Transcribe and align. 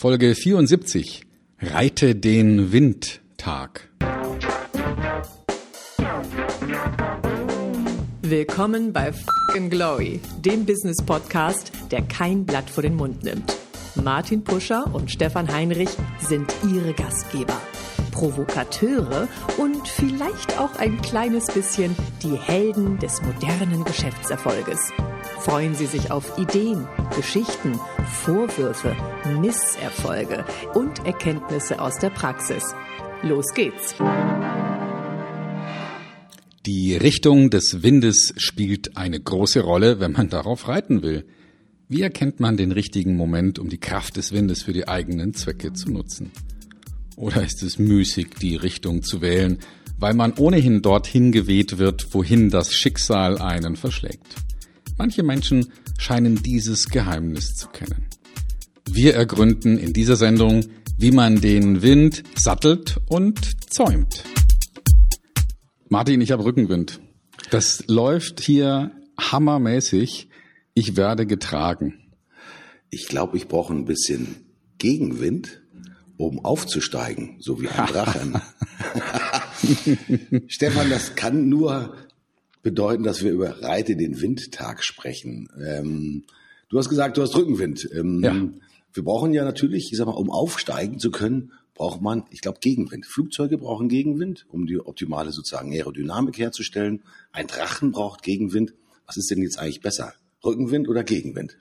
Folge 0.00 0.34
74. 0.34 1.26
Reite 1.60 2.14
den 2.14 2.72
Windtag. 2.72 3.90
Willkommen 8.22 8.94
bei 8.94 9.12
Fucking 9.12 9.68
Glory, 9.68 10.20
dem 10.38 10.64
Business 10.64 11.04
Podcast, 11.04 11.70
der 11.90 12.00
kein 12.00 12.46
Blatt 12.46 12.70
vor 12.70 12.82
den 12.82 12.94
Mund 12.94 13.24
nimmt. 13.24 13.54
Martin 13.94 14.42
Puscher 14.42 14.86
und 14.94 15.10
Stefan 15.10 15.52
Heinrich 15.52 15.90
sind 16.18 16.50
ihre 16.72 16.94
Gastgeber. 16.94 17.60
Provokateure 18.10 19.28
und 19.58 19.86
vielleicht 19.86 20.58
auch 20.58 20.76
ein 20.76 20.98
kleines 21.02 21.44
bisschen 21.48 21.94
die 22.22 22.38
Helden 22.38 22.98
des 23.00 23.20
modernen 23.20 23.84
Geschäftserfolges. 23.84 24.92
Freuen 25.40 25.74
Sie 25.74 25.86
sich 25.86 26.10
auf 26.10 26.36
Ideen, 26.36 26.86
Geschichten, 27.16 27.72
Vorwürfe, 28.22 28.94
Misserfolge 29.40 30.44
und 30.74 31.06
Erkenntnisse 31.06 31.80
aus 31.80 31.98
der 31.98 32.10
Praxis. 32.10 32.62
Los 33.22 33.46
geht's! 33.54 33.94
Die 36.66 36.94
Richtung 36.94 37.48
des 37.48 37.82
Windes 37.82 38.34
spielt 38.36 38.98
eine 38.98 39.18
große 39.18 39.62
Rolle, 39.62 39.98
wenn 39.98 40.12
man 40.12 40.28
darauf 40.28 40.68
reiten 40.68 41.02
will. 41.02 41.24
Wie 41.88 42.02
erkennt 42.02 42.38
man 42.38 42.58
den 42.58 42.70
richtigen 42.70 43.16
Moment, 43.16 43.58
um 43.58 43.70
die 43.70 43.80
Kraft 43.80 44.18
des 44.18 44.32
Windes 44.32 44.62
für 44.62 44.74
die 44.74 44.88
eigenen 44.88 45.32
Zwecke 45.32 45.72
zu 45.72 45.90
nutzen? 45.90 46.32
Oder 47.16 47.42
ist 47.42 47.62
es 47.62 47.78
müßig, 47.78 48.34
die 48.42 48.56
Richtung 48.56 49.02
zu 49.02 49.22
wählen, 49.22 49.58
weil 49.98 50.12
man 50.12 50.34
ohnehin 50.34 50.82
dorthin 50.82 51.32
geweht 51.32 51.78
wird, 51.78 52.12
wohin 52.12 52.50
das 52.50 52.74
Schicksal 52.74 53.38
einen 53.38 53.76
verschlägt? 53.76 54.36
Manche 55.00 55.22
Menschen 55.22 55.72
scheinen 55.96 56.42
dieses 56.42 56.90
Geheimnis 56.90 57.54
zu 57.54 57.68
kennen. 57.68 58.04
Wir 58.84 59.14
ergründen 59.14 59.78
in 59.78 59.94
dieser 59.94 60.14
Sendung, 60.16 60.66
wie 60.98 61.10
man 61.10 61.40
den 61.40 61.80
Wind 61.80 62.22
sattelt 62.36 63.00
und 63.08 63.72
zäumt. 63.72 64.24
Martin, 65.88 66.20
ich 66.20 66.32
habe 66.32 66.44
Rückenwind. 66.44 67.00
Das 67.50 67.82
läuft 67.86 68.40
hier 68.42 68.90
hammermäßig. 69.18 70.28
Ich 70.74 70.98
werde 70.98 71.24
getragen. 71.24 71.94
Ich 72.90 73.08
glaube, 73.08 73.38
ich 73.38 73.48
brauche 73.48 73.72
ein 73.72 73.86
bisschen 73.86 74.36
Gegenwind, 74.76 75.62
um 76.18 76.44
aufzusteigen, 76.44 77.36
so 77.40 77.58
wie 77.62 77.68
ein 77.68 77.86
Drachen. 77.86 78.42
Stefan, 80.46 80.90
das 80.90 81.14
kann 81.14 81.48
nur 81.48 81.96
bedeuten, 82.62 83.02
dass 83.02 83.22
wir 83.22 83.32
über 83.32 83.62
Reite 83.62 83.96
den 83.96 84.20
Windtag 84.20 84.84
sprechen. 84.84 85.48
Ähm, 85.64 86.24
du 86.68 86.78
hast 86.78 86.88
gesagt, 86.88 87.16
du 87.16 87.22
hast 87.22 87.36
Rückenwind. 87.36 87.88
Ähm, 87.94 88.22
ja. 88.22 88.48
Wir 88.92 89.04
brauchen 89.04 89.32
ja 89.32 89.44
natürlich, 89.44 89.92
ich 89.92 89.98
sag 89.98 90.06
mal, 90.06 90.12
um 90.12 90.30
aufsteigen 90.30 90.98
zu 90.98 91.10
können, 91.10 91.52
braucht 91.74 92.02
man, 92.02 92.24
ich 92.30 92.40
glaube, 92.42 92.58
Gegenwind. 92.60 93.06
Flugzeuge 93.06 93.56
brauchen 93.56 93.88
Gegenwind, 93.88 94.46
um 94.50 94.66
die 94.66 94.78
optimale 94.78 95.32
sozusagen 95.32 95.72
Aerodynamik 95.72 96.38
herzustellen. 96.38 97.02
Ein 97.32 97.46
Drachen 97.46 97.92
braucht 97.92 98.22
Gegenwind. 98.22 98.74
Was 99.06 99.16
ist 99.16 99.30
denn 99.30 99.42
jetzt 99.42 99.58
eigentlich 99.58 99.80
besser? 99.80 100.12
Rückenwind 100.44 100.88
oder 100.88 101.04
Gegenwind? 101.04 101.56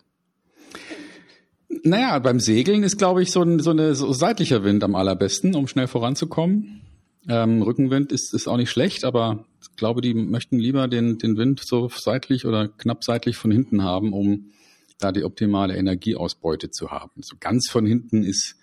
Naja, 1.84 2.18
beim 2.20 2.40
Segeln 2.40 2.84
ist, 2.84 2.98
glaube 2.98 3.22
ich, 3.22 3.32
so 3.32 3.42
ein 3.44 3.60
so 3.60 3.70
eine, 3.70 3.96
so 3.96 4.12
seitlicher 4.12 4.64
Wind 4.64 4.84
am 4.84 4.96
allerbesten, 4.96 5.56
um 5.56 5.68
schnell 5.68 5.88
voranzukommen. 5.88 6.82
Ähm, 7.28 7.62
Rückenwind 7.62 8.12
ist, 8.12 8.34
ist 8.34 8.48
auch 8.48 8.58
nicht 8.58 8.70
schlecht, 8.70 9.04
aber 9.04 9.46
ich 9.62 9.76
glaube, 9.76 10.02
die 10.02 10.14
möchten 10.14 10.58
lieber 10.58 10.88
den, 10.88 11.18
den 11.18 11.38
Wind 11.38 11.62
so 11.64 11.90
seitlich 11.94 12.46
oder 12.46 12.68
knapp 12.68 13.04
seitlich 13.04 13.36
von 13.36 13.52
hinten 13.52 13.84
haben, 13.84 14.14
um 14.14 14.52
da 15.00 15.12
die 15.12 15.24
optimale 15.24 15.76
Energieausbeute 15.76 16.72
zu 16.72 16.92
haben. 16.92 17.22
So 17.22 17.36
ganz 17.40 17.70
von 17.70 17.86
hinten 17.86 18.24
ist, 18.24 18.56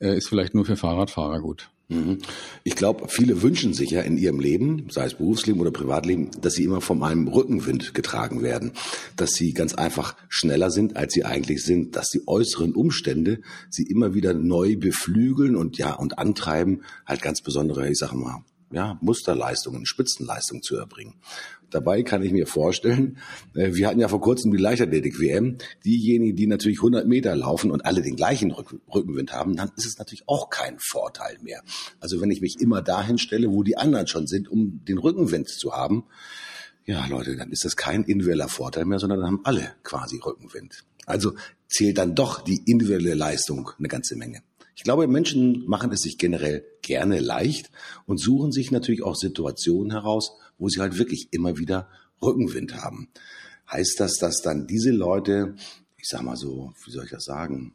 äh, 0.00 0.16
ist 0.16 0.28
vielleicht 0.28 0.54
nur 0.54 0.64
für 0.64 0.76
Fahrradfahrer 0.76 1.40
gut. 1.40 1.70
Mhm. 1.90 2.18
Ich 2.64 2.76
glaube, 2.76 3.08
viele 3.08 3.40
wünschen 3.40 3.72
sich 3.72 3.90
ja 3.90 4.02
in 4.02 4.18
ihrem 4.18 4.40
Leben, 4.40 4.88
sei 4.90 5.06
es 5.06 5.14
Berufsleben 5.14 5.60
oder 5.60 5.70
Privatleben, 5.70 6.30
dass 6.40 6.52
sie 6.52 6.64
immer 6.64 6.82
von 6.82 7.02
einem 7.02 7.28
Rückenwind 7.28 7.94
getragen 7.94 8.42
werden, 8.42 8.72
dass 9.16 9.30
sie 9.30 9.54
ganz 9.54 9.74
einfach 9.74 10.14
schneller 10.28 10.70
sind, 10.70 10.96
als 10.96 11.14
sie 11.14 11.24
eigentlich 11.24 11.64
sind, 11.64 11.96
dass 11.96 12.10
die 12.10 12.28
äußeren 12.28 12.74
Umstände 12.74 13.40
sie 13.70 13.84
immer 13.84 14.12
wieder 14.12 14.34
neu 14.34 14.76
beflügeln 14.76 15.56
und 15.56 15.78
ja 15.78 15.94
und 15.94 16.18
antreiben, 16.18 16.82
halt 17.06 17.22
ganz 17.22 17.40
besondere, 17.40 17.88
ich 17.88 17.96
sag 17.96 18.12
mal, 18.12 18.44
ja, 18.70 18.98
Musterleistungen, 19.00 19.86
Spitzenleistungen 19.86 20.62
zu 20.62 20.76
erbringen. 20.76 21.14
Dabei 21.70 22.02
kann 22.02 22.22
ich 22.22 22.32
mir 22.32 22.46
vorstellen, 22.46 23.18
äh, 23.54 23.74
wir 23.74 23.88
hatten 23.88 24.00
ja 24.00 24.08
vor 24.08 24.20
kurzem 24.20 24.50
die 24.52 24.58
Leichtathletik-WM, 24.58 25.58
diejenigen, 25.84 26.36
die 26.36 26.46
natürlich 26.46 26.78
100 26.78 27.06
Meter 27.06 27.36
laufen 27.36 27.70
und 27.70 27.84
alle 27.84 28.02
den 28.02 28.16
gleichen 28.16 28.52
Rückenwind 28.52 29.32
haben, 29.32 29.56
dann 29.56 29.70
ist 29.76 29.86
es 29.86 29.98
natürlich 29.98 30.26
auch 30.26 30.48
kein 30.48 30.76
Vorteil 30.78 31.38
mehr. 31.42 31.62
Also 32.00 32.20
wenn 32.20 32.30
ich 32.30 32.40
mich 32.40 32.60
immer 32.60 32.80
dahin 32.80 33.18
stelle, 33.18 33.50
wo 33.50 33.62
die 33.62 33.76
anderen 33.76 34.06
schon 34.06 34.26
sind, 34.26 34.48
um 34.48 34.84
den 34.86 34.98
Rückenwind 34.98 35.48
zu 35.48 35.72
haben, 35.72 36.04
ja 36.86 37.06
Leute, 37.06 37.36
dann 37.36 37.52
ist 37.52 37.66
das 37.66 37.76
kein 37.76 38.04
individueller 38.04 38.48
Vorteil 38.48 38.86
mehr, 38.86 38.98
sondern 38.98 39.20
dann 39.20 39.28
haben 39.28 39.40
alle 39.44 39.74
quasi 39.82 40.18
Rückenwind. 40.18 40.84
Also 41.04 41.34
zählt 41.68 41.98
dann 41.98 42.14
doch 42.14 42.42
die 42.42 42.62
individuelle 42.64 43.14
Leistung 43.14 43.70
eine 43.78 43.88
ganze 43.88 44.16
Menge. 44.16 44.42
Ich 44.74 44.84
glaube, 44.84 45.06
Menschen 45.06 45.64
machen 45.66 45.92
es 45.92 46.00
sich 46.02 46.18
generell 46.18 46.64
gerne 46.88 47.20
leicht 47.20 47.70
und 48.06 48.18
suchen 48.18 48.50
sich 48.50 48.72
natürlich 48.72 49.02
auch 49.02 49.14
Situationen 49.14 49.92
heraus, 49.92 50.32
wo 50.58 50.68
sie 50.68 50.80
halt 50.80 50.98
wirklich 50.98 51.28
immer 51.30 51.58
wieder 51.58 51.88
Rückenwind 52.20 52.82
haben. 52.82 53.08
Heißt 53.70 54.00
das, 54.00 54.16
dass 54.16 54.40
dann 54.40 54.66
diese 54.66 54.90
Leute, 54.90 55.54
ich 55.98 56.08
sag 56.08 56.22
mal 56.22 56.36
so, 56.36 56.72
wie 56.84 56.90
soll 56.90 57.04
ich 57.04 57.10
das 57.10 57.24
sagen, 57.24 57.74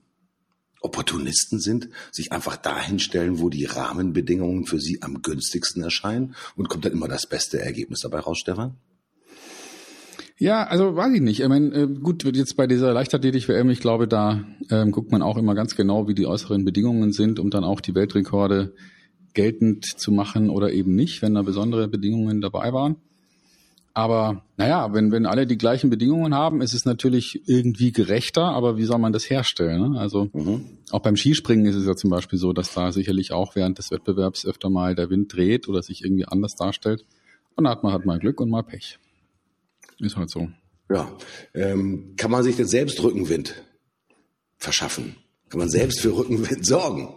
Opportunisten 0.81 1.59
sind, 1.59 1.90
sich 2.12 2.31
einfach 2.31 2.57
dahin 2.57 3.00
stellen, 3.00 3.40
wo 3.40 3.50
die 3.50 3.66
Rahmenbedingungen 3.66 4.66
für 4.66 4.79
sie 4.79 5.01
am 5.01 5.22
günstigsten 5.22 5.84
erscheinen 5.84 6.35
und 6.56 6.68
kommt 6.68 6.85
dann 6.85 6.91
immer 6.91 7.07
das 7.07 7.28
beste 7.28 7.62
Ergebnis 7.62 8.01
dabei 8.01 8.19
raus, 8.19 8.40
Stefan? 8.40 8.75
Ja, 10.38 10.66
also 10.66 10.95
weiß 10.95 11.13
ich 11.13 11.22
nicht. 11.22 11.40
Ich 11.40 11.47
meine, 11.47 11.74
äh, 11.74 11.88
gut, 11.88 12.24
jetzt 12.35 12.57
bei 12.57 12.68
dieser 12.68 12.91
Leichtathletik-WM, 12.91 13.69
ich 13.69 13.80
glaube, 13.80 14.07
da 14.07 14.44
ähm, 14.69 14.91
guckt 14.91 15.12
man 15.12 15.22
auch 15.22 15.38
immer 15.38 15.56
ganz 15.56 15.75
genau, 15.75 16.07
wie 16.07 16.16
die 16.16 16.25
äußeren 16.25 16.66
Bedingungen 16.66 17.13
sind, 17.13 17.40
um 17.40 17.50
dann 17.50 17.63
auch 17.63 17.80
die 17.80 17.95
Weltrekorde 17.95 18.74
geltend 19.33 19.85
zu 19.85 20.11
machen 20.11 20.49
oder 20.49 20.71
eben 20.71 20.95
nicht, 20.95 21.21
wenn 21.21 21.33
da 21.33 21.41
besondere 21.41 21.88
Bedingungen 21.88 22.41
dabei 22.41 22.73
waren. 22.73 22.97
Aber 23.95 24.44
naja, 24.57 24.91
wenn, 24.94 25.11
wenn 25.11 25.27
alle 25.27 25.45
die 25.45 25.57
gleichen 25.57 25.91
Bedingungen 25.91 26.33
haben, 26.33 26.61
ist 26.61 26.73
es 26.73 26.83
natürlich 26.83 27.47
irgendwie 27.47 27.91
gerechter, 27.91 28.45
aber 28.45 28.75
wie 28.75 28.85
soll 28.85 28.97
man 28.97 29.13
das 29.13 29.29
herstellen? 29.29 29.94
Ne? 29.94 29.99
Also 29.99 30.29
mhm. 30.33 30.66
auch 30.89 31.01
beim 31.01 31.16
Skispringen 31.16 31.67
ist 31.67 31.75
es 31.75 31.85
ja 31.85 31.95
zum 31.95 32.09
Beispiel 32.09 32.39
so, 32.39 32.53
dass 32.53 32.73
da 32.73 32.91
sicherlich 32.91 33.33
auch 33.33 33.55
während 33.55 33.77
des 33.77 33.91
Wettbewerbs 33.91 34.47
öfter 34.47 34.71
mal 34.71 34.95
der 34.95 35.11
Wind 35.11 35.33
dreht 35.33 35.67
oder 35.67 35.83
sich 35.83 36.03
irgendwie 36.03 36.25
anders 36.25 36.55
darstellt. 36.55 37.05
Und 37.55 37.65
da 37.65 37.69
hat 37.69 37.83
man 37.83 37.94
halt 37.94 38.05
mal 38.05 38.17
Glück 38.17 38.41
und 38.41 38.50
mal 38.50 38.63
Pech. 38.63 38.97
Ist 40.00 40.17
halt 40.17 40.31
so. 40.31 40.50
Ja. 40.89 41.11
Ähm, 41.53 42.15
kann 42.17 42.31
man 42.31 42.44
sich 42.44 42.55
denn 42.55 42.67
selbst 42.67 43.01
Rückenwind 43.03 43.61
verschaffen? 44.57 45.17
Kann 45.53 45.59
man 45.59 45.69
selbst 45.69 46.00
für 46.00 46.18
Rückenwind 46.18 46.66
sorgen? 46.66 47.14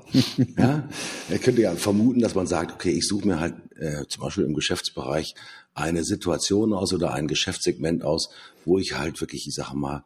ja? 0.59 0.87
Er 1.31 1.39
könnte 1.39 1.63
ja 1.63 1.75
vermuten, 1.75 2.21
dass 2.21 2.35
man 2.35 2.47
sagt, 2.47 2.71
okay, 2.71 2.91
ich 2.91 3.09
suche 3.09 3.27
mir 3.27 3.41
halt 3.41 3.55
äh, 3.77 4.07
zum 4.09 4.25
Beispiel 4.25 4.45
im 4.45 4.53
Geschäftsbereich 4.53 5.35
eine 5.73 6.05
Situation 6.05 6.75
aus 6.75 6.93
oder 6.93 7.15
ein 7.15 7.29
Geschäftssegment 7.29 8.05
aus, 8.05 8.29
wo 8.67 8.79
ich 8.79 8.99
halt 8.99 9.23
wirklich, 9.23 9.47
ich 9.49 9.55
sage 9.55 9.75
mal, 9.75 10.05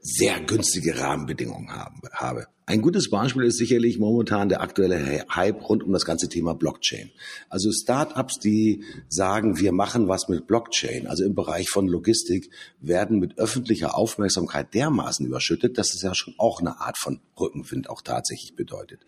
sehr 0.00 0.40
günstige 0.40 0.98
Rahmenbedingungen 0.98 1.70
haben, 1.70 2.00
habe. 2.12 2.48
Ein 2.66 2.80
gutes 2.80 3.10
Beispiel 3.10 3.42
ist 3.42 3.58
sicherlich 3.58 3.98
momentan 3.98 4.48
der 4.48 4.62
aktuelle 4.62 5.26
Hype 5.28 5.68
rund 5.68 5.82
um 5.82 5.92
das 5.92 6.06
ganze 6.06 6.30
Thema 6.30 6.54
Blockchain. 6.54 7.10
Also 7.50 7.70
Startups, 7.70 8.38
die 8.38 8.84
sagen, 9.08 9.58
wir 9.58 9.72
machen 9.72 10.08
was 10.08 10.28
mit 10.30 10.46
Blockchain, 10.46 11.06
also 11.06 11.24
im 11.24 11.34
Bereich 11.34 11.68
von 11.68 11.86
Logistik, 11.86 12.48
werden 12.80 13.18
mit 13.18 13.36
öffentlicher 13.36 13.98
Aufmerksamkeit 13.98 14.72
dermaßen 14.72 15.26
überschüttet, 15.26 15.76
dass 15.76 15.94
es 15.94 16.00
ja 16.00 16.14
schon 16.14 16.32
auch 16.38 16.60
eine 16.60 16.80
Art 16.80 16.96
von 16.96 17.20
Rückenwind 17.38 17.90
auch 17.90 18.00
tatsächlich 18.00 18.56
bedeutet. 18.56 19.00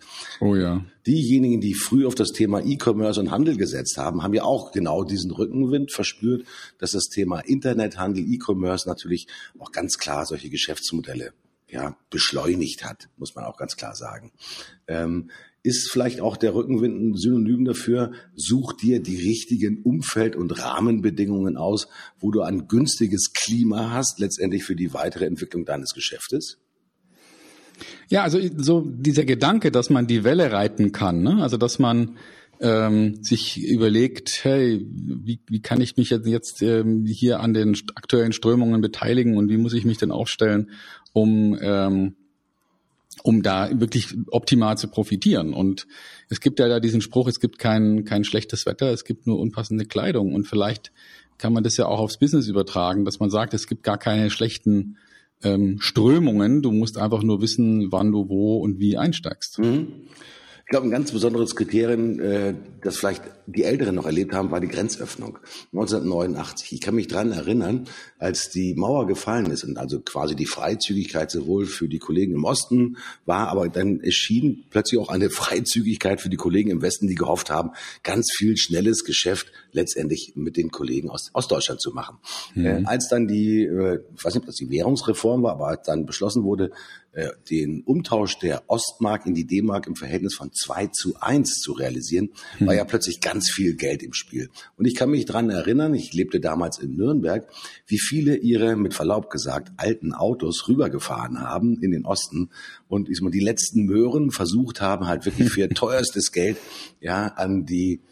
Oh 0.42 0.54
ja. 0.54 0.84
Diejenigen, 1.06 1.62
die 1.62 1.72
früh 1.72 2.06
auf 2.06 2.14
das 2.14 2.32
Thema 2.32 2.60
E-Commerce 2.62 3.18
und 3.18 3.30
Handel 3.30 3.56
gesetzt 3.56 3.96
haben, 3.96 4.22
haben 4.22 4.34
ja 4.34 4.42
auch 4.42 4.70
genau 4.70 5.02
diesen 5.02 5.30
Rückenwind 5.30 5.92
verspürt, 5.92 6.44
dass 6.78 6.90
das 6.90 7.08
Thema 7.08 7.40
Internethandel, 7.40 8.22
E-Commerce 8.22 8.86
natürlich 8.86 9.28
auch 9.58 9.72
ganz 9.72 9.96
klar 9.96 10.26
solche 10.26 10.50
Geschäftsmodelle 10.50 11.32
ja, 11.68 11.96
beschleunigt 12.10 12.84
hat, 12.84 13.08
muss 13.16 13.34
man 13.34 13.44
auch 13.44 13.56
ganz 13.56 13.76
klar 13.76 13.94
sagen. 13.94 14.32
Ähm, 14.86 15.30
ist 15.62 15.90
vielleicht 15.90 16.20
auch 16.20 16.36
der 16.36 16.54
Rückenwind 16.54 17.00
ein 17.00 17.14
Synonym 17.16 17.64
dafür, 17.64 18.12
such 18.36 18.74
dir 18.74 19.02
die 19.02 19.16
richtigen 19.16 19.82
Umfeld- 19.82 20.36
und 20.36 20.62
Rahmenbedingungen 20.62 21.56
aus, 21.56 21.88
wo 22.20 22.30
du 22.30 22.42
ein 22.42 22.68
günstiges 22.68 23.32
Klima 23.32 23.90
hast, 23.90 24.20
letztendlich 24.20 24.62
für 24.62 24.76
die 24.76 24.94
weitere 24.94 25.26
Entwicklung 25.26 25.64
deines 25.64 25.92
Geschäftes? 25.92 26.58
Ja, 28.08 28.22
also 28.22 28.38
so 28.56 28.82
dieser 28.86 29.24
Gedanke, 29.24 29.72
dass 29.72 29.90
man 29.90 30.06
die 30.06 30.22
Welle 30.22 30.52
reiten 30.52 30.92
kann, 30.92 31.22
ne? 31.22 31.42
also 31.42 31.56
dass 31.56 31.80
man 31.80 32.16
ähm, 32.60 33.22
sich 33.22 33.62
überlegt, 33.62 34.44
hey, 34.44 34.84
wie, 34.88 35.40
wie 35.46 35.60
kann 35.60 35.80
ich 35.80 35.96
mich 35.96 36.10
jetzt, 36.10 36.26
jetzt 36.26 36.62
ähm, 36.62 37.04
hier 37.06 37.40
an 37.40 37.54
den 37.54 37.76
aktuellen 37.94 38.32
Strömungen 38.32 38.80
beteiligen 38.80 39.36
und 39.36 39.48
wie 39.48 39.56
muss 39.56 39.74
ich 39.74 39.84
mich 39.84 39.98
denn 39.98 40.10
aufstellen, 40.10 40.70
um 41.12 41.58
ähm, 41.60 42.14
um 43.22 43.42
da 43.42 43.68
wirklich 43.80 44.14
optimal 44.30 44.76
zu 44.78 44.88
profitieren. 44.88 45.52
Und 45.52 45.86
es 46.28 46.40
gibt 46.40 46.58
ja 46.60 46.68
da 46.68 46.80
diesen 46.80 47.00
Spruch, 47.00 47.26
es 47.26 47.40
gibt 47.40 47.58
kein, 47.58 48.04
kein 48.04 48.24
schlechtes 48.24 48.66
Wetter, 48.66 48.92
es 48.92 49.04
gibt 49.04 49.26
nur 49.26 49.40
unpassende 49.40 49.84
Kleidung. 49.84 50.34
Und 50.34 50.46
vielleicht 50.46 50.92
kann 51.38 51.52
man 51.52 51.64
das 51.64 51.76
ja 51.76 51.86
auch 51.86 51.98
aufs 51.98 52.18
Business 52.18 52.46
übertragen, 52.46 53.04
dass 53.04 53.18
man 53.18 53.30
sagt, 53.30 53.54
es 53.54 53.66
gibt 53.66 53.82
gar 53.82 53.98
keine 53.98 54.30
schlechten 54.30 54.96
ähm, 55.42 55.80
Strömungen. 55.80 56.62
Du 56.62 56.70
musst 56.72 56.98
einfach 56.98 57.22
nur 57.22 57.40
wissen, 57.40 57.90
wann 57.90 58.12
du 58.12 58.28
wo 58.28 58.58
und 58.58 58.78
wie 58.78 58.96
einsteigst. 58.96 59.58
Mhm. 59.58 59.88
Ich 60.66 60.70
glaube, 60.70 60.88
ein 60.88 60.90
ganz 60.90 61.12
besonderes 61.12 61.54
Kriterium, 61.54 62.18
äh, 62.18 62.54
das 62.82 62.96
vielleicht 62.96 63.22
die 63.46 63.62
Älteren 63.62 63.94
noch 63.94 64.04
erlebt 64.04 64.32
haben, 64.34 64.50
war 64.50 64.58
die 64.58 64.66
Grenzöffnung 64.66 65.38
1989. 65.72 66.72
Ich 66.72 66.80
kann 66.80 66.96
mich 66.96 67.06
dran 67.06 67.30
erinnern, 67.30 67.86
als 68.18 68.50
die 68.50 68.74
Mauer 68.74 69.06
gefallen 69.06 69.46
ist 69.46 69.62
und 69.62 69.78
also 69.78 70.00
quasi 70.00 70.34
die 70.34 70.46
Freizügigkeit 70.46 71.30
sowohl 71.30 71.66
für 71.66 71.88
die 71.88 72.00
Kollegen 72.00 72.34
im 72.34 72.42
Osten 72.42 72.96
war, 73.26 73.46
aber 73.46 73.68
dann 73.68 74.00
erschien 74.00 74.64
plötzlich 74.68 75.00
auch 75.00 75.08
eine 75.08 75.30
Freizügigkeit 75.30 76.20
für 76.20 76.30
die 76.30 76.36
Kollegen 76.36 76.70
im 76.70 76.82
Westen, 76.82 77.06
die 77.06 77.14
gehofft 77.14 77.48
haben, 77.48 77.70
ganz 78.02 78.32
viel 78.36 78.56
schnelles 78.56 79.04
Geschäft 79.04 79.52
letztendlich 79.72 80.32
mit 80.34 80.56
den 80.56 80.70
Kollegen 80.70 81.10
aus 81.10 81.30
Ostdeutschland 81.32 81.80
zu 81.80 81.92
machen. 81.92 82.18
Mhm. 82.54 82.66
Äh, 82.66 82.82
als 82.84 83.08
dann 83.08 83.28
die, 83.28 83.64
äh, 83.64 84.00
ich 84.16 84.24
weiß 84.24 84.34
nicht, 84.34 84.42
ob 84.42 84.46
das 84.46 84.56
die 84.56 84.70
Währungsreform 84.70 85.42
war, 85.42 85.52
aber 85.52 85.68
als 85.68 85.86
dann 85.86 86.06
beschlossen 86.06 86.44
wurde, 86.44 86.70
äh, 87.16 87.30
den 87.48 87.82
Umtausch 87.82 88.38
der 88.38 88.64
Ostmark 88.66 89.24
in 89.24 89.34
die 89.34 89.46
D-Mark 89.46 89.86
im 89.86 89.96
Verhältnis 89.96 90.34
von 90.34 90.52
2 90.52 90.88
zu 90.88 91.14
1 91.18 91.60
zu 91.60 91.72
realisieren, 91.72 92.28
war 92.58 92.72
hm. 92.72 92.76
ja 92.76 92.84
plötzlich 92.84 93.20
ganz 93.22 93.50
viel 93.50 93.74
Geld 93.74 94.02
im 94.02 94.12
Spiel. 94.12 94.50
Und 94.76 94.84
ich 94.84 94.94
kann 94.94 95.10
mich 95.10 95.24
dran 95.24 95.48
erinnern, 95.48 95.94
ich 95.94 96.12
lebte 96.12 96.40
damals 96.40 96.78
in 96.78 96.94
Nürnberg, 96.94 97.48
wie 97.86 97.98
viele 97.98 98.36
ihre, 98.36 98.76
mit 98.76 98.92
Verlaub 98.92 99.30
gesagt, 99.30 99.72
alten 99.78 100.12
Autos 100.12 100.68
rübergefahren 100.68 101.40
haben 101.40 101.80
in 101.80 101.90
den 101.90 102.04
Osten 102.04 102.50
und 102.86 103.08
ich 103.08 103.16
sag 103.16 103.24
mal, 103.24 103.30
die 103.30 103.40
letzten 103.40 103.84
Möhren 103.84 104.30
versucht 104.30 104.82
haben, 104.82 105.06
halt 105.06 105.24
wirklich 105.24 105.50
für 105.50 105.68
teuerstes 105.70 106.32
Geld 106.32 106.58
ja 107.00 107.28
an 107.28 107.64
die 107.64 108.02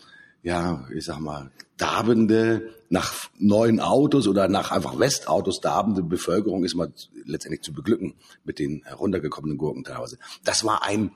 ja, 0.44 0.86
ich 0.94 1.06
sag 1.06 1.20
mal, 1.20 1.50
darbende, 1.78 2.70
nach 2.90 3.12
neuen 3.38 3.80
Autos 3.80 4.28
oder 4.28 4.46
nach 4.46 4.70
einfach 4.70 4.98
Westautos 4.98 5.60
darbende 5.60 6.02
Bevölkerung 6.02 6.64
ist 6.64 6.76
mal 6.76 6.92
letztendlich 7.24 7.62
zu 7.62 7.72
beglücken 7.72 8.14
mit 8.44 8.58
den 8.58 8.82
heruntergekommenen 8.84 9.58
Gurken 9.58 9.82
teilweise. 9.82 10.18
Das 10.44 10.64
war 10.64 10.84
ein 10.84 11.10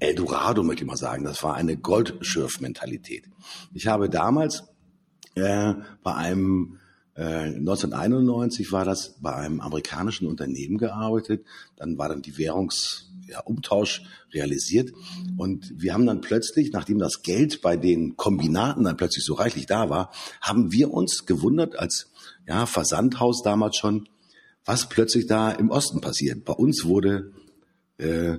Eldorado, 0.00 0.64
möchte 0.64 0.82
ich 0.82 0.90
mal 0.90 0.96
sagen. 0.96 1.24
Das 1.24 1.42
war 1.44 1.54
eine 1.54 1.76
Goldschürf-Mentalität. 1.76 3.24
Ich 3.72 3.86
habe 3.86 4.10
damals 4.10 4.64
äh, 5.36 5.74
bei 6.02 6.14
einem 6.14 6.80
äh, 7.14 7.54
1991 7.54 8.72
war 8.72 8.84
das 8.84 9.14
bei 9.20 9.32
einem 9.32 9.60
amerikanischen 9.60 10.26
Unternehmen 10.26 10.76
gearbeitet. 10.76 11.46
Dann 11.76 11.98
war 11.98 12.08
dann 12.08 12.20
die 12.20 12.36
Währungs 12.36 13.11
ja, 13.32 13.40
Umtausch 13.40 14.02
realisiert. 14.32 14.92
Und 15.36 15.72
wir 15.74 15.94
haben 15.94 16.06
dann 16.06 16.20
plötzlich, 16.20 16.72
nachdem 16.72 16.98
das 16.98 17.22
Geld 17.22 17.60
bei 17.62 17.76
den 17.76 18.16
Kombinaten 18.16 18.84
dann 18.84 18.96
plötzlich 18.96 19.24
so 19.24 19.34
reichlich 19.34 19.66
da 19.66 19.90
war, 19.90 20.12
haben 20.40 20.70
wir 20.72 20.92
uns 20.92 21.26
gewundert 21.26 21.78
als 21.78 22.10
ja, 22.46 22.66
Versandhaus 22.66 23.42
damals 23.42 23.76
schon, 23.76 24.08
was 24.64 24.88
plötzlich 24.88 25.26
da 25.26 25.50
im 25.50 25.70
Osten 25.70 26.00
passiert. 26.00 26.44
Bei 26.44 26.52
uns 26.52 26.84
wurde 26.84 27.32
äh, 27.98 28.38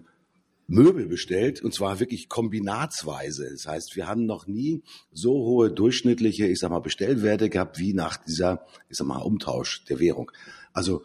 Möbel 0.68 1.08
bestellt 1.08 1.62
und 1.62 1.74
zwar 1.74 2.00
wirklich 2.00 2.30
kombinatsweise. 2.30 3.50
Das 3.52 3.68
heißt, 3.68 3.96
wir 3.96 4.08
haben 4.08 4.26
noch 4.26 4.48
nie 4.48 4.82
so 5.12 5.34
hohe 5.34 5.72
durchschnittliche, 5.72 6.48
ich 6.48 6.60
sag 6.60 6.70
mal, 6.70 6.80
Bestellwerte 6.80 7.50
gehabt 7.50 7.80
wie 7.80 7.94
nach 7.94 8.18
dieser, 8.18 8.66
ich 8.90 8.98
sag 8.98 9.08
mal, 9.08 9.18
Umtausch 9.18 9.84
der 9.86 10.00
Währung. 10.00 10.32
Also 10.72 11.04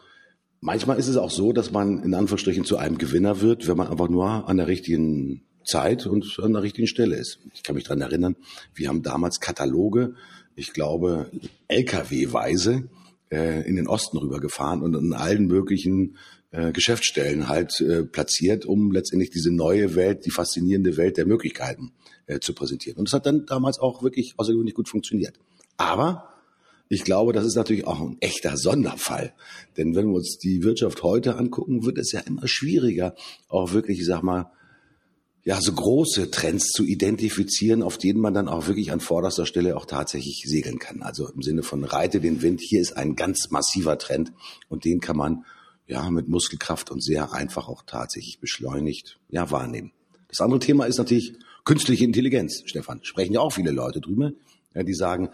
Manchmal 0.61 0.99
ist 0.99 1.07
es 1.07 1.15
auch 1.17 1.31
so, 1.31 1.53
dass 1.53 1.71
man 1.71 2.03
in 2.03 2.13
Anführungsstrichen 2.13 2.65
zu 2.65 2.77
einem 2.77 2.97
Gewinner 2.97 3.41
wird, 3.41 3.67
wenn 3.67 3.77
man 3.77 3.87
einfach 3.87 4.09
nur 4.09 4.47
an 4.47 4.57
der 4.57 4.67
richtigen 4.67 5.43
Zeit 5.65 6.05
und 6.05 6.39
an 6.41 6.53
der 6.53 6.63
richtigen 6.63 6.87
Stelle 6.87 7.15
ist. 7.15 7.39
Ich 7.53 7.63
kann 7.63 7.75
mich 7.75 7.85
dran 7.85 8.01
erinnern, 8.01 8.35
wir 8.73 8.89
haben 8.89 9.03
damals 9.03 9.39
Kataloge, 9.39 10.15
ich 10.55 10.73
glaube 10.73 11.31
LKW-weise, 11.67 12.89
äh, 13.31 13.67
in 13.67 13.75
den 13.75 13.87
Osten 13.87 14.17
rübergefahren 14.17 14.81
und 14.81 14.95
in 14.95 15.13
allen 15.13 15.47
möglichen 15.47 16.17
äh, 16.51 16.71
Geschäftsstellen 16.71 17.47
halt 17.47 17.79
äh, 17.79 18.03
platziert, 18.03 18.65
um 18.65 18.91
letztendlich 18.91 19.29
diese 19.29 19.51
neue 19.51 19.95
Welt, 19.95 20.25
die 20.25 20.31
faszinierende 20.31 20.97
Welt 20.97 21.17
der 21.17 21.25
Möglichkeiten 21.25 21.93
äh, 22.25 22.39
zu 22.39 22.53
präsentieren. 22.53 22.97
Und 22.97 23.07
das 23.07 23.13
hat 23.13 23.25
dann 23.25 23.45
damals 23.45 23.79
auch 23.79 24.03
wirklich 24.03 24.33
außergewöhnlich 24.37 24.75
gut 24.75 24.89
funktioniert. 24.89 25.39
Aber 25.77 26.28
ich 26.89 27.03
glaube, 27.03 27.33
das 27.33 27.45
ist 27.45 27.55
natürlich 27.55 27.85
auch 27.85 28.01
ein 28.01 28.17
echter 28.19 28.57
Sonderfall. 28.57 29.33
Denn 29.77 29.95
wenn 29.95 30.07
wir 30.07 30.15
uns 30.15 30.39
die 30.39 30.63
Wirtschaft 30.63 31.03
heute 31.03 31.37
angucken, 31.37 31.85
wird 31.85 31.99
es 31.99 32.11
ja 32.11 32.19
immer 32.21 32.47
schwieriger, 32.47 33.15
auch 33.47 33.73
wirklich, 33.73 33.99
ich 33.99 34.05
sag 34.07 34.23
mal, 34.23 34.51
ja, 35.43 35.61
so 35.61 35.71
große 35.71 36.31
Trends 36.31 36.69
zu 36.69 36.83
identifizieren, 36.83 37.81
auf 37.81 37.97
denen 37.97 38.19
man 38.19 38.33
dann 38.33 38.49
auch 38.49 38.67
wirklich 38.67 38.91
an 38.91 38.99
vorderster 38.99 39.45
Stelle 39.45 39.77
auch 39.77 39.85
tatsächlich 39.85 40.43
segeln 40.45 40.79
kann. 40.79 41.01
Also 41.01 41.29
im 41.29 41.41
Sinne 41.41 41.63
von 41.63 41.83
reite 41.83 42.19
den 42.19 42.41
Wind. 42.41 42.59
Hier 42.61 42.81
ist 42.81 42.97
ein 42.97 43.15
ganz 43.15 43.49
massiver 43.49 43.97
Trend 43.97 44.33
und 44.67 44.83
den 44.83 44.99
kann 44.99 45.15
man 45.15 45.45
ja 45.87 46.09
mit 46.09 46.27
Muskelkraft 46.27 46.91
und 46.91 47.03
sehr 47.03 47.33
einfach 47.33 47.69
auch 47.69 47.83
tatsächlich 47.85 48.39
beschleunigt 48.39 49.19
ja 49.29 49.49
wahrnehmen. 49.49 49.91
Das 50.27 50.41
andere 50.41 50.59
Thema 50.59 50.85
ist 50.85 50.97
natürlich 50.97 51.33
künstliche 51.65 52.03
Intelligenz. 52.03 52.63
Stefan, 52.65 52.99
sprechen 53.03 53.33
ja 53.33 53.39
auch 53.39 53.53
viele 53.53 53.71
Leute 53.71 54.01
drüber, 54.01 54.31
ja, 54.75 54.83
die 54.83 54.93
sagen, 54.93 55.29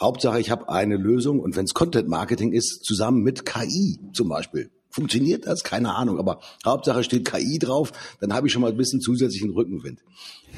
Hauptsache, 0.00 0.40
ich 0.40 0.50
habe 0.50 0.68
eine 0.68 0.96
Lösung 0.96 1.40
und 1.40 1.56
wenn 1.56 1.64
es 1.64 1.74
Content 1.74 2.08
Marketing 2.08 2.52
ist, 2.52 2.84
zusammen 2.84 3.22
mit 3.22 3.46
KI 3.46 3.98
zum 4.12 4.28
Beispiel. 4.28 4.70
Funktioniert 4.90 5.46
das? 5.46 5.64
Keine 5.64 5.94
Ahnung. 5.94 6.18
Aber 6.18 6.40
Hauptsache 6.64 7.02
steht 7.02 7.24
KI 7.24 7.58
drauf, 7.58 7.92
dann 8.20 8.34
habe 8.34 8.46
ich 8.46 8.52
schon 8.52 8.62
mal 8.62 8.70
ein 8.70 8.76
bisschen 8.76 9.00
zusätzlichen 9.00 9.50
Rückenwind. 9.50 10.00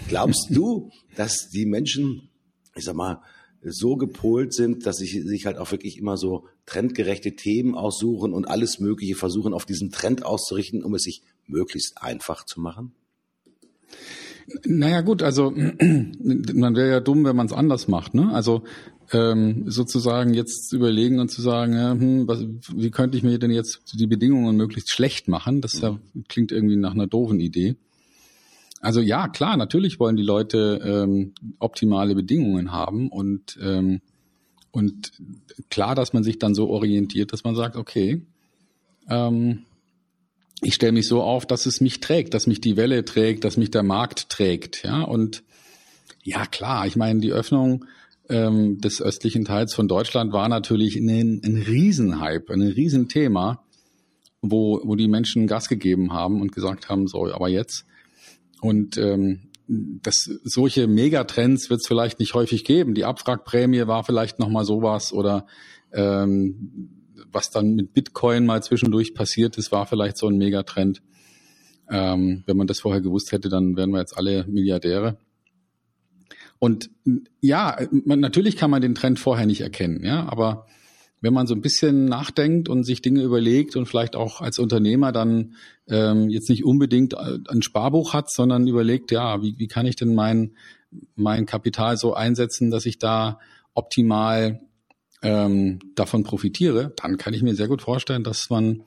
Glaubst 0.08 0.48
du, 0.50 0.90
dass 1.16 1.50
die 1.50 1.66
Menschen, 1.66 2.30
ich 2.74 2.84
sag 2.84 2.96
mal, 2.96 3.20
so 3.62 3.96
gepolt 3.96 4.52
sind, 4.52 4.86
dass 4.86 4.96
sie 4.96 5.22
sich 5.22 5.46
halt 5.46 5.56
auch 5.56 5.70
wirklich 5.70 5.98
immer 5.98 6.16
so 6.16 6.46
trendgerechte 6.66 7.34
Themen 7.34 7.74
aussuchen 7.74 8.32
und 8.32 8.46
alles 8.46 8.78
Mögliche 8.78 9.14
versuchen, 9.14 9.54
auf 9.54 9.64
diesen 9.64 9.90
Trend 9.90 10.24
auszurichten, 10.24 10.82
um 10.84 10.94
es 10.94 11.04
sich 11.04 11.22
möglichst 11.46 12.02
einfach 12.02 12.44
zu 12.44 12.60
machen? 12.60 12.92
Naja 14.66 15.00
gut, 15.00 15.22
also 15.22 15.50
man 15.50 16.76
wäre 16.76 16.90
ja 16.90 17.00
dumm, 17.00 17.24
wenn 17.24 17.36
man 17.36 17.46
es 17.46 17.52
anders 17.52 17.88
macht. 17.88 18.14
Ne? 18.14 18.30
Also 18.32 18.64
ähm, 19.12 19.70
sozusagen 19.70 20.34
jetzt 20.34 20.72
überlegen 20.72 21.20
und 21.20 21.30
zu 21.30 21.42
sagen, 21.42 21.74
ja, 21.74 21.92
hm, 21.92 22.26
was, 22.26 22.44
wie 22.74 22.90
könnte 22.90 23.16
ich 23.16 23.22
mir 23.22 23.38
denn 23.38 23.50
jetzt 23.50 23.94
die 23.94 24.06
Bedingungen 24.06 24.56
möglichst 24.56 24.90
schlecht 24.90 25.28
machen? 25.28 25.60
Das 25.60 25.80
ja, 25.80 25.98
klingt 26.28 26.52
irgendwie 26.52 26.76
nach 26.76 26.92
einer 26.92 27.06
doofen 27.06 27.40
Idee. 27.40 27.76
Also 28.80 29.00
ja, 29.00 29.28
klar, 29.28 29.56
natürlich 29.56 29.98
wollen 29.98 30.16
die 30.16 30.22
Leute 30.22 30.80
ähm, 30.84 31.32
optimale 31.58 32.14
Bedingungen 32.14 32.70
haben 32.70 33.08
und 33.08 33.58
ähm, 33.62 34.00
und 34.72 35.12
klar, 35.70 35.94
dass 35.94 36.12
man 36.12 36.24
sich 36.24 36.40
dann 36.40 36.54
so 36.54 36.68
orientiert, 36.68 37.32
dass 37.32 37.44
man 37.44 37.54
sagt, 37.54 37.76
okay, 37.76 38.22
ähm, 39.08 39.62
ich 40.62 40.74
stelle 40.74 40.92
mich 40.92 41.06
so 41.06 41.22
auf, 41.22 41.46
dass 41.46 41.66
es 41.66 41.80
mich 41.80 42.00
trägt, 42.00 42.34
dass 42.34 42.48
mich 42.48 42.60
die 42.60 42.76
Welle 42.76 43.04
trägt, 43.04 43.44
dass 43.44 43.56
mich 43.56 43.70
der 43.70 43.84
Markt 43.84 44.28
trägt, 44.30 44.82
ja 44.82 45.02
und 45.02 45.44
ja 46.22 46.44
klar, 46.44 46.86
ich 46.86 46.96
meine 46.96 47.20
die 47.20 47.32
Öffnung 47.32 47.86
ähm, 48.28 48.78
des 48.78 49.02
östlichen 49.02 49.44
Teils 49.44 49.74
von 49.74 49.88
Deutschland 49.88 50.32
war 50.32 50.48
natürlich 50.48 50.96
ein, 50.96 51.40
ein 51.44 51.62
Riesenhype, 51.66 52.52
ein 52.52 52.62
Riesenthema, 52.62 53.64
wo, 54.40 54.80
wo 54.84 54.94
die 54.94 55.08
Menschen 55.08 55.46
Gas 55.46 55.68
gegeben 55.68 56.12
haben 56.12 56.40
und 56.40 56.52
gesagt 56.52 56.88
haben, 56.88 57.06
so, 57.06 57.32
aber 57.32 57.48
jetzt. 57.48 57.84
Und 58.60 58.96
ähm, 58.96 59.50
das, 59.66 60.30
solche 60.42 60.86
Megatrends 60.86 61.70
wird 61.70 61.80
es 61.80 61.86
vielleicht 61.86 62.18
nicht 62.18 62.34
häufig 62.34 62.64
geben. 62.64 62.94
Die 62.94 63.04
Abwrackprämie 63.04 63.86
war 63.86 64.04
vielleicht 64.04 64.38
nochmal 64.38 64.64
sowas 64.64 65.12
oder 65.12 65.46
ähm, 65.92 66.90
was 67.30 67.50
dann 67.50 67.74
mit 67.74 67.92
Bitcoin 67.92 68.46
mal 68.46 68.62
zwischendurch 68.62 69.14
passiert 69.14 69.58
ist, 69.58 69.72
war 69.72 69.86
vielleicht 69.86 70.16
so 70.18 70.28
ein 70.28 70.36
Megatrend. 70.36 71.02
Ähm, 71.90 72.42
wenn 72.46 72.56
man 72.56 72.66
das 72.66 72.80
vorher 72.80 73.00
gewusst 73.00 73.32
hätte, 73.32 73.48
dann 73.48 73.76
wären 73.76 73.90
wir 73.90 74.00
jetzt 74.00 74.16
alle 74.16 74.46
Milliardäre. 74.46 75.18
Und 76.58 76.90
ja, 77.40 77.78
man, 77.90 78.20
natürlich 78.20 78.56
kann 78.56 78.70
man 78.70 78.82
den 78.82 78.94
Trend 78.94 79.18
vorher 79.18 79.46
nicht 79.46 79.60
erkennen, 79.60 80.02
ja, 80.04 80.26
aber 80.28 80.66
wenn 81.24 81.32
man 81.32 81.46
so 81.46 81.54
ein 81.54 81.62
bisschen 81.62 82.04
nachdenkt 82.04 82.68
und 82.68 82.84
sich 82.84 83.00
Dinge 83.00 83.22
überlegt 83.22 83.76
und 83.76 83.86
vielleicht 83.86 84.14
auch 84.14 84.42
als 84.42 84.58
Unternehmer 84.58 85.10
dann 85.10 85.54
ähm, 85.88 86.28
jetzt 86.28 86.50
nicht 86.50 86.66
unbedingt 86.66 87.16
ein 87.16 87.62
Sparbuch 87.62 88.12
hat, 88.12 88.30
sondern 88.30 88.66
überlegt, 88.66 89.10
ja, 89.10 89.42
wie, 89.42 89.58
wie 89.58 89.66
kann 89.66 89.86
ich 89.86 89.96
denn 89.96 90.14
mein, 90.14 90.52
mein 91.16 91.46
Kapital 91.46 91.96
so 91.96 92.12
einsetzen, 92.12 92.70
dass 92.70 92.84
ich 92.84 92.98
da 92.98 93.38
optimal 93.72 94.60
ähm, 95.22 95.78
davon 95.94 96.24
profitiere, 96.24 96.92
dann 96.96 97.16
kann 97.16 97.32
ich 97.32 97.42
mir 97.42 97.54
sehr 97.54 97.68
gut 97.68 97.80
vorstellen, 97.80 98.22
dass 98.22 98.50
man 98.50 98.82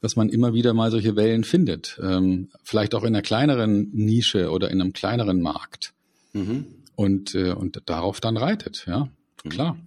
dass 0.00 0.14
man 0.14 0.28
immer 0.28 0.54
wieder 0.54 0.74
mal 0.74 0.92
solche 0.92 1.16
Wellen 1.16 1.42
findet. 1.42 1.98
Ähm, 2.00 2.50
vielleicht 2.62 2.94
auch 2.94 3.02
in 3.02 3.08
einer 3.08 3.22
kleineren 3.22 3.90
Nische 3.92 4.50
oder 4.52 4.70
in 4.70 4.80
einem 4.80 4.92
kleineren 4.92 5.40
Markt. 5.40 5.92
Mhm 6.34 6.77
und, 6.98 7.36
äh, 7.36 7.52
und 7.52 7.80
darauf 7.86 8.18
dann 8.18 8.36
reitet, 8.36 8.84
ja, 8.88 9.08
mhm. 9.44 9.48
klar. 9.48 9.78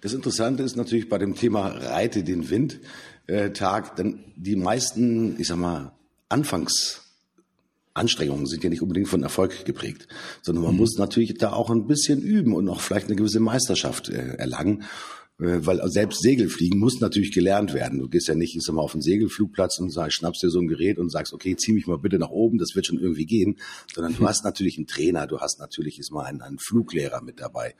Das 0.00 0.14
Interessante 0.14 0.62
ist 0.62 0.76
natürlich 0.76 1.10
bei 1.10 1.18
dem 1.18 1.34
Thema 1.34 1.66
Reite 1.66 2.24
den 2.24 2.48
Wind 2.48 2.80
äh, 3.26 3.50
Tag, 3.50 3.96
denn 3.96 4.24
die 4.34 4.56
meisten, 4.56 5.38
ich 5.38 5.48
sag 5.48 5.58
mal, 5.58 5.92
Anfangs 6.30 7.02
Anstrengungen 7.92 8.46
sind 8.46 8.64
ja 8.64 8.70
nicht 8.70 8.80
unbedingt 8.80 9.08
von 9.08 9.22
Erfolg 9.22 9.66
geprägt, 9.66 10.08
sondern 10.40 10.64
man 10.64 10.72
mhm. 10.72 10.78
muss 10.78 10.96
natürlich 10.96 11.34
da 11.36 11.52
auch 11.52 11.68
ein 11.68 11.86
bisschen 11.86 12.22
üben 12.22 12.54
und 12.54 12.68
auch 12.70 12.80
vielleicht 12.80 13.08
eine 13.08 13.16
gewisse 13.16 13.40
Meisterschaft 13.40 14.08
äh, 14.08 14.36
erlangen. 14.36 14.84
Äh, 15.40 15.64
weil 15.66 15.80
selbst 15.88 16.20
Segelfliegen 16.20 16.80
muss 16.80 17.00
natürlich 17.00 17.32
gelernt 17.32 17.72
werden. 17.72 18.00
Du 18.00 18.08
gehst 18.08 18.26
ja 18.26 18.34
nicht, 18.34 18.56
ich 18.56 18.62
sag 18.62 18.74
mal, 18.74 18.82
auf 18.82 18.94
einen 18.94 19.02
Segelflugplatz 19.02 19.78
und 19.78 19.90
sagst, 19.90 20.16
schnappst 20.16 20.42
dir 20.42 20.50
so 20.50 20.58
ein 20.58 20.66
Gerät 20.66 20.98
und 20.98 21.10
sagst, 21.10 21.32
okay, 21.32 21.54
zieh 21.54 21.72
mich 21.72 21.86
mal 21.86 21.98
bitte 21.98 22.18
nach 22.18 22.30
oben, 22.30 22.58
das 22.58 22.74
wird 22.74 22.86
schon 22.86 22.98
irgendwie 22.98 23.26
gehen, 23.26 23.56
sondern 23.94 24.16
du 24.16 24.26
hast 24.28 24.44
natürlich 24.44 24.78
einen 24.78 24.88
Trainer, 24.88 25.26
du 25.26 25.38
hast 25.38 25.60
natürlich 25.60 25.98
ist 25.98 26.10
mal 26.10 26.24
einen, 26.24 26.42
einen 26.42 26.58
Fluglehrer 26.58 27.22
mit 27.22 27.40
dabei. 27.40 27.76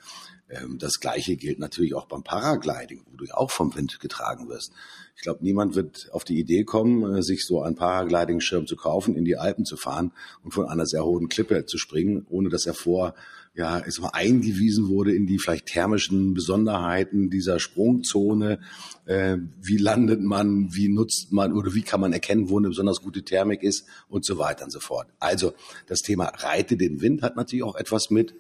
Ähm, 0.49 0.79
das 0.79 1.01
Gleiche 1.01 1.37
gilt 1.37 1.59
natürlich 1.59 1.95
auch 1.95 2.07
beim 2.07 2.23
Paragliding, 2.23 3.03
wo 3.11 3.17
du 3.17 3.25
ja 3.25 3.35
auch 3.35 3.51
vom 3.51 3.75
Wind 3.75 3.99
getragen 3.99 4.49
wirst. 4.49 4.73
Ich 5.17 5.23
glaube, 5.23 5.43
niemand 5.43 5.75
wird 5.75 6.11
auf 6.13 6.23
die 6.23 6.39
Idee 6.39 6.63
kommen, 6.63 7.17
äh, 7.17 7.23
sich 7.25 7.45
so 7.45 7.63
einen 7.63 7.75
Paragliding-Schirm 7.75 8.69
zu 8.69 8.77
kaufen, 8.77 9.17
in 9.17 9.25
die 9.25 9.37
Alpen 9.37 9.65
zu 9.65 9.77
fahren 9.77 10.13
und 10.45 10.53
von 10.53 10.67
einer 10.67 10.87
sehr 10.87 11.05
hohen 11.05 11.29
Klippe 11.29 11.67
zu 11.67 11.77
springen, 11.77 12.25
ohne 12.31 12.51
dass 12.51 12.67
er 12.67 12.75
vor 12.75 13.15
ja, 13.59 13.79
ist 13.79 14.01
mal 14.01 14.11
eingewiesen 14.13 14.89
wurde 14.89 15.13
in 15.13 15.27
die 15.27 15.39
vielleicht 15.39 15.67
thermischen 15.67 16.33
Besonderheiten 16.33 17.29
dieser 17.29 17.59
Sprungzone. 17.59 18.61
Äh, 19.05 19.39
wie 19.61 19.79
landet 19.79 20.21
man, 20.23 20.75
wie 20.75 20.89
nutzt 20.89 21.33
man 21.33 21.53
oder 21.53 21.75
wie 21.75 21.83
kann 21.83 22.01
man 22.01 22.13
erkennen, 22.13 22.51
wo 22.51 22.59
eine 22.59 22.69
besonders 22.69 23.03
gute 23.03 23.25
Thermik 23.25 23.65
ist 23.65 23.85
und 24.09 24.25
so 24.25 24.39
weiter 24.39 24.65
und 24.65 24.71
so 24.71 24.79
fort. 24.79 25.09
Also 25.19 25.55
das 25.89 26.03
Thema 26.03 26.27
Reite 26.27 26.77
den 26.77 27.01
Wind 27.01 27.23
hat 27.23 27.37
natürlich 27.37 27.65
auch 27.65 27.75
etwas 27.75 28.11
mit 28.11 28.35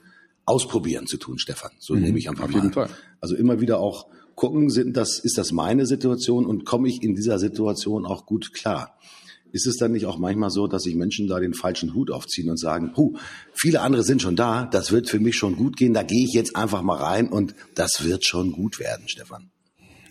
Ausprobieren 0.44 1.06
zu 1.06 1.18
tun, 1.18 1.38
Stefan. 1.38 1.72
So 1.78 1.94
mhm, 1.94 2.02
nehme 2.02 2.18
ich 2.18 2.28
einfach 2.28 2.44
auf 2.44 2.52
jeden 2.52 2.72
Fall. 2.72 2.88
Also 3.20 3.34
immer 3.34 3.60
wieder 3.60 3.80
auch 3.80 4.06
gucken, 4.36 4.70
sind 4.70 4.96
das, 4.96 5.18
ist 5.18 5.36
das 5.36 5.50
meine 5.50 5.84
Situation 5.84 6.46
und 6.46 6.64
komme 6.64 6.88
ich 6.88 7.02
in 7.02 7.16
dieser 7.16 7.40
Situation 7.40 8.06
auch 8.06 8.24
gut 8.24 8.54
klar? 8.54 8.96
Ist 9.52 9.66
es 9.66 9.76
dann 9.76 9.92
nicht 9.92 10.06
auch 10.06 10.18
manchmal 10.18 10.50
so, 10.50 10.66
dass 10.66 10.82
sich 10.82 10.94
Menschen 10.94 11.26
da 11.26 11.40
den 11.40 11.54
falschen 11.54 11.94
Hut 11.94 12.10
aufziehen 12.10 12.50
und 12.50 12.58
sagen, 12.58 12.92
puh, 12.94 13.16
viele 13.54 13.80
andere 13.80 14.02
sind 14.02 14.22
schon 14.22 14.36
da, 14.36 14.66
das 14.66 14.92
wird 14.92 15.08
für 15.08 15.20
mich 15.20 15.36
schon 15.36 15.56
gut 15.56 15.76
gehen, 15.76 15.94
da 15.94 16.02
gehe 16.02 16.24
ich 16.24 16.32
jetzt 16.34 16.56
einfach 16.56 16.82
mal 16.82 16.96
rein 16.96 17.28
und 17.28 17.54
das 17.74 18.04
wird 18.04 18.24
schon 18.24 18.52
gut 18.52 18.78
werden, 18.78 19.08
Stefan? 19.08 19.50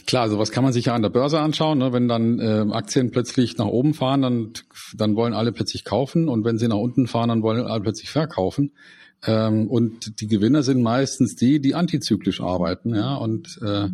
Klar, 0.08 0.30
sowas 0.30 0.52
kann 0.52 0.64
man 0.64 0.72
sich 0.72 0.86
ja 0.86 0.96
an 0.96 1.02
der 1.02 1.10
Börse 1.10 1.40
anschauen. 1.40 1.80
Ne? 1.80 1.92
Wenn 1.92 2.08
dann 2.08 2.40
äh, 2.40 2.66
Aktien 2.72 3.12
plötzlich 3.12 3.58
nach 3.58 3.66
oben 3.66 3.94
fahren, 3.94 4.22
dann, 4.22 4.54
dann 4.96 5.18
wollen 5.18 5.34
alle 5.34 5.52
plötzlich 5.52 5.84
kaufen 5.84 6.30
und 6.30 6.46
wenn 6.46 6.58
sie 6.58 6.70
nach 6.70 6.78
unten 6.78 7.08
fahren, 7.08 7.28
dann 7.28 7.44
wollen 7.44 7.66
alle 7.66 7.82
plötzlich 7.82 8.10
verkaufen. 8.10 8.72
Ähm, 9.26 9.68
und 9.68 10.22
die 10.22 10.28
Gewinner 10.28 10.64
sind 10.64 10.82
meistens 10.82 11.36
die, 11.36 11.60
die 11.60 11.76
antizyklisch 11.76 12.40
arbeiten, 12.40 12.96
ja, 12.96 13.16
und 13.16 13.60
äh, 13.62 13.90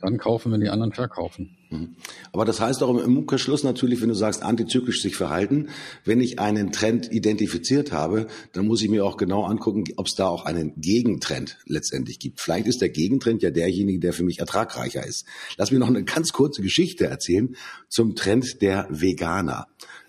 dann 0.00 0.18
kaufen, 0.18 0.52
wenn 0.52 0.60
die 0.60 0.68
anderen 0.68 0.92
verkaufen. 0.92 1.56
Mhm. 1.70 1.96
Aber 2.32 2.44
das 2.44 2.60
heißt 2.60 2.82
auch 2.82 2.90
im 2.90 3.18
Umkehrschluss 3.18 3.64
natürlich, 3.64 4.00
wenn 4.02 4.08
du 4.08 4.14
sagst, 4.14 4.42
antizyklisch 4.42 5.02
sich 5.02 5.16
verhalten, 5.16 5.68
wenn 6.04 6.20
ich 6.20 6.38
einen 6.38 6.72
Trend 6.72 7.10
identifiziert 7.10 7.92
habe, 7.92 8.26
dann 8.52 8.66
muss 8.66 8.82
ich 8.82 8.90
mir 8.90 9.04
auch 9.04 9.16
genau 9.16 9.44
angucken, 9.44 9.84
ob 9.96 10.06
es 10.06 10.14
da 10.14 10.28
auch 10.28 10.44
einen 10.44 10.72
Gegentrend 10.80 11.58
letztendlich 11.66 12.18
gibt. 12.18 12.40
Vielleicht 12.40 12.66
ist 12.66 12.80
der 12.80 12.90
Gegentrend 12.90 13.42
ja 13.42 13.50
derjenige, 13.50 14.00
der 14.00 14.12
für 14.12 14.24
mich 14.24 14.38
ertragreicher 14.38 15.04
ist. 15.06 15.24
Lass 15.56 15.70
mir 15.70 15.78
noch 15.78 15.88
eine 15.88 16.04
ganz 16.04 16.32
kurze 16.32 16.62
Geschichte 16.62 17.06
erzählen 17.06 17.56
zum 17.88 18.14
Trend 18.14 18.62
der 18.62 18.86
Veganer. 18.90 19.66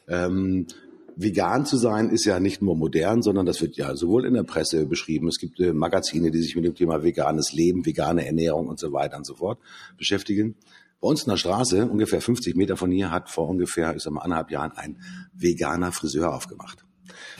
Ähm, 0.07 0.67
vegan 1.17 1.65
zu 1.65 1.77
sein 1.77 2.09
ist 2.09 2.25
ja 2.25 2.39
nicht 2.39 2.61
nur 2.61 2.75
modern, 2.75 3.21
sondern 3.21 3.45
das 3.45 3.61
wird 3.61 3.75
ja 3.75 3.95
sowohl 3.95 4.25
in 4.25 4.35
der 4.35 4.43
Presse 4.43 4.85
beschrieben. 4.85 5.27
Es 5.27 5.39
gibt 5.39 5.59
äh, 5.59 5.73
Magazine, 5.73 6.31
die 6.31 6.41
sich 6.41 6.55
mit 6.55 6.63
dem 6.63 6.75
Thema 6.75 7.03
veganes 7.03 7.53
Leben, 7.53 7.85
vegane 7.85 8.25
Ernährung 8.25 8.67
und 8.67 8.79
so 8.79 8.93
weiter 8.93 9.17
und 9.17 9.25
so 9.25 9.35
fort 9.35 9.59
beschäftigen. 9.97 10.55
Bei 11.01 11.09
uns 11.09 11.23
in 11.23 11.29
der 11.29 11.37
Straße, 11.37 11.87
ungefähr 11.87 12.21
50 12.21 12.55
Meter 12.55 12.77
von 12.77 12.91
hier, 12.91 13.11
hat 13.11 13.29
vor 13.29 13.49
ungefähr, 13.49 13.95
ich 13.95 14.03
sag 14.03 14.13
mal, 14.13 14.21
anderthalb 14.21 14.51
Jahren 14.51 14.71
ein 14.71 14.97
veganer 15.33 15.91
Friseur 15.91 16.33
aufgemacht. 16.33 16.85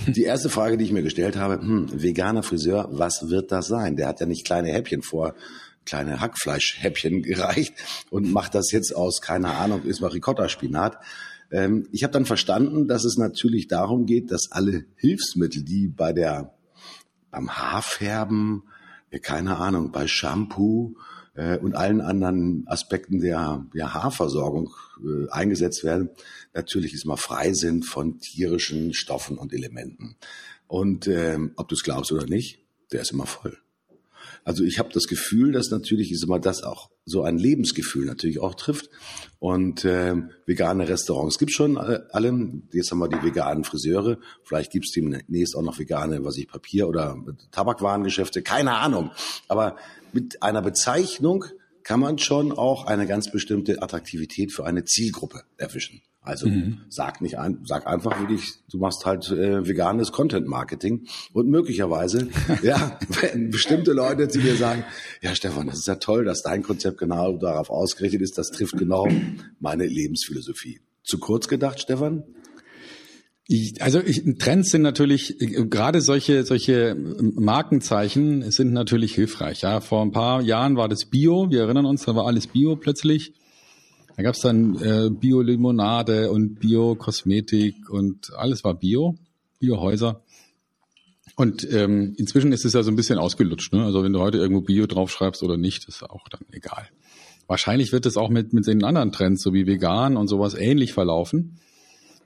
Die 0.07 0.23
erste 0.23 0.49
Frage, 0.49 0.77
die 0.77 0.85
ich 0.85 0.91
mir 0.91 1.03
gestellt 1.03 1.35
habe, 1.35 1.55
hm, 1.55 2.01
veganer 2.01 2.43
Friseur, 2.43 2.87
was 2.91 3.29
wird 3.29 3.51
das 3.51 3.67
sein? 3.67 3.95
Der 3.95 4.07
hat 4.07 4.19
ja 4.19 4.25
nicht 4.25 4.45
kleine 4.45 4.71
Häppchen 4.71 5.01
vor, 5.01 5.33
kleine 5.85 6.19
Hackfleischhäppchen 6.19 7.21
gereicht 7.23 7.73
und 8.09 8.31
macht 8.31 8.55
das 8.55 8.71
jetzt 8.71 8.95
aus, 8.95 9.21
keine 9.21 9.55
Ahnung, 9.55 9.83
ist 9.83 10.01
mal 10.01 10.11
Ricotta-Spinat. 10.11 10.97
Ähm, 11.51 11.87
ich 11.91 12.03
habe 12.03 12.13
dann 12.13 12.25
verstanden, 12.25 12.87
dass 12.87 13.05
es 13.05 13.17
natürlich 13.17 13.67
darum 13.67 14.05
geht, 14.05 14.31
dass 14.31 14.51
alle 14.51 14.85
Hilfsmittel, 14.95 15.63
die 15.63 15.87
bei 15.87 16.13
der, 16.13 16.53
beim 17.31 17.49
Haarfärben, 17.49 18.63
keine 19.21 19.57
Ahnung, 19.57 19.91
bei 19.91 20.07
Shampoo, 20.07 20.95
äh, 21.37 21.57
und 21.59 21.75
allen 21.75 22.01
anderen 22.01 22.67
Aspekten 22.67 23.19
der, 23.19 23.65
der 23.73 23.93
Haarversorgung 23.93 24.73
äh, 24.99 25.29
eingesetzt 25.29 25.83
werden, 25.83 26.09
natürlich 26.53 26.93
ist 26.93 27.05
mal 27.05 27.15
frei 27.15 27.53
sind 27.53 27.85
von 27.85 28.19
tierischen 28.19 28.93
Stoffen 28.93 29.37
und 29.37 29.53
Elementen. 29.53 30.17
Und 30.67 31.07
ähm, 31.07 31.53
ob 31.55 31.69
du 31.69 31.75
es 31.75 31.83
glaubst 31.83 32.11
oder 32.11 32.25
nicht, 32.25 32.59
der 32.91 33.01
ist 33.01 33.11
immer 33.11 33.27
voll. 33.27 33.57
Also 34.43 34.63
ich 34.63 34.79
habe 34.79 34.89
das 34.93 35.07
Gefühl, 35.07 35.51
dass 35.51 35.69
natürlich 35.71 36.11
ist 36.11 36.23
immer 36.23 36.39
das 36.39 36.63
auch 36.63 36.89
so 37.05 37.23
ein 37.23 37.37
Lebensgefühl 37.37 38.05
natürlich 38.05 38.39
auch 38.39 38.55
trifft. 38.55 38.89
Und 39.39 39.85
äh, 39.85 40.15
vegane 40.45 40.87
Restaurants 40.87 41.37
gibt 41.37 41.51
schon 41.51 41.77
äh, 41.77 41.99
alle. 42.11 42.61
Jetzt 42.71 42.91
haben 42.91 42.99
wir 42.99 43.07
die 43.07 43.23
veganen 43.23 43.63
Friseure. 43.63 44.17
Vielleicht 44.43 44.71
gibt 44.71 44.85
es 44.85 44.91
demnächst 44.91 45.55
auch 45.55 45.61
noch 45.61 45.79
vegane, 45.79 46.23
was 46.23 46.37
ich 46.37 46.47
Papier 46.47 46.87
oder 46.87 47.15
Tabakwarengeschäfte. 47.51 48.41
Keine 48.41 48.75
Ahnung. 48.75 49.11
Aber 49.47 49.75
mit 50.13 50.41
einer 50.43 50.61
Bezeichnung 50.61 51.45
kann 51.83 51.99
man 51.99 52.17
schon 52.17 52.51
auch 52.51 52.85
eine 52.85 53.07
ganz 53.07 53.31
bestimmte 53.31 53.81
Attraktivität 53.81 54.51
für 54.51 54.65
eine 54.65 54.83
Zielgruppe 54.83 55.43
erwischen. 55.57 56.01
Also 56.27 56.49
mhm. 56.49 56.79
sag 56.89 57.21
nicht 57.21 57.39
ein, 57.39 57.59
sag 57.63 57.87
einfach 57.87 58.19
wirklich, 58.19 58.55
du 58.69 58.77
machst 58.77 59.05
halt 59.05 59.31
äh, 59.31 59.65
veganes 59.65 60.11
Content 60.11 60.45
Marketing 60.47 61.07
und 61.33 61.47
möglicherweise, 61.47 62.27
ja, 62.63 62.99
wenn 63.21 63.49
bestimmte 63.49 63.93
Leute 63.93 64.27
zu 64.27 64.39
dir 64.39 64.55
sagen, 64.55 64.83
ja 65.21 65.33
Stefan, 65.33 65.67
das 65.67 65.79
ist 65.79 65.87
ja 65.87 65.95
toll, 65.95 66.25
dass 66.25 66.43
dein 66.43 66.63
Konzept 66.63 66.97
genau 66.97 67.37
darauf 67.37 67.69
ausgerichtet 67.69 68.21
ist, 68.21 68.37
das 68.37 68.51
trifft 68.51 68.77
genau 68.77 69.07
meine 69.59 69.85
Lebensphilosophie. 69.85 70.81
Zu 71.03 71.19
kurz 71.19 71.47
gedacht, 71.47 71.79
Stefan? 71.79 72.23
Also 73.79 74.01
ich, 74.01 74.23
Trends 74.39 74.71
sind 74.71 74.81
natürlich 74.81 75.37
gerade 75.39 76.01
solche 76.01 76.43
solche 76.43 76.97
Markenzeichen 76.97 78.51
sind 78.51 78.73
natürlich 78.73 79.15
hilfreich. 79.15 79.61
Ja, 79.61 79.79
vor 79.79 80.01
ein 80.01 80.11
paar 80.11 80.41
Jahren 80.41 80.75
war 80.75 80.89
das 80.89 81.05
Bio. 81.05 81.49
Wir 81.49 81.61
erinnern 81.61 81.85
uns, 81.85 82.03
da 82.03 82.13
war 82.13 82.25
alles 82.25 82.47
Bio 82.47 82.75
plötzlich. 82.75 83.33
Da 84.17 84.23
gab's 84.23 84.39
dann 84.39 84.75
äh, 84.81 85.11
Bio-Limonade 85.11 86.31
und 86.31 86.59
Bio-Kosmetik 86.59 87.87
und 87.91 88.33
alles 88.35 88.63
war 88.63 88.73
Bio, 88.73 89.15
Bio-Häuser. 89.59 90.21
Und 91.35 91.71
ähm, 91.71 92.15
inzwischen 92.17 92.51
ist 92.51 92.65
es 92.65 92.73
ja 92.73 92.81
so 92.81 92.89
ein 92.89 92.95
bisschen 92.95 93.19
ausgelutscht. 93.19 93.73
Ne? 93.73 93.85
Also 93.85 94.03
wenn 94.03 94.13
du 94.13 94.19
heute 94.19 94.39
irgendwo 94.39 94.61
Bio 94.61 94.87
draufschreibst 94.87 95.43
oder 95.43 95.55
nicht, 95.55 95.87
ist 95.87 96.01
auch 96.01 96.27
dann 96.29 96.41
egal. 96.51 96.89
Wahrscheinlich 97.45 97.91
wird 97.91 98.07
es 98.07 98.17
auch 98.17 98.29
mit 98.29 98.53
mit 98.53 98.65
den 98.65 98.83
anderen 98.83 99.11
Trends, 99.11 99.43
so 99.43 99.53
wie 99.53 99.67
vegan 99.67 100.17
und 100.17 100.27
sowas, 100.27 100.55
ähnlich 100.55 100.93
verlaufen. 100.93 101.59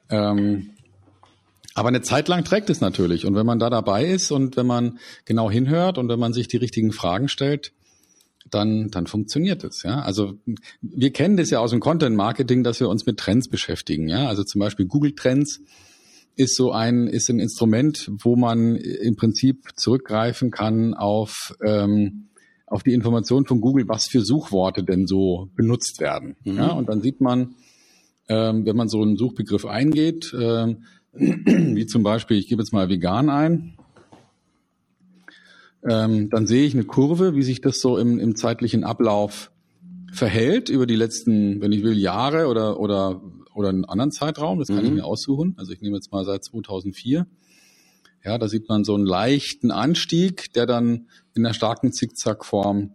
Ähm, 0.10 0.70
aber 1.74 1.90
eine 1.90 2.02
Zeit 2.02 2.30
lang 2.30 2.46
trägt 2.46 2.70
es 2.70 2.80
natürlich. 2.80 3.26
Und 3.26 3.36
wenn 3.36 3.46
man 3.46 3.60
da 3.60 3.70
dabei 3.70 4.06
ist 4.06 4.32
und 4.32 4.56
wenn 4.56 4.66
man 4.66 4.98
genau 5.26 5.52
hinhört 5.52 5.98
und 5.98 6.08
wenn 6.08 6.20
man 6.20 6.32
sich 6.32 6.48
die 6.48 6.58
richtigen 6.58 6.94
Fragen 6.94 7.28
stellt, 7.28 7.74
dann, 8.52 8.90
dann 8.90 9.08
funktioniert 9.08 9.64
es. 9.64 9.84
Ja? 9.84 10.02
Also 10.02 10.34
wir 10.82 11.12
kennen 11.12 11.38
das 11.38 11.50
ja 11.50 11.60
aus 11.60 11.72
dem 11.72 11.80
Content 11.80 12.16
Marketing, 12.16 12.64
dass 12.64 12.80
wir 12.80 12.90
uns 12.90 13.06
mit 13.06 13.18
Trends 13.18 13.48
beschäftigen. 13.48 14.08
Ja? 14.08 14.28
Also 14.28 14.44
zum 14.44 14.60
Beispiel 14.60 14.86
Google 14.86 15.14
Trends 15.16 15.62
ist 16.36 16.56
so 16.56 16.72
ein, 16.72 17.08
ist 17.08 17.30
ein 17.30 17.40
Instrument, 17.40 18.10
wo 18.20 18.36
man 18.36 18.76
im 18.76 19.16
Prinzip 19.16 19.70
zurückgreifen 19.76 20.52
kann 20.52 20.94
auf, 20.94 21.56
ähm, 21.64 22.28
auf 22.68 22.84
die 22.84 22.94
Information 22.94 23.46
von 23.46 23.62
Google, 23.62 23.88
was 23.88 24.08
für 24.08 24.22
Suchworte 24.22 24.84
denn 24.84 25.08
so 25.08 25.50
benutzt 25.56 26.00
werden. 26.00 26.36
Mhm. 26.44 26.56
Ja? 26.58 26.72
Und 26.72 26.90
dann 26.90 27.02
sieht 27.02 27.22
man, 27.22 27.56
ähm, 28.28 28.66
wenn 28.66 28.76
man 28.76 28.88
so 28.88 29.02
einen 29.02 29.18
Suchbegriff 29.18 29.66
eingeht, 29.66 30.34
ähm, 30.40 30.84
wie 31.14 31.86
zum 31.86 32.04
Beispiel, 32.04 32.38
ich 32.38 32.48
gebe 32.48 32.62
jetzt 32.62 32.72
mal 32.72 32.90
vegan 32.90 33.30
ein, 33.30 33.74
ähm, 35.88 36.30
dann 36.30 36.48
sehe 36.48 36.66
ich 36.66 36.74
eine 36.74 36.84
Kurve, 36.84 37.36
wie 37.36 37.44
sich 37.44 37.62
das 37.62 37.80
so 37.80 37.98
im, 37.98 38.20
im 38.20 38.36
zeitlichen 38.36 38.84
Ablauf 38.84 39.52
verhält 40.12 40.70
über 40.70 40.86
die 40.86 40.96
letzten, 40.96 41.62
wenn 41.62 41.72
ich 41.72 41.84
will, 41.84 41.98
Jahre 41.98 42.48
oder, 42.48 42.80
oder, 42.80 43.22
oder 43.56 43.70
einen 43.70 43.86
anderen 43.86 44.12
Zeitraum. 44.12 44.60
Das 44.60 44.68
kann 44.68 44.80
mhm. 44.80 44.86
ich 44.86 44.92
mir 44.92 45.06
aussuchen. 45.06 45.56
Also 45.58 45.72
ich 45.72 45.82
nehme 45.82 45.96
jetzt 45.96 46.12
mal 46.12 46.26
seit 46.26 46.44
2004. 46.44 47.26
Ja, 48.24 48.38
da 48.38 48.48
sieht 48.48 48.70
man 48.70 48.84
so 48.84 48.94
einen 48.94 49.06
leichten 49.06 49.72
Anstieg, 49.72 50.54
der 50.54 50.66
dann 50.66 51.08
in 51.34 51.46
einer 51.46 51.56
starken 51.56 51.92
Zickzackform 51.92 52.94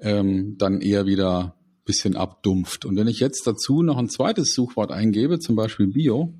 ähm, 0.00 0.56
dann 0.58 0.80
eher 0.80 1.06
wieder 1.06 1.54
bisschen 1.84 2.16
abdumpft. 2.16 2.84
Und 2.84 2.96
wenn 2.96 3.06
ich 3.06 3.20
jetzt 3.20 3.46
dazu 3.46 3.82
noch 3.82 3.96
ein 3.96 4.08
zweites 4.08 4.54
Suchwort 4.54 4.90
eingebe, 4.90 5.38
zum 5.38 5.56
Beispiel 5.56 5.86
Bio, 5.86 6.34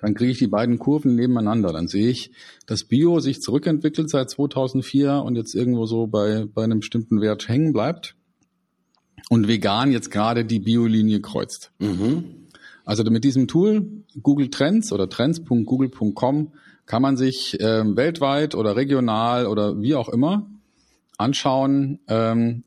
dann 0.00 0.14
kriege 0.14 0.32
ich 0.32 0.38
die 0.38 0.46
beiden 0.46 0.78
Kurven 0.78 1.14
nebeneinander. 1.14 1.72
Dann 1.72 1.88
sehe 1.88 2.08
ich, 2.08 2.30
dass 2.66 2.84
Bio 2.84 3.20
sich 3.20 3.40
zurückentwickelt 3.40 4.10
seit 4.10 4.30
2004 4.30 5.22
und 5.22 5.36
jetzt 5.36 5.54
irgendwo 5.54 5.86
so 5.86 6.06
bei, 6.06 6.46
bei 6.52 6.64
einem 6.64 6.80
bestimmten 6.80 7.20
Wert 7.20 7.48
hängen 7.48 7.72
bleibt 7.72 8.14
und 9.28 9.48
vegan 9.48 9.92
jetzt 9.92 10.10
gerade 10.10 10.44
die 10.44 10.60
Biolinie 10.60 11.20
kreuzt. 11.20 11.72
Mhm. 11.78 12.24
Also 12.84 13.02
mit 13.04 13.24
diesem 13.24 13.48
Tool 13.48 14.04
Google 14.22 14.48
Trends 14.48 14.92
oder 14.92 15.08
trends.google.com 15.08 16.52
kann 16.86 17.02
man 17.02 17.16
sich 17.16 17.56
ähm, 17.60 17.96
weltweit 17.96 18.54
oder 18.54 18.76
regional 18.76 19.46
oder 19.46 19.80
wie 19.80 19.96
auch 19.96 20.08
immer 20.08 20.48
anschauen, 21.18 21.98
ähm, 22.06 22.62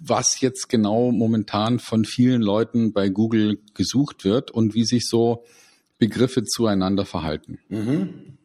was 0.00 0.40
jetzt 0.40 0.68
genau 0.68 1.12
momentan 1.12 1.78
von 1.78 2.04
vielen 2.04 2.42
Leuten 2.42 2.92
bei 2.92 3.08
Google 3.10 3.58
gesucht 3.74 4.24
wird 4.24 4.50
und 4.50 4.74
wie 4.74 4.84
sich 4.84 5.06
so 5.06 5.44
Begriffe 5.98 6.44
zueinander 6.44 7.04
verhalten. 7.04 7.58
Mhm. 7.68 8.38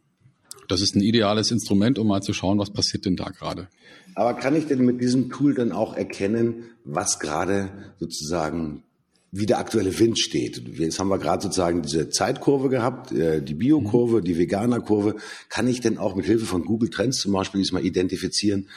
Das 0.68 0.82
ist 0.82 0.96
ein 0.96 1.02
ideales 1.02 1.50
Instrument, 1.52 1.98
um 1.98 2.08
mal 2.08 2.22
zu 2.22 2.34
schauen, 2.34 2.60
was 2.60 2.72
passiert 2.72 3.06
denn 3.06 3.16
da 3.16 3.30
gerade. 3.30 3.68
Aber 4.16 4.36
kann 4.36 4.56
ich 4.56 4.68
denn 4.68 4.86
mit 4.86 5.02
diesem 5.02 5.30
Tool 5.30 5.56
dann 5.56 5.72
auch 5.72 5.96
erkennen, 5.96 6.66
was 6.84 7.20
gerade 7.20 7.70
sozusagen 8.00 8.84
wie 9.32 9.46
der 9.46 9.60
aktuelle 9.60 9.98
Wind 10.00 10.18
steht. 10.18 10.62
Jetzt 10.78 11.00
haben 11.00 11.10
wir 11.10 11.20
gerade 11.20 11.44
sozusagen 11.44 11.84
diese 11.84 12.10
Zeitkurve 12.10 12.70
gehabt, 12.70 13.12
äh, 13.12 13.42
die 13.42 13.54
Biokurve, 13.54 14.22
die 14.22 14.38
Veganerkurve. 14.38 15.16
Kann 15.50 15.68
ich 15.68 15.82
denn 15.82 15.98
auch 15.98 16.16
mit 16.16 16.26
Hilfe 16.26 16.46
von 16.46 16.66
Google 16.66 16.90
Trends 16.90 17.20
zum 17.20 17.34
Beispiel 17.34 17.62
diesmal 17.62 17.86
identifizieren, 17.86 18.68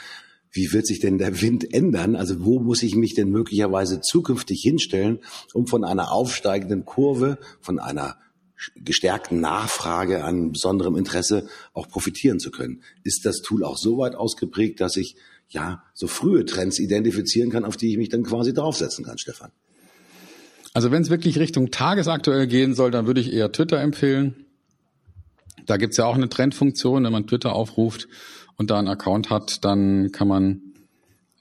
wie 0.51 0.71
wird 0.71 0.85
sich 0.85 0.99
denn 0.99 1.17
der 1.17 1.41
Wind 1.41 1.73
ändern? 1.73 2.15
Also 2.15 2.45
wo 2.45 2.59
muss 2.59 2.83
ich 2.83 2.95
mich 2.95 3.15
denn 3.15 3.29
möglicherweise 3.29 4.01
zukünftig 4.01 4.61
hinstellen, 4.61 5.19
um 5.53 5.65
von 5.65 5.83
einer 5.83 6.11
aufsteigenden 6.11 6.85
Kurve, 6.85 7.39
von 7.59 7.79
einer 7.79 8.17
gestärkten 8.75 9.39
Nachfrage 9.39 10.23
an 10.23 10.51
besonderem 10.51 10.95
Interesse 10.95 11.47
auch 11.73 11.87
profitieren 11.87 12.39
zu 12.39 12.51
können? 12.51 12.81
Ist 13.03 13.25
das 13.25 13.41
Tool 13.41 13.63
auch 13.63 13.77
so 13.77 13.97
weit 13.97 14.15
ausgeprägt, 14.15 14.81
dass 14.81 14.97
ich 14.97 15.15
ja 15.49 15.83
so 15.93 16.07
frühe 16.07 16.45
Trends 16.45 16.79
identifizieren 16.79 17.51
kann, 17.51 17.65
auf 17.65 17.77
die 17.77 17.91
ich 17.91 17.97
mich 17.97 18.09
dann 18.09 18.23
quasi 18.23 18.53
draufsetzen 18.53 19.05
kann, 19.05 19.17
Stefan? 19.17 19.51
Also 20.73 20.91
wenn 20.91 21.03
es 21.03 21.09
wirklich 21.09 21.37
Richtung 21.37 21.69
tagesaktuell 21.69 22.47
gehen 22.47 22.73
soll, 22.73 22.89
dann 22.89 23.05
würde 23.05 23.21
ich 23.21 23.31
eher 23.31 23.51
Twitter 23.51 23.79
empfehlen. 23.79 24.45
Da 25.65 25.77
gibt's 25.77 25.97
ja 25.97 26.05
auch 26.05 26.15
eine 26.15 26.29
Trendfunktion, 26.29 27.03
wenn 27.03 27.11
man 27.11 27.27
Twitter 27.27 27.53
aufruft 27.53 28.07
und 28.57 28.71
da 28.71 28.79
einen 28.79 28.87
Account 28.87 29.29
hat, 29.29 29.63
dann 29.63 30.11
kann 30.11 30.27
man 30.27 30.61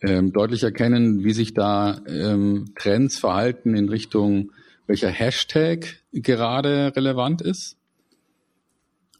ähm, 0.02 0.32
deutlich 0.32 0.62
erkennen, 0.62 1.24
wie 1.24 1.32
sich 1.32 1.54
da 1.54 2.00
ähm, 2.06 2.72
Trends 2.78 3.18
verhalten 3.18 3.74
in 3.74 3.88
Richtung, 3.88 4.52
welcher 4.86 5.08
Hashtag 5.08 6.00
gerade 6.12 6.92
relevant 6.96 7.42
ist. 7.42 7.76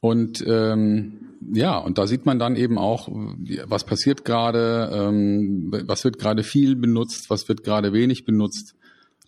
Und 0.00 0.44
ähm, 0.46 1.36
ja, 1.52 1.78
und 1.78 1.98
da 1.98 2.06
sieht 2.06 2.26
man 2.26 2.38
dann 2.38 2.56
eben 2.56 2.76
auch, 2.76 3.08
was 3.08 3.84
passiert 3.84 4.24
gerade, 4.24 4.90
ähm, 4.92 5.72
was 5.86 6.04
wird 6.04 6.18
gerade 6.18 6.42
viel 6.42 6.74
benutzt, 6.74 7.30
was 7.30 7.48
wird 7.48 7.62
gerade 7.62 7.92
wenig 7.92 8.24
benutzt. 8.24 8.74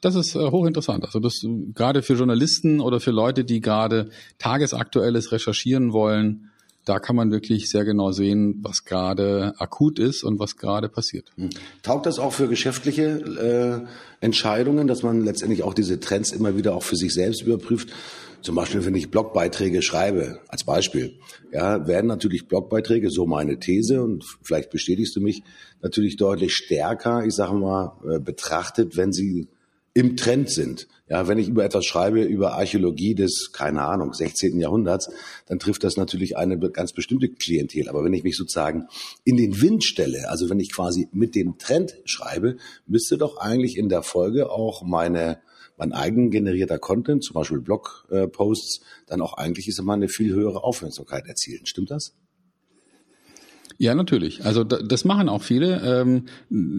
Das 0.00 0.16
ist 0.16 0.34
äh, 0.34 0.50
hochinteressant. 0.50 1.04
Also 1.04 1.20
das 1.20 1.46
gerade 1.74 2.02
für 2.02 2.14
Journalisten 2.14 2.80
oder 2.80 3.00
für 3.00 3.12
Leute, 3.12 3.44
die 3.44 3.60
gerade 3.60 4.10
tagesaktuelles 4.38 5.32
recherchieren 5.32 5.92
wollen, 5.92 6.50
da 6.84 6.98
kann 6.98 7.16
man 7.16 7.30
wirklich 7.30 7.70
sehr 7.70 7.84
genau 7.84 8.12
sehen, 8.12 8.60
was 8.62 8.84
gerade 8.84 9.54
akut 9.58 9.98
ist 9.98 10.22
und 10.22 10.38
was 10.38 10.56
gerade 10.56 10.88
passiert. 10.88 11.30
Hm. 11.36 11.50
Taugt 11.82 12.06
das 12.06 12.18
auch 12.18 12.32
für 12.32 12.48
geschäftliche 12.48 13.86
äh, 14.20 14.24
Entscheidungen, 14.24 14.86
dass 14.86 15.02
man 15.02 15.24
letztendlich 15.24 15.62
auch 15.62 15.74
diese 15.74 16.00
Trends 16.00 16.32
immer 16.32 16.56
wieder 16.56 16.74
auch 16.74 16.82
für 16.82 16.96
sich 16.96 17.14
selbst 17.14 17.42
überprüft? 17.42 17.90
Zum 18.42 18.56
Beispiel, 18.56 18.84
wenn 18.84 18.94
ich 18.94 19.10
Blogbeiträge 19.10 19.80
schreibe, 19.80 20.40
als 20.48 20.64
Beispiel, 20.64 21.14
ja, 21.50 21.86
werden 21.86 22.08
natürlich 22.08 22.46
Blogbeiträge, 22.46 23.08
so 23.08 23.24
meine 23.24 23.58
These, 23.58 24.02
und 24.02 24.22
vielleicht 24.42 24.68
bestätigst 24.68 25.16
du 25.16 25.22
mich, 25.22 25.42
natürlich 25.80 26.18
deutlich 26.18 26.54
stärker, 26.54 27.24
ich 27.24 27.34
sage 27.34 27.54
mal, 27.54 27.96
äh, 28.06 28.18
betrachtet, 28.18 28.98
wenn 28.98 29.14
sie 29.14 29.48
im 29.94 30.16
Trend 30.16 30.50
sind. 30.50 30.88
Ja, 31.08 31.28
wenn 31.28 31.38
ich 31.38 31.48
über 31.48 31.64
etwas 31.64 31.84
schreibe, 31.84 32.22
über 32.22 32.54
Archäologie 32.54 33.14
des, 33.14 33.52
keine 33.52 33.82
Ahnung, 33.82 34.12
16. 34.12 34.58
Jahrhunderts, 34.58 35.10
dann 35.46 35.58
trifft 35.58 35.84
das 35.84 35.96
natürlich 35.96 36.36
eine 36.36 36.58
ganz 36.58 36.92
bestimmte 36.92 37.28
Klientel. 37.28 37.88
Aber 37.88 38.04
wenn 38.04 38.14
ich 38.14 38.24
mich 38.24 38.36
sozusagen 38.36 38.88
in 39.22 39.36
den 39.36 39.60
Wind 39.60 39.84
stelle, 39.84 40.28
also 40.30 40.50
wenn 40.50 40.60
ich 40.60 40.72
quasi 40.72 41.08
mit 41.12 41.34
dem 41.34 41.58
Trend 41.58 41.96
schreibe, 42.04 42.56
müsste 42.86 43.18
doch 43.18 43.36
eigentlich 43.36 43.76
in 43.76 43.88
der 43.88 44.02
Folge 44.02 44.50
auch 44.50 44.82
meine, 44.82 45.38
mein 45.76 45.92
eigen 45.92 46.30
generierter 46.30 46.78
Content, 46.78 47.22
zum 47.22 47.34
Beispiel 47.34 47.60
Blogposts, 47.60 48.80
dann 49.06 49.20
auch 49.20 49.34
eigentlich 49.34 49.68
ist 49.68 49.78
immer 49.78 49.92
eine 49.92 50.08
viel 50.08 50.32
höhere 50.34 50.64
Aufmerksamkeit 50.64 51.26
erzielen. 51.26 51.66
Stimmt 51.66 51.90
das? 51.90 52.14
Ja, 53.78 53.94
natürlich. 53.94 54.44
Also 54.44 54.62
das 54.64 55.04
machen 55.04 55.28
auch 55.28 55.42
viele. 55.42 55.80
Ähm, 55.82 56.26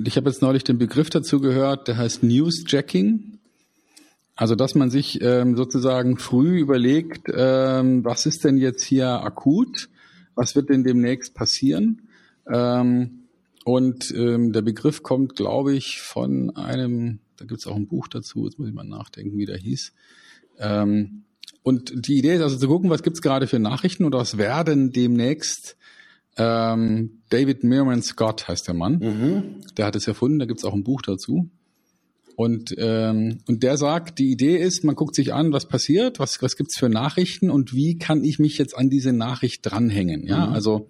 ich 0.05 0.15
habe 0.17 0.29
jetzt 0.29 0.41
neulich 0.41 0.63
den 0.63 0.77
Begriff 0.77 1.09
dazu 1.09 1.39
gehört, 1.39 1.87
der 1.87 1.97
heißt 1.97 2.23
Newsjacking. 2.23 3.39
Also 4.35 4.55
dass 4.55 4.75
man 4.75 4.89
sich 4.89 5.21
ähm, 5.21 5.55
sozusagen 5.55 6.17
früh 6.17 6.59
überlegt, 6.59 7.29
ähm, 7.33 8.03
was 8.03 8.25
ist 8.25 8.43
denn 8.43 8.57
jetzt 8.57 8.83
hier 8.83 9.09
akut, 9.09 9.89
was 10.35 10.55
wird 10.55 10.69
denn 10.69 10.83
demnächst 10.83 11.33
passieren. 11.33 12.01
und 12.45 14.13
der 14.13 14.61
Begriff 14.61 15.01
kommt, 15.01 15.35
glaube 15.35 15.73
ich, 15.73 16.01
von 16.01 16.55
einem, 16.55 17.19
da 17.37 17.45
gibt 17.45 17.61
es 17.61 17.67
auch 17.67 17.75
ein 17.75 17.87
Buch 17.87 18.07
dazu, 18.07 18.45
jetzt 18.45 18.59
muss 18.59 18.67
ich 18.67 18.73
mal 18.75 18.83
nachdenken, 18.83 19.37
wie 19.39 19.45
der 19.45 19.57
hieß. 19.57 19.93
und 21.63 22.07
die 22.07 22.17
Idee 22.19 22.35
ist 22.35 22.41
also 22.41 22.57
zu 22.57 22.67
gucken, 22.67 22.91
was 22.91 23.01
gibt 23.01 23.15
es 23.15 23.23
gerade 23.23 23.47
für 23.47 23.57
Nachrichten 23.57 24.03
oder 24.03 24.19
was 24.19 24.37
werden 24.37 24.91
demnächst 24.91 25.77
ähm, 26.37 27.21
David 27.29 27.63
Merman 27.63 28.01
Scott 28.01 28.47
heißt 28.47 28.67
der 28.67 28.75
Mann. 28.75 28.99
Mhm. 28.99 29.43
Der 29.77 29.85
hat 29.85 29.95
es 29.95 30.07
erfunden, 30.07 30.39
da 30.39 30.45
gibt 30.45 30.59
es 30.59 30.65
auch 30.65 30.73
ein 30.73 30.83
Buch 30.83 31.01
dazu. 31.01 31.49
Und, 32.35 32.75
ähm, 32.77 33.39
und 33.47 33.63
der 33.63 33.77
sagt, 33.77 34.19
die 34.19 34.29
Idee 34.29 34.57
ist, 34.57 34.83
man 34.83 34.95
guckt 34.95 35.15
sich 35.15 35.33
an, 35.33 35.53
was 35.53 35.67
passiert, 35.67 36.19
was, 36.19 36.41
was 36.41 36.57
gibt's 36.57 36.77
für 36.77 36.89
Nachrichten 36.89 37.49
und 37.49 37.73
wie 37.73 37.97
kann 37.97 38.25
ich 38.25 38.39
mich 38.39 38.57
jetzt 38.57 38.77
an 38.77 38.89
diese 38.89 39.13
Nachricht 39.13 39.61
dranhängen. 39.65 40.27
Ja, 40.27 40.47
mhm. 40.47 40.53
also 40.53 40.89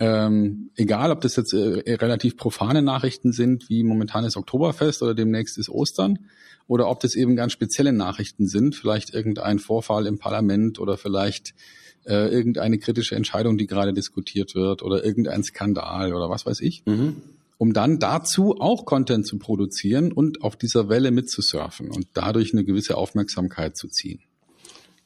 ähm, 0.00 0.70
egal, 0.76 1.10
ob 1.10 1.22
das 1.22 1.36
jetzt 1.36 1.54
äh, 1.54 1.94
relativ 1.94 2.36
profane 2.36 2.82
Nachrichten 2.82 3.32
sind, 3.32 3.68
wie 3.70 3.82
momentan 3.84 4.24
ist 4.24 4.36
Oktoberfest 4.36 5.02
oder 5.02 5.14
demnächst 5.14 5.58
ist 5.58 5.70
Ostern, 5.70 6.18
oder 6.66 6.88
ob 6.88 7.00
das 7.00 7.14
eben 7.14 7.36
ganz 7.36 7.52
spezielle 7.52 7.92
Nachrichten 7.92 8.46
sind, 8.46 8.74
vielleicht 8.76 9.12
irgendein 9.12 9.58
Vorfall 9.58 10.06
im 10.06 10.18
Parlament 10.18 10.78
oder 10.78 10.96
vielleicht 10.96 11.54
äh, 12.06 12.28
irgendeine 12.28 12.78
kritische 12.78 13.14
Entscheidung, 13.14 13.58
die 13.58 13.66
gerade 13.66 13.92
diskutiert 13.92 14.54
wird 14.54 14.82
oder 14.82 15.04
irgendein 15.04 15.42
Skandal 15.42 16.14
oder 16.14 16.30
was 16.30 16.46
weiß 16.46 16.60
ich. 16.60 16.82
Mhm. 16.86 17.16
Um 17.58 17.74
dann 17.74 17.98
dazu 17.98 18.56
auch 18.58 18.86
Content 18.86 19.26
zu 19.26 19.38
produzieren 19.38 20.12
und 20.12 20.42
auf 20.42 20.56
dieser 20.56 20.88
Welle 20.88 21.10
mitzusurfen 21.10 21.90
und 21.90 22.06
dadurch 22.14 22.54
eine 22.54 22.64
gewisse 22.64 22.96
Aufmerksamkeit 22.96 23.76
zu 23.76 23.88
ziehen. 23.88 24.20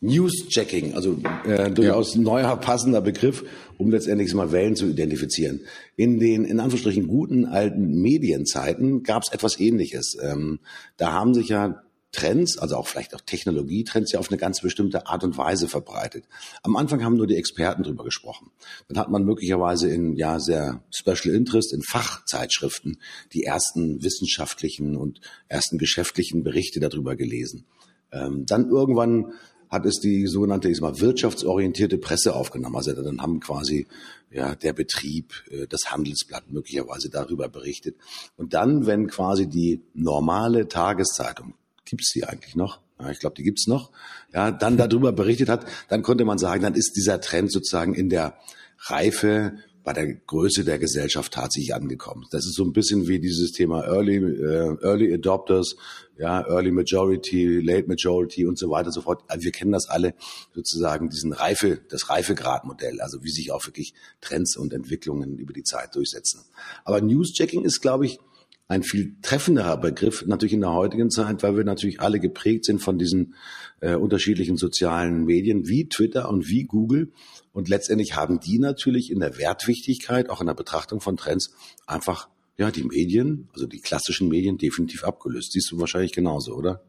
News-Checking, 0.04 0.94
also 0.94 1.18
äh, 1.46 1.70
durchaus 1.70 2.14
ja. 2.14 2.20
neuer, 2.20 2.56
passender 2.56 3.00
Begriff, 3.00 3.44
um 3.78 3.90
letztendlich 3.90 4.32
mal 4.34 4.52
Wellen 4.52 4.76
zu 4.76 4.86
identifizieren. 4.86 5.60
In 5.96 6.20
den 6.20 6.44
in 6.44 6.60
Anführungsstrichen 6.60 7.08
guten 7.08 7.46
alten 7.46 8.02
Medienzeiten 8.02 9.02
gab 9.02 9.22
es 9.22 9.32
etwas 9.32 9.58
Ähnliches. 9.58 10.16
Ähm, 10.22 10.58
da 10.96 11.12
haben 11.12 11.32
sich 11.32 11.48
ja 11.48 11.83
Trends, 12.14 12.58
also 12.58 12.76
auch 12.76 12.86
vielleicht 12.86 13.14
auch 13.14 13.20
Technologietrends 13.20 14.12
ja 14.12 14.20
auf 14.20 14.30
eine 14.30 14.38
ganz 14.38 14.60
bestimmte 14.60 15.06
Art 15.06 15.24
und 15.24 15.36
Weise 15.36 15.68
verbreitet. 15.68 16.24
Am 16.62 16.76
Anfang 16.76 17.04
haben 17.04 17.16
nur 17.16 17.26
die 17.26 17.36
Experten 17.36 17.82
drüber 17.82 18.04
gesprochen. 18.04 18.50
Dann 18.88 18.98
hat 18.98 19.10
man 19.10 19.24
möglicherweise 19.24 19.88
in 19.88 20.14
ja 20.16 20.40
sehr 20.40 20.82
Special 20.90 21.34
Interest 21.34 21.72
in 21.72 21.82
Fachzeitschriften 21.82 22.98
die 23.32 23.44
ersten 23.44 24.02
wissenschaftlichen 24.02 24.96
und 24.96 25.20
ersten 25.48 25.78
geschäftlichen 25.78 26.44
Berichte 26.44 26.80
darüber 26.80 27.16
gelesen. 27.16 27.66
Ähm, 28.12 28.46
dann 28.46 28.70
irgendwann 28.70 29.32
hat 29.74 29.84
es 29.86 29.98
die 30.00 30.26
sogenannte 30.26 30.68
ich 30.68 30.80
mal, 30.80 31.00
wirtschaftsorientierte 31.00 31.98
Presse 31.98 32.34
aufgenommen. 32.34 32.76
Also 32.76 32.92
dann 32.92 33.20
haben 33.20 33.40
quasi 33.40 33.86
ja, 34.30 34.54
der 34.54 34.72
Betrieb, 34.72 35.32
äh, 35.50 35.66
das 35.66 35.90
Handelsblatt 35.90 36.50
möglicherweise 36.50 37.10
darüber 37.10 37.48
berichtet. 37.48 37.96
Und 38.36 38.54
dann, 38.54 38.86
wenn 38.86 39.08
quasi 39.08 39.48
die 39.48 39.82
normale 39.92 40.68
Tageszeitung, 40.68 41.54
gibt's 41.84 42.12
die 42.12 42.24
eigentlich 42.24 42.56
noch? 42.56 42.80
Ja, 43.00 43.10
ich 43.10 43.18
glaube, 43.18 43.36
die 43.36 43.42
gibt's 43.42 43.66
noch. 43.66 43.90
Ja, 44.32 44.50
dann 44.50 44.76
darüber 44.76 45.12
berichtet 45.12 45.48
hat, 45.48 45.66
dann 45.88 46.02
konnte 46.02 46.24
man 46.24 46.38
sagen, 46.38 46.62
dann 46.62 46.74
ist 46.74 46.92
dieser 46.96 47.20
Trend 47.20 47.50
sozusagen 47.50 47.94
in 47.94 48.08
der 48.08 48.38
Reife 48.78 49.58
bei 49.84 49.92
der 49.92 50.14
Größe 50.14 50.64
der 50.64 50.78
Gesellschaft 50.78 51.34
tatsächlich 51.34 51.74
angekommen. 51.74 52.24
Das 52.30 52.46
ist 52.46 52.54
so 52.54 52.64
ein 52.64 52.72
bisschen 52.72 53.06
wie 53.06 53.20
dieses 53.20 53.52
Thema 53.52 53.84
Early, 53.84 54.16
äh, 54.16 54.76
Early 54.82 55.12
Adopters, 55.12 55.76
ja, 56.16 56.40
Early 56.48 56.70
Majority, 56.70 57.60
Late 57.60 57.86
Majority 57.86 58.46
und 58.46 58.58
so 58.58 58.70
weiter 58.70 58.86
und 58.86 58.94
so 58.94 59.02
fort. 59.02 59.22
Also 59.28 59.44
wir 59.44 59.52
kennen 59.52 59.72
das 59.72 59.88
alle 59.88 60.14
sozusagen, 60.54 61.10
diesen 61.10 61.34
Reife, 61.34 61.80
das 61.90 62.08
Reifegradmodell, 62.08 63.02
also 63.02 63.22
wie 63.22 63.30
sich 63.30 63.52
auch 63.52 63.66
wirklich 63.66 63.92
Trends 64.22 64.56
und 64.56 64.72
Entwicklungen 64.72 65.36
über 65.38 65.52
die 65.52 65.64
Zeit 65.64 65.94
durchsetzen. 65.94 66.40
Aber 66.84 67.02
Newschecking 67.02 67.62
ist, 67.62 67.82
glaube 67.82 68.06
ich, 68.06 68.18
ein 68.66 68.82
viel 68.82 69.16
treffenderer 69.20 69.76
Begriff 69.76 70.24
natürlich 70.26 70.54
in 70.54 70.62
der 70.62 70.72
heutigen 70.72 71.10
Zeit, 71.10 71.42
weil 71.42 71.56
wir 71.56 71.64
natürlich 71.64 72.00
alle 72.00 72.18
geprägt 72.18 72.64
sind 72.64 72.80
von 72.80 72.98
diesen 72.98 73.34
äh, 73.80 73.94
unterschiedlichen 73.94 74.56
sozialen 74.56 75.24
Medien 75.24 75.68
wie 75.68 75.88
Twitter 75.88 76.28
und 76.30 76.48
wie 76.48 76.64
Google. 76.64 77.12
Und 77.52 77.68
letztendlich 77.68 78.16
haben 78.16 78.40
die 78.40 78.58
natürlich 78.58 79.10
in 79.10 79.20
der 79.20 79.36
Wertwichtigkeit, 79.36 80.30
auch 80.30 80.40
in 80.40 80.46
der 80.46 80.54
Betrachtung 80.54 81.00
von 81.00 81.16
Trends, 81.16 81.54
einfach 81.86 82.28
ja 82.56 82.70
die 82.70 82.84
Medien, 82.84 83.48
also 83.52 83.66
die 83.66 83.80
klassischen 83.80 84.28
Medien 84.28 84.56
definitiv 84.56 85.04
abgelöst. 85.04 85.52
Siehst 85.52 85.70
du 85.70 85.78
wahrscheinlich 85.78 86.12
genauso, 86.12 86.54
oder? 86.54 86.82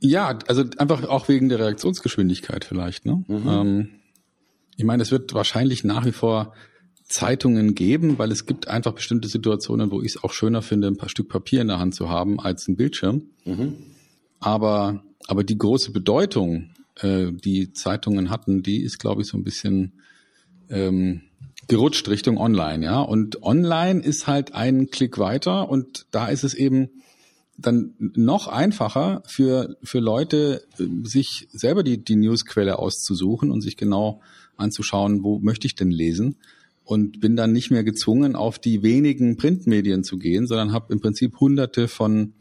Ja, 0.00 0.38
also 0.48 0.64
einfach 0.78 1.04
auch 1.04 1.28
wegen 1.28 1.48
der 1.48 1.60
Reaktionsgeschwindigkeit 1.60 2.64
vielleicht. 2.64 3.04
Ne? 3.04 3.22
Mhm. 3.28 3.48
Ähm, 3.48 3.88
ich 4.76 4.84
meine, 4.84 5.02
es 5.02 5.12
wird 5.12 5.34
wahrscheinlich 5.34 5.84
nach 5.84 6.06
wie 6.06 6.12
vor 6.12 6.54
Zeitungen 7.12 7.74
geben, 7.74 8.18
weil 8.18 8.32
es 8.32 8.46
gibt 8.46 8.68
einfach 8.68 8.92
bestimmte 8.92 9.28
Situationen, 9.28 9.90
wo 9.90 10.00
ich 10.00 10.16
es 10.16 10.24
auch 10.24 10.32
schöner 10.32 10.62
finde, 10.62 10.88
ein 10.88 10.96
paar 10.96 11.10
Stück 11.10 11.28
Papier 11.28 11.60
in 11.60 11.68
der 11.68 11.78
Hand 11.78 11.94
zu 11.94 12.08
haben 12.08 12.40
als 12.40 12.66
ein 12.68 12.76
Bildschirm. 12.76 13.24
Mhm. 13.44 13.74
Aber, 14.40 15.04
aber 15.28 15.44
die 15.44 15.58
große 15.58 15.92
Bedeutung, 15.92 16.70
äh, 16.96 17.30
die 17.30 17.74
Zeitungen 17.74 18.30
hatten, 18.30 18.62
die 18.62 18.82
ist, 18.82 18.98
glaube 18.98 19.20
ich, 19.20 19.28
so 19.28 19.36
ein 19.36 19.44
bisschen 19.44 19.92
ähm, 20.70 21.20
gerutscht 21.68 22.08
Richtung 22.08 22.38
Online, 22.38 22.82
ja. 22.82 23.00
Und 23.00 23.42
Online 23.42 24.00
ist 24.00 24.26
halt 24.26 24.54
ein 24.54 24.88
Klick 24.88 25.18
weiter 25.18 25.68
und 25.68 26.06
da 26.12 26.28
ist 26.28 26.44
es 26.44 26.54
eben 26.54 26.88
dann 27.58 27.92
noch 27.98 28.48
einfacher 28.48 29.22
für, 29.26 29.76
für 29.82 30.00
Leute, 30.00 30.64
äh, 30.78 30.84
sich 31.06 31.46
selber 31.52 31.82
die, 31.82 32.02
die 32.02 32.16
Newsquelle 32.16 32.78
auszusuchen 32.78 33.50
und 33.50 33.60
sich 33.60 33.76
genau 33.76 34.22
anzuschauen, 34.56 35.22
wo 35.22 35.40
möchte 35.40 35.66
ich 35.66 35.74
denn 35.74 35.90
lesen 35.90 36.36
und 36.84 37.20
bin 37.20 37.36
dann 37.36 37.52
nicht 37.52 37.70
mehr 37.70 37.84
gezwungen, 37.84 38.36
auf 38.36 38.58
die 38.58 38.82
wenigen 38.82 39.36
Printmedien 39.36 40.04
zu 40.04 40.18
gehen, 40.18 40.46
sondern 40.46 40.72
habe 40.72 40.92
im 40.92 41.00
Prinzip 41.00 41.40
hunderte 41.40 41.88
von 41.88 42.34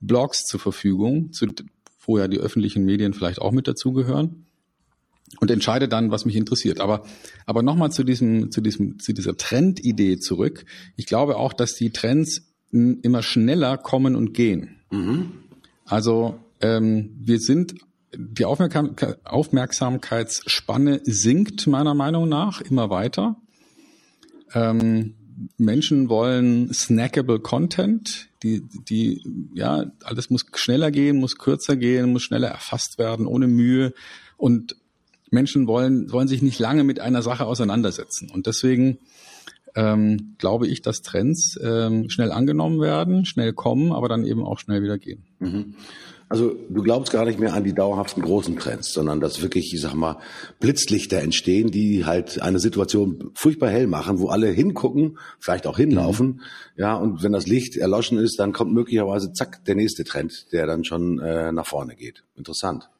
Blogs 0.00 0.44
zur 0.44 0.60
Verfügung, 0.60 1.32
zu, 1.32 1.46
wo 2.06 2.18
ja 2.18 2.28
die 2.28 2.38
öffentlichen 2.38 2.84
Medien 2.84 3.14
vielleicht 3.14 3.40
auch 3.40 3.52
mit 3.52 3.68
dazugehören 3.68 4.46
und 5.38 5.50
entscheide 5.50 5.88
dann, 5.88 6.10
was 6.10 6.24
mich 6.24 6.36
interessiert. 6.36 6.80
Aber, 6.80 7.04
aber 7.46 7.62
nochmal 7.62 7.92
zu 7.92 8.02
diesem, 8.02 8.50
zu 8.50 8.60
diesem, 8.60 8.98
zu 8.98 9.12
dieser 9.12 9.36
Trendidee 9.36 10.18
zurück. 10.18 10.64
Ich 10.96 11.06
glaube 11.06 11.36
auch, 11.36 11.52
dass 11.52 11.74
die 11.74 11.90
Trends 11.90 12.48
immer 12.72 13.22
schneller 13.22 13.78
kommen 13.78 14.16
und 14.16 14.32
gehen. 14.32 14.80
Mhm. 14.90 15.32
Also 15.84 16.40
ähm, 16.60 17.14
wir 17.18 17.38
sind 17.38 17.74
die 18.12 18.44
Aufmerksamkeitsspanne 18.44 21.00
sinkt 21.04 21.68
meiner 21.68 21.94
Meinung 21.94 22.28
nach 22.28 22.60
immer 22.60 22.90
weiter. 22.90 23.36
Ähm, 24.54 25.14
Menschen 25.56 26.08
wollen 26.08 26.72
snackable 26.72 27.40
Content, 27.40 28.28
die, 28.42 28.62
die, 28.88 29.22
ja, 29.54 29.86
alles 30.04 30.30
muss 30.30 30.44
schneller 30.54 30.90
gehen, 30.90 31.18
muss 31.18 31.36
kürzer 31.36 31.76
gehen, 31.76 32.12
muss 32.12 32.22
schneller 32.22 32.48
erfasst 32.48 32.98
werden, 32.98 33.26
ohne 33.26 33.46
Mühe. 33.46 33.92
Und 34.36 34.76
Menschen 35.30 35.66
wollen, 35.66 36.10
wollen 36.12 36.28
sich 36.28 36.42
nicht 36.42 36.58
lange 36.58 36.84
mit 36.84 37.00
einer 37.00 37.22
Sache 37.22 37.46
auseinandersetzen. 37.46 38.30
Und 38.30 38.46
deswegen 38.46 38.98
ähm, 39.74 40.34
glaube 40.38 40.66
ich, 40.66 40.82
dass 40.82 41.02
Trends 41.02 41.58
ähm, 41.62 42.10
schnell 42.10 42.32
angenommen 42.32 42.80
werden, 42.80 43.24
schnell 43.24 43.52
kommen, 43.52 43.92
aber 43.92 44.08
dann 44.08 44.24
eben 44.24 44.44
auch 44.44 44.58
schnell 44.58 44.82
wieder 44.82 44.98
gehen. 44.98 45.24
Mhm. 45.38 45.74
Also 46.30 46.54
du 46.68 46.84
glaubst 46.84 47.12
gar 47.12 47.24
nicht 47.24 47.40
mehr 47.40 47.54
an 47.54 47.64
die 47.64 47.74
dauerhaften 47.74 48.22
großen 48.22 48.56
Trends, 48.56 48.92
sondern 48.92 49.18
dass 49.18 49.42
wirklich, 49.42 49.74
ich 49.74 49.80
sag 49.80 49.94
mal, 49.94 50.20
Blitzlichter 50.60 51.18
entstehen, 51.20 51.72
die 51.72 52.06
halt 52.06 52.40
eine 52.40 52.60
Situation 52.60 53.32
furchtbar 53.34 53.68
hell 53.68 53.88
machen, 53.88 54.20
wo 54.20 54.28
alle 54.28 54.46
hingucken, 54.46 55.18
vielleicht 55.40 55.66
auch 55.66 55.76
hinlaufen. 55.76 56.26
Mhm. 56.26 56.40
Ja, 56.76 56.94
und 56.94 57.24
wenn 57.24 57.32
das 57.32 57.48
Licht 57.48 57.76
erloschen 57.76 58.16
ist, 58.16 58.38
dann 58.38 58.52
kommt 58.52 58.72
möglicherweise 58.72 59.32
zack 59.32 59.64
der 59.64 59.74
nächste 59.74 60.04
Trend, 60.04 60.46
der 60.52 60.68
dann 60.68 60.84
schon 60.84 61.18
äh, 61.18 61.50
nach 61.50 61.66
vorne 61.66 61.96
geht. 61.96 62.22
Interessant. 62.36 62.90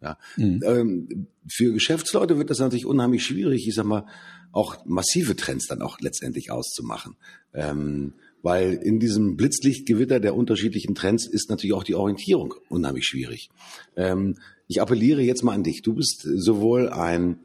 Ja. 0.00 0.16
Mhm. 0.36 0.60
Ähm, 0.64 1.26
für 1.48 1.72
Geschäftsleute 1.72 2.38
wird 2.38 2.50
das 2.50 2.60
natürlich 2.60 2.86
unheimlich 2.86 3.26
schwierig, 3.26 3.66
ich 3.66 3.74
sag 3.74 3.86
mal, 3.86 4.06
auch 4.52 4.86
massive 4.86 5.34
Trends 5.34 5.66
dann 5.66 5.82
auch 5.82 5.98
letztendlich 5.98 6.52
auszumachen. 6.52 7.16
Ähm, 7.52 8.14
weil 8.46 8.74
in 8.74 9.00
diesem 9.00 9.36
Blitzlichtgewitter 9.36 10.20
der 10.20 10.36
unterschiedlichen 10.36 10.94
Trends 10.94 11.26
ist 11.26 11.50
natürlich 11.50 11.74
auch 11.74 11.82
die 11.82 11.96
Orientierung 11.96 12.54
unheimlich 12.68 13.04
schwierig. 13.04 13.50
Ähm, 13.96 14.36
ich 14.68 14.80
appelliere 14.80 15.20
jetzt 15.20 15.42
mal 15.42 15.52
an 15.52 15.64
dich. 15.64 15.82
Du 15.82 15.94
bist 15.94 16.22
sowohl 16.22 16.88
ein 16.88 17.40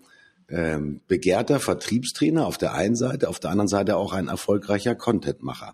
ähm, 0.48 1.02
begehrter 1.08 1.60
Vertriebstrainer 1.60 2.46
auf 2.46 2.60
der 2.60 2.76
einen 2.76 2.96
Seite, 2.96 3.30
auf 3.30 3.40
der 3.40 3.50
anderen 3.50 3.68
Seite 3.68 3.98
auch 3.98 4.14
ein 4.14 4.28
erfolgreicher 4.28 4.94
Contentmacher. 4.94 5.74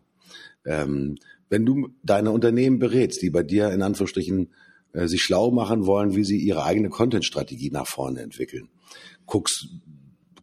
Ähm, 0.65 1.17
wenn 1.49 1.65
du 1.65 1.89
deine 2.03 2.31
Unternehmen 2.31 2.79
berätst, 2.79 3.21
die 3.21 3.29
bei 3.29 3.43
dir 3.43 3.71
in 3.71 3.81
Anführungsstrichen 3.81 4.53
äh, 4.93 5.07
sich 5.07 5.23
schlau 5.23 5.51
machen 5.51 5.85
wollen, 5.85 6.15
wie 6.15 6.23
sie 6.23 6.37
ihre 6.37 6.63
eigene 6.63 6.87
Content-Strategie 6.87 7.69
nach 7.69 7.87
vorne 7.87 8.21
entwickeln, 8.21 8.69
guckst 9.25 9.67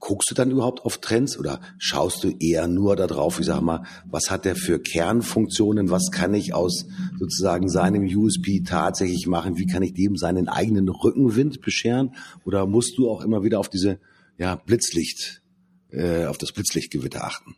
Guckst 0.00 0.30
du 0.30 0.34
dann 0.34 0.50
überhaupt 0.50 0.84
auf 0.84 0.98
Trends 0.98 1.38
oder 1.38 1.60
schaust 1.78 2.24
du 2.24 2.30
eher 2.38 2.68
nur 2.68 2.96
darauf, 2.96 3.40
ich 3.40 3.46
sag 3.46 3.60
mal, 3.60 3.84
was 4.04 4.30
hat 4.30 4.44
der 4.44 4.56
für 4.56 4.78
Kernfunktionen, 4.78 5.90
was 5.90 6.10
kann 6.10 6.34
ich 6.34 6.54
aus 6.54 6.86
sozusagen 7.18 7.68
seinem 7.68 8.04
USP 8.04 8.62
tatsächlich 8.64 9.26
machen, 9.26 9.56
wie 9.56 9.66
kann 9.66 9.82
ich 9.82 9.94
dem 9.94 10.16
seinen 10.16 10.48
eigenen 10.48 10.88
Rückenwind 10.88 11.60
bescheren 11.60 12.14
oder 12.44 12.66
musst 12.66 12.98
du 12.98 13.08
auch 13.08 13.22
immer 13.22 13.44
wieder 13.44 13.60
auf 13.60 13.68
diese 13.68 13.98
ja, 14.38 14.56
Blitzlicht, 14.56 15.42
äh, 15.90 16.26
auf 16.26 16.38
das 16.38 16.52
Blitzlichtgewitter 16.52 17.24
achten? 17.24 17.56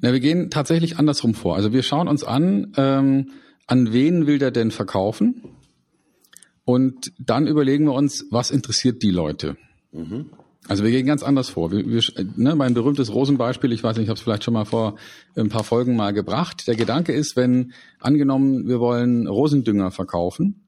Na, 0.00 0.12
wir 0.12 0.20
gehen 0.20 0.50
tatsächlich 0.50 0.98
andersrum 0.98 1.34
vor. 1.34 1.56
Also 1.56 1.72
wir 1.72 1.82
schauen 1.82 2.08
uns 2.08 2.24
an, 2.24 2.72
ähm, 2.76 3.30
an 3.66 3.92
wen 3.92 4.26
will 4.26 4.38
der 4.38 4.50
denn 4.50 4.70
verkaufen? 4.70 5.42
Und 6.64 7.12
dann 7.18 7.46
überlegen 7.46 7.84
wir 7.84 7.92
uns, 7.92 8.26
was 8.30 8.50
interessiert 8.50 9.02
die 9.02 9.10
Leute? 9.10 9.56
Mhm. 9.92 10.30
Also 10.66 10.82
wir 10.82 10.90
gehen 10.90 11.06
ganz 11.06 11.22
anders 11.22 11.50
vor. 11.50 11.70
Wir, 11.72 11.86
wir, 11.86 12.02
ne, 12.36 12.54
mein 12.54 12.72
berühmtes 12.72 13.12
Rosenbeispiel, 13.12 13.72
ich 13.72 13.84
weiß 13.84 13.96
nicht, 13.96 14.04
ich 14.04 14.08
habe 14.08 14.16
es 14.16 14.22
vielleicht 14.22 14.44
schon 14.44 14.54
mal 14.54 14.64
vor 14.64 14.96
ein 15.36 15.50
paar 15.50 15.64
Folgen 15.64 15.94
mal 15.94 16.12
gebracht. 16.12 16.66
Der 16.66 16.74
Gedanke 16.74 17.12
ist, 17.12 17.36
wenn 17.36 17.72
angenommen, 18.00 18.66
wir 18.66 18.80
wollen 18.80 19.26
Rosendünger 19.26 19.90
verkaufen, 19.90 20.64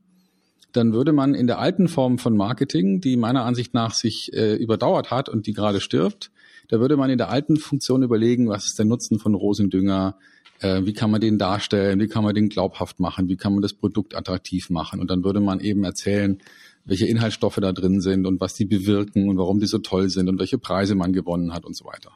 dann 0.72 0.92
würde 0.92 1.12
man 1.12 1.34
in 1.34 1.46
der 1.46 1.58
alten 1.58 1.88
Form 1.88 2.18
von 2.18 2.36
Marketing, 2.36 3.00
die 3.00 3.16
meiner 3.16 3.44
Ansicht 3.44 3.72
nach 3.72 3.94
sich 3.94 4.32
äh, 4.34 4.56
überdauert 4.56 5.10
hat 5.10 5.30
und 5.30 5.46
die 5.46 5.54
gerade 5.54 5.80
stirbt, 5.80 6.30
da 6.68 6.80
würde 6.80 6.96
man 6.96 7.10
in 7.10 7.18
der 7.18 7.30
alten 7.30 7.56
Funktion 7.56 8.02
überlegen, 8.02 8.48
was 8.48 8.66
ist 8.66 8.78
der 8.78 8.86
Nutzen 8.86 9.18
von 9.18 9.34
Rosendünger, 9.34 10.16
äh, 10.60 10.82
wie 10.84 10.92
kann 10.92 11.10
man 11.10 11.20
den 11.20 11.38
darstellen, 11.38 12.00
wie 12.00 12.08
kann 12.08 12.24
man 12.24 12.34
den 12.34 12.48
glaubhaft 12.48 13.00
machen, 13.00 13.28
wie 13.28 13.36
kann 13.36 13.52
man 13.52 13.62
das 13.62 13.72
Produkt 13.72 14.14
attraktiv 14.14 14.68
machen. 14.68 15.00
Und 15.00 15.10
dann 15.10 15.24
würde 15.24 15.40
man 15.40 15.60
eben 15.60 15.84
erzählen, 15.84 16.38
welche 16.86 17.06
Inhaltsstoffe 17.06 17.58
da 17.60 17.72
drin 17.72 18.00
sind 18.00 18.26
und 18.26 18.40
was 18.40 18.54
die 18.54 18.64
bewirken 18.64 19.28
und 19.28 19.36
warum 19.36 19.60
die 19.60 19.66
so 19.66 19.78
toll 19.78 20.08
sind 20.08 20.28
und 20.28 20.38
welche 20.38 20.56
Preise 20.56 20.94
man 20.94 21.12
gewonnen 21.12 21.52
hat 21.52 21.64
und 21.64 21.76
so 21.76 21.84
weiter. 21.84 22.12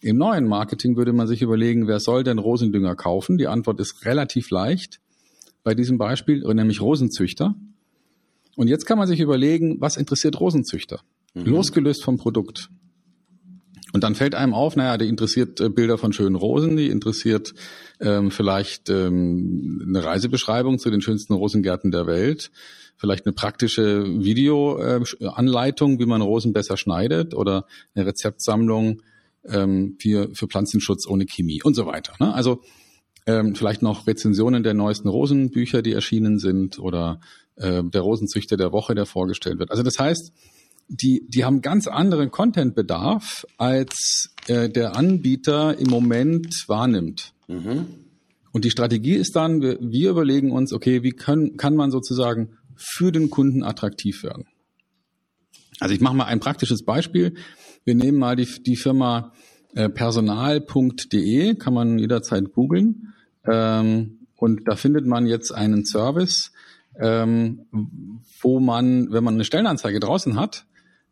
Im 0.00 0.16
neuen 0.16 0.48
Marketing 0.48 0.96
würde 0.96 1.12
man 1.12 1.26
sich 1.26 1.42
überlegen, 1.42 1.86
wer 1.86 2.00
soll 2.00 2.24
denn 2.24 2.38
Rosendünger 2.38 2.96
kaufen? 2.96 3.38
Die 3.38 3.46
Antwort 3.46 3.80
ist 3.80 4.04
relativ 4.04 4.50
leicht 4.50 5.00
bei 5.62 5.74
diesem 5.74 5.98
Beispiel, 5.98 6.42
nämlich 6.54 6.80
Rosenzüchter. 6.80 7.54
Und 8.56 8.68
jetzt 8.68 8.84
kann 8.86 8.98
man 8.98 9.08
sich 9.08 9.20
überlegen, 9.20 9.80
was 9.80 9.96
interessiert 9.96 10.40
Rosenzüchter? 10.40 11.00
Mhm. 11.34 11.46
Losgelöst 11.46 12.04
vom 12.04 12.18
Produkt. 12.18 12.70
Und 13.94 14.02
dann 14.02 14.16
fällt 14.16 14.34
einem 14.34 14.54
auf, 14.54 14.74
naja, 14.74 14.98
die 14.98 15.08
interessiert 15.08 15.60
äh, 15.60 15.68
Bilder 15.68 15.98
von 15.98 16.12
schönen 16.12 16.34
Rosen, 16.34 16.76
die 16.76 16.88
interessiert 16.88 17.54
ähm, 18.00 18.32
vielleicht 18.32 18.90
ähm, 18.90 19.84
eine 19.86 20.04
Reisebeschreibung 20.04 20.80
zu 20.80 20.90
den 20.90 21.00
schönsten 21.00 21.32
Rosengärten 21.32 21.92
der 21.92 22.08
Welt, 22.08 22.50
vielleicht 22.96 23.24
eine 23.24 23.34
praktische 23.34 24.04
Videoanleitung, 24.04 25.94
äh, 25.94 25.98
wie 26.00 26.06
man 26.06 26.22
Rosen 26.22 26.52
besser 26.52 26.76
schneidet 26.76 27.34
oder 27.34 27.66
eine 27.94 28.06
Rezeptsammlung 28.06 29.00
ähm, 29.46 29.96
für, 30.00 30.28
für 30.34 30.48
Pflanzenschutz 30.48 31.06
ohne 31.06 31.24
Chemie 31.24 31.62
und 31.62 31.74
so 31.74 31.86
weiter. 31.86 32.14
Ne? 32.18 32.34
Also 32.34 32.62
ähm, 33.26 33.54
vielleicht 33.54 33.82
noch 33.82 34.08
Rezensionen 34.08 34.64
der 34.64 34.74
neuesten 34.74 35.06
Rosenbücher, 35.06 35.82
die 35.82 35.92
erschienen 35.92 36.40
sind 36.40 36.80
oder 36.80 37.20
äh, 37.54 37.84
der 37.84 38.00
Rosenzüchter 38.00 38.56
der 38.56 38.72
Woche, 38.72 38.96
der 38.96 39.06
vorgestellt 39.06 39.60
wird. 39.60 39.70
Also 39.70 39.84
das 39.84 40.00
heißt, 40.00 40.32
die, 40.88 41.26
die 41.28 41.44
haben 41.44 41.62
ganz 41.62 41.86
anderen 41.86 42.30
Contentbedarf, 42.30 43.46
als 43.56 44.34
äh, 44.46 44.68
der 44.68 44.96
Anbieter 44.96 45.78
im 45.78 45.88
Moment 45.88 46.64
wahrnimmt. 46.68 47.32
Mhm. 47.48 47.86
Und 48.52 48.64
die 48.64 48.70
Strategie 48.70 49.14
ist 49.14 49.34
dann, 49.36 49.60
wir, 49.60 49.78
wir 49.80 50.10
überlegen 50.10 50.52
uns, 50.52 50.72
okay, 50.72 51.02
wie 51.02 51.10
können, 51.10 51.56
kann 51.56 51.74
man 51.74 51.90
sozusagen 51.90 52.56
für 52.76 53.10
den 53.10 53.30
Kunden 53.30 53.64
attraktiv 53.64 54.22
werden? 54.22 54.44
Also 55.80 55.94
ich 55.94 56.00
mache 56.00 56.14
mal 56.14 56.26
ein 56.26 56.40
praktisches 56.40 56.84
Beispiel. 56.84 57.34
Wir 57.84 57.94
nehmen 57.94 58.18
mal 58.18 58.36
die, 58.36 58.46
die 58.62 58.76
Firma 58.76 59.32
äh, 59.74 59.88
personal.de, 59.88 61.54
kann 61.56 61.74
man 61.74 61.98
jederzeit 61.98 62.52
googeln. 62.52 63.14
Ähm, 63.44 64.18
und 64.36 64.68
da 64.68 64.76
findet 64.76 65.06
man 65.06 65.26
jetzt 65.26 65.52
einen 65.52 65.84
Service, 65.84 66.52
ähm, 67.00 67.66
wo 68.40 68.60
man, 68.60 69.10
wenn 69.10 69.24
man 69.24 69.34
eine 69.34 69.44
Stellenanzeige 69.44 70.00
draußen 70.00 70.36
hat, 70.36 70.66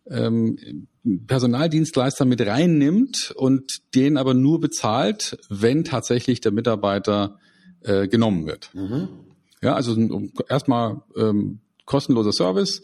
ähm, 0.08 0.86
Personaldienstleister 1.26 2.24
mit 2.24 2.40
reinnimmt 2.40 3.32
und 3.36 3.80
den 3.94 4.16
aber 4.16 4.34
nur 4.34 4.60
bezahlt, 4.60 5.38
wenn 5.48 5.84
tatsächlich 5.84 6.40
der 6.40 6.52
Mitarbeiter 6.52 7.38
äh, 7.82 8.08
genommen 8.08 8.46
wird. 8.46 8.70
Mhm. 8.74 9.08
Ja, 9.60 9.74
also 9.74 9.96
erstmal 10.48 11.02
ähm, 11.16 11.60
kostenloser 11.84 12.32
Service. 12.32 12.82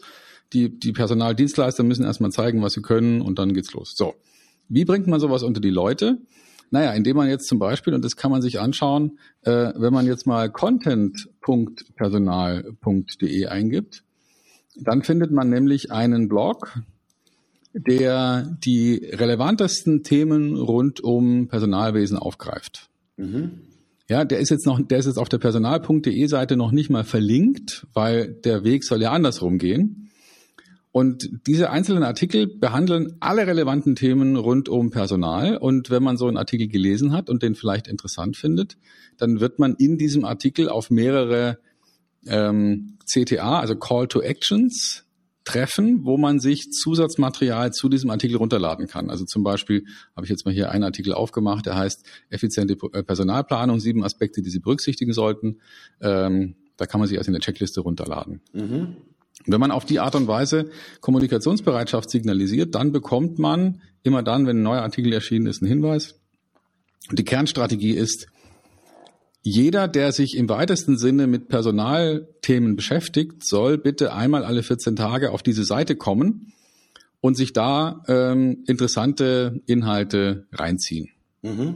Die, 0.53 0.79
die 0.79 0.93
Personaldienstleister 0.93 1.83
müssen 1.83 2.05
erstmal 2.05 2.31
zeigen, 2.31 2.61
was 2.61 2.73
sie 2.73 2.81
können 2.81 3.21
und 3.21 3.39
dann 3.39 3.53
geht's 3.53 3.73
los. 3.73 3.93
So. 3.95 4.15
Wie 4.67 4.85
bringt 4.85 5.07
man 5.07 5.19
sowas 5.19 5.43
unter 5.43 5.61
die 5.61 5.69
Leute? 5.69 6.17
Naja, 6.71 6.93
indem 6.93 7.17
man 7.17 7.29
jetzt 7.29 7.47
zum 7.47 7.59
Beispiel, 7.59 7.93
und 7.93 8.03
das 8.05 8.15
kann 8.15 8.31
man 8.31 8.41
sich 8.41 8.59
anschauen, 8.59 9.19
äh, 9.41 9.73
wenn 9.75 9.93
man 9.93 10.05
jetzt 10.05 10.25
mal 10.27 10.51
content.personal.de 10.51 13.45
eingibt, 13.47 14.03
dann 14.75 15.03
findet 15.03 15.31
man 15.31 15.49
nämlich 15.49 15.91
einen 15.91 16.29
Blog, 16.29 16.79
der 17.87 18.57
die 18.63 18.95
relevantesten 19.11 20.03
Themen 20.03 20.55
rund 20.55 21.01
um 21.01 21.47
Personalwesen 21.47 22.17
aufgreift. 22.17 22.89
Mhm. 23.17 23.61
Ja, 24.07 24.25
der 24.25 24.39
ist 24.39 24.49
jetzt 24.49 24.65
noch, 24.65 24.79
der 24.81 24.97
ist 24.97 25.05
jetzt 25.05 25.19
auf 25.19 25.29
der 25.29 25.37
personal.de 25.37 26.25
Seite 26.25 26.57
noch 26.57 26.71
nicht 26.71 26.89
mal 26.89 27.03
verlinkt, 27.03 27.85
weil 27.93 28.33
der 28.43 28.63
Weg 28.63 28.83
soll 28.83 29.01
ja 29.01 29.11
andersrum 29.11 29.59
gehen. 29.59 30.09
Und 30.91 31.29
diese 31.45 31.69
einzelnen 31.69 32.01
Artikel 32.01 32.47
behandeln 32.47 33.17
alle 33.19 33.45
relevanten 33.45 33.95
Themen 33.95 34.35
rund 34.35 34.67
um 34.67 34.89
Personal. 34.89 35.57
Und 35.57 35.91
wenn 35.91 36.01
man 36.01 36.17
so 36.17 36.27
einen 36.27 36.37
Artikel 36.37 36.67
gelesen 36.67 37.13
hat 37.13 37.29
und 37.29 37.43
den 37.43 37.53
vielleicht 37.53 37.87
interessant 37.87 38.35
findet, 38.35 38.77
dann 39.17 39.39
wird 39.39 39.59
man 39.59 39.75
in 39.75 39.99
diesem 39.99 40.25
Artikel 40.25 40.67
auf 40.67 40.89
mehrere 40.89 41.59
ähm, 42.25 42.97
CTA, 43.05 43.59
also 43.59 43.75
Call 43.75 44.07
to 44.07 44.21
Actions, 44.21 45.05
treffen, 45.49 46.05
wo 46.05 46.17
man 46.17 46.39
sich 46.39 46.69
Zusatzmaterial 46.71 47.71
zu 47.71 47.89
diesem 47.89 48.11
Artikel 48.11 48.37
runterladen 48.37 48.85
kann. 48.85 49.09
Also 49.09 49.25
zum 49.25 49.43
Beispiel 49.43 49.85
habe 50.15 50.25
ich 50.25 50.29
jetzt 50.29 50.45
mal 50.45 50.53
hier 50.53 50.69
einen 50.69 50.83
Artikel 50.83 51.11
aufgemacht, 51.11 51.65
der 51.65 51.75
heißt 51.75 52.05
effiziente 52.29 52.77
äh, 52.93 53.01
Personalplanung, 53.01 53.79
sieben 53.79 54.03
Aspekte, 54.03 54.43
die 54.43 54.49
Sie 54.51 54.59
berücksichtigen 54.59 55.11
sollten. 55.11 55.59
Ähm, 56.01 56.55
da 56.77 56.85
kann 56.85 56.99
man 56.99 57.07
sich 57.07 57.17
also 57.17 57.29
in 57.29 57.33
der 57.33 57.41
Checkliste 57.41 57.81
runterladen. 57.81 58.41
Mhm. 58.53 58.97
Wenn 59.47 59.59
man 59.59 59.71
auf 59.71 59.85
die 59.85 59.99
Art 59.99 60.13
und 60.15 60.27
Weise 60.27 60.69
Kommunikationsbereitschaft 61.01 62.11
signalisiert, 62.11 62.75
dann 62.75 62.91
bekommt 62.91 63.39
man 63.39 63.81
immer 64.03 64.21
dann, 64.21 64.45
wenn 64.45 64.59
ein 64.59 64.63
neuer 64.63 64.83
Artikel 64.83 65.11
erschienen 65.13 65.47
ist, 65.47 65.63
einen 65.63 65.69
Hinweis. 65.69 66.19
die 67.11 67.23
Kernstrategie 67.23 67.93
ist, 67.93 68.27
jeder, 69.41 69.87
der 69.87 70.11
sich 70.11 70.35
im 70.35 70.49
weitesten 70.49 70.97
Sinne 70.97 71.27
mit 71.27 71.47
Personalthemen 71.47 72.75
beschäftigt, 72.75 73.43
soll 73.43 73.77
bitte 73.77 74.13
einmal 74.13 74.43
alle 74.43 74.63
14 74.63 74.95
Tage 74.95 75.31
auf 75.31 75.43
diese 75.43 75.63
Seite 75.63 75.95
kommen 75.95 76.53
und 77.21 77.35
sich 77.35 77.53
da 77.53 78.03
ähm, 78.07 78.63
interessante 78.67 79.61
Inhalte 79.65 80.47
reinziehen. 80.51 81.09
Mhm. 81.41 81.75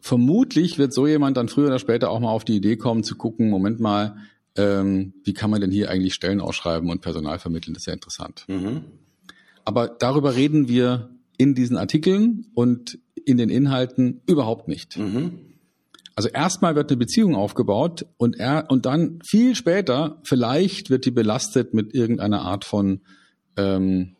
Vermutlich 0.00 0.78
wird 0.78 0.92
so 0.92 1.06
jemand 1.06 1.36
dann 1.36 1.48
früher 1.48 1.66
oder 1.66 1.78
später 1.78 2.10
auch 2.10 2.20
mal 2.20 2.30
auf 2.30 2.44
die 2.44 2.56
Idee 2.56 2.76
kommen 2.76 3.04
zu 3.04 3.16
gucken, 3.16 3.50
Moment 3.50 3.80
mal, 3.80 4.16
ähm, 4.56 5.12
wie 5.24 5.34
kann 5.34 5.50
man 5.50 5.60
denn 5.60 5.70
hier 5.70 5.90
eigentlich 5.90 6.14
Stellen 6.14 6.40
ausschreiben 6.40 6.90
und 6.90 7.02
Personal 7.02 7.38
vermitteln? 7.38 7.74
Das 7.74 7.82
ist 7.82 7.86
ja 7.86 7.92
interessant. 7.92 8.44
Mhm. 8.48 8.84
Aber 9.64 9.88
darüber 9.88 10.34
reden 10.34 10.68
wir 10.68 11.10
in 11.36 11.54
diesen 11.54 11.76
Artikeln 11.76 12.46
und 12.54 12.98
in 13.24 13.36
den 13.36 13.50
Inhalten 13.50 14.22
überhaupt 14.26 14.66
nicht. 14.66 14.96
Mhm. 14.96 15.49
Also 16.14 16.28
erstmal 16.28 16.74
wird 16.74 16.90
eine 16.90 16.98
Beziehung 16.98 17.34
aufgebaut 17.34 18.06
und 18.16 18.38
er 18.38 18.66
und 18.68 18.86
dann 18.86 19.20
viel 19.24 19.54
später 19.54 20.20
vielleicht 20.24 20.90
wird 20.90 21.04
die 21.06 21.10
belastet 21.10 21.72
mit 21.72 21.94
irgendeiner 21.94 22.42
Art 22.42 22.64
von 22.64 23.00
ähm, 23.56 24.16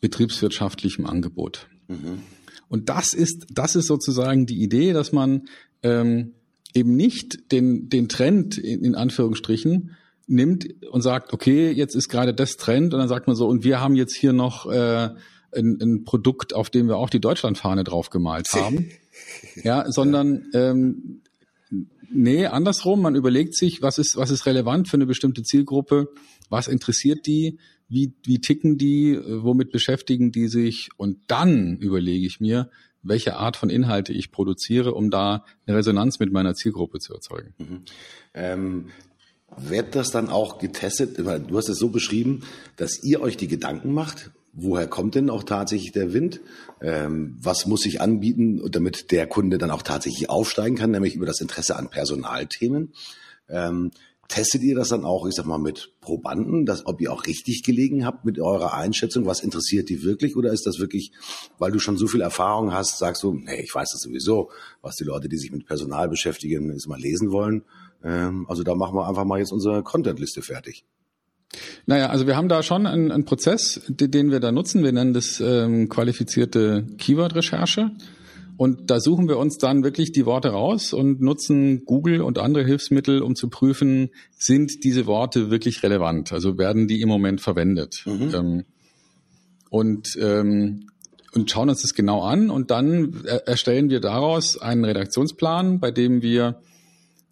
betriebswirtschaftlichem 0.00 1.06
Angebot. 1.06 1.68
Mhm. 1.88 2.22
Und 2.68 2.88
das 2.88 3.12
ist 3.12 3.46
das 3.50 3.76
ist 3.76 3.86
sozusagen 3.86 4.46
die 4.46 4.62
Idee, 4.62 4.92
dass 4.92 5.12
man 5.12 5.48
ähm, 5.82 6.34
eben 6.74 6.94
nicht 6.94 7.52
den 7.52 7.88
den 7.88 8.08
Trend 8.08 8.56
in, 8.56 8.84
in 8.84 8.94
Anführungsstrichen 8.94 9.96
nimmt 10.26 10.68
und 10.90 11.02
sagt, 11.02 11.32
okay, 11.32 11.72
jetzt 11.72 11.96
ist 11.96 12.08
gerade 12.08 12.32
das 12.32 12.56
Trend 12.56 12.94
und 12.94 13.00
dann 13.00 13.08
sagt 13.08 13.26
man 13.26 13.34
so 13.34 13.48
und 13.48 13.64
wir 13.64 13.80
haben 13.80 13.96
jetzt 13.96 14.14
hier 14.14 14.32
noch 14.32 14.70
äh, 14.70 15.10
ein, 15.54 15.78
ein 15.80 16.04
Produkt, 16.04 16.54
auf 16.54 16.70
dem 16.70 16.86
wir 16.86 16.96
auch 16.96 17.10
die 17.10 17.20
Deutschlandfahne 17.20 17.84
drauf 17.84 18.10
gemalt 18.10 18.46
haben. 18.54 18.88
Ja, 19.64 19.90
sondern 19.90 20.46
ähm, 20.54 21.22
nee, 22.10 22.46
andersrum, 22.46 23.02
man 23.02 23.14
überlegt 23.14 23.54
sich, 23.54 23.82
was 23.82 23.98
ist, 23.98 24.16
was 24.16 24.30
ist 24.30 24.46
relevant 24.46 24.88
für 24.88 24.96
eine 24.96 25.06
bestimmte 25.06 25.42
Zielgruppe, 25.42 26.08
was 26.48 26.68
interessiert 26.68 27.26
die, 27.26 27.58
wie, 27.88 28.12
wie 28.24 28.40
ticken 28.40 28.78
die, 28.78 29.18
womit 29.26 29.72
beschäftigen 29.72 30.30
die 30.30 30.48
sich 30.48 30.90
und 30.96 31.18
dann 31.26 31.76
überlege 31.78 32.26
ich 32.26 32.40
mir, 32.40 32.70
welche 33.02 33.36
Art 33.36 33.56
von 33.56 33.70
Inhalte 33.70 34.12
ich 34.12 34.30
produziere, 34.30 34.94
um 34.94 35.10
da 35.10 35.44
eine 35.66 35.76
Resonanz 35.78 36.18
mit 36.20 36.32
meiner 36.32 36.54
Zielgruppe 36.54 36.98
zu 36.98 37.14
erzeugen. 37.14 37.54
Mhm. 37.58 37.82
Ähm, 38.34 38.86
wird 39.56 39.96
das 39.96 40.10
dann 40.10 40.28
auch 40.28 40.58
getestet? 40.58 41.18
Du 41.18 41.56
hast 41.56 41.68
es 41.68 41.78
so 41.78 41.88
beschrieben, 41.88 42.42
dass 42.76 43.02
ihr 43.02 43.20
euch 43.20 43.36
die 43.36 43.48
Gedanken 43.48 43.92
macht, 43.92 44.30
woher 44.52 44.86
kommt 44.86 45.14
denn 45.14 45.30
auch 45.30 45.44
tatsächlich 45.44 45.92
der 45.92 46.12
Wind? 46.12 46.40
Ähm, 46.80 47.36
was 47.40 47.66
muss 47.66 47.86
ich 47.86 48.00
anbieten, 48.00 48.62
damit 48.70 49.10
der 49.10 49.26
Kunde 49.26 49.58
dann 49.58 49.70
auch 49.70 49.82
tatsächlich 49.82 50.30
aufsteigen 50.30 50.76
kann, 50.76 50.90
nämlich 50.90 51.14
über 51.14 51.26
das 51.26 51.40
Interesse 51.40 51.76
an 51.76 51.90
Personalthemen? 51.90 52.92
Ähm, 53.48 53.90
testet 54.30 54.62
ihr 54.62 54.76
das 54.76 54.88
dann 54.88 55.04
auch, 55.04 55.26
ich 55.26 55.34
sag 55.34 55.44
mal, 55.44 55.58
mit 55.58 55.92
Probanden, 56.00 56.64
dass, 56.64 56.86
ob 56.86 57.00
ihr 57.00 57.12
auch 57.12 57.26
richtig 57.26 57.62
gelegen 57.64 58.06
habt 58.06 58.24
mit 58.24 58.38
eurer 58.38 58.74
Einschätzung? 58.74 59.26
Was 59.26 59.40
interessiert 59.40 59.88
die 59.88 60.02
wirklich? 60.02 60.36
Oder 60.36 60.52
ist 60.52 60.66
das 60.66 60.78
wirklich, 60.78 61.12
weil 61.58 61.72
du 61.72 61.80
schon 61.80 61.96
so 61.96 62.06
viel 62.06 62.20
Erfahrung 62.20 62.72
hast, 62.72 62.98
sagst 62.98 63.22
du, 63.22 63.40
hey, 63.44 63.62
ich 63.62 63.74
weiß 63.74 63.90
das 63.92 64.00
sowieso, 64.00 64.50
was 64.82 64.96
die 64.96 65.04
Leute, 65.04 65.28
die 65.28 65.36
sich 65.36 65.50
mit 65.50 65.66
Personal 65.66 66.08
beschäftigen, 66.08 66.70
ist 66.70 66.88
mal 66.88 67.00
lesen 67.00 67.32
wollen. 67.32 67.64
Ähm, 68.04 68.46
also 68.48 68.62
da 68.62 68.74
machen 68.74 68.94
wir 68.94 69.08
einfach 69.08 69.24
mal 69.24 69.40
jetzt 69.40 69.52
unsere 69.52 69.82
Contentliste 69.82 70.42
fertig. 70.42 70.84
Naja, 71.86 72.10
also 72.10 72.26
wir 72.26 72.36
haben 72.36 72.48
da 72.48 72.62
schon 72.62 72.86
einen, 72.86 73.10
einen 73.10 73.24
Prozess, 73.24 73.80
den 73.88 74.30
wir 74.30 74.40
da 74.40 74.52
nutzen. 74.52 74.84
Wir 74.84 74.92
nennen 74.92 75.14
das 75.14 75.40
ähm, 75.40 75.88
qualifizierte 75.88 76.86
Keyword-Recherche. 76.98 77.90
Und 78.56 78.90
da 78.90 79.00
suchen 79.00 79.26
wir 79.26 79.38
uns 79.38 79.56
dann 79.56 79.82
wirklich 79.84 80.12
die 80.12 80.26
Worte 80.26 80.50
raus 80.50 80.92
und 80.92 81.22
nutzen 81.22 81.86
Google 81.86 82.20
und 82.20 82.38
andere 82.38 82.62
Hilfsmittel, 82.62 83.22
um 83.22 83.34
zu 83.34 83.48
prüfen, 83.48 84.10
sind 84.36 84.84
diese 84.84 85.06
Worte 85.06 85.50
wirklich 85.50 85.82
relevant? 85.82 86.30
Also 86.32 86.58
werden 86.58 86.86
die 86.86 87.00
im 87.00 87.08
Moment 87.08 87.40
verwendet? 87.40 88.02
Mhm. 88.04 88.34
Ähm, 88.34 88.64
und, 89.70 90.18
ähm, 90.20 90.90
und 91.32 91.50
schauen 91.50 91.70
uns 91.70 91.80
das 91.80 91.94
genau 91.94 92.22
an 92.22 92.50
und 92.50 92.70
dann 92.70 93.24
erstellen 93.46 93.88
wir 93.88 94.00
daraus 94.00 94.60
einen 94.60 94.84
Redaktionsplan, 94.84 95.80
bei 95.80 95.90
dem 95.90 96.20
wir 96.20 96.60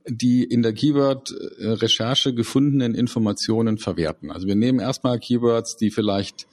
die 0.09 0.45
in 0.45 0.63
der 0.63 0.73
Keyword-Recherche 0.73 2.35
gefundenen 2.35 2.95
Informationen 2.95 3.79
verwerten. 3.79 4.31
Also 4.31 4.47
wir 4.47 4.57
nehmen 4.57 4.81
erstmal 4.81 5.19
Keywords, 5.19 5.77
die 5.77 5.91
vielleicht 5.91 6.47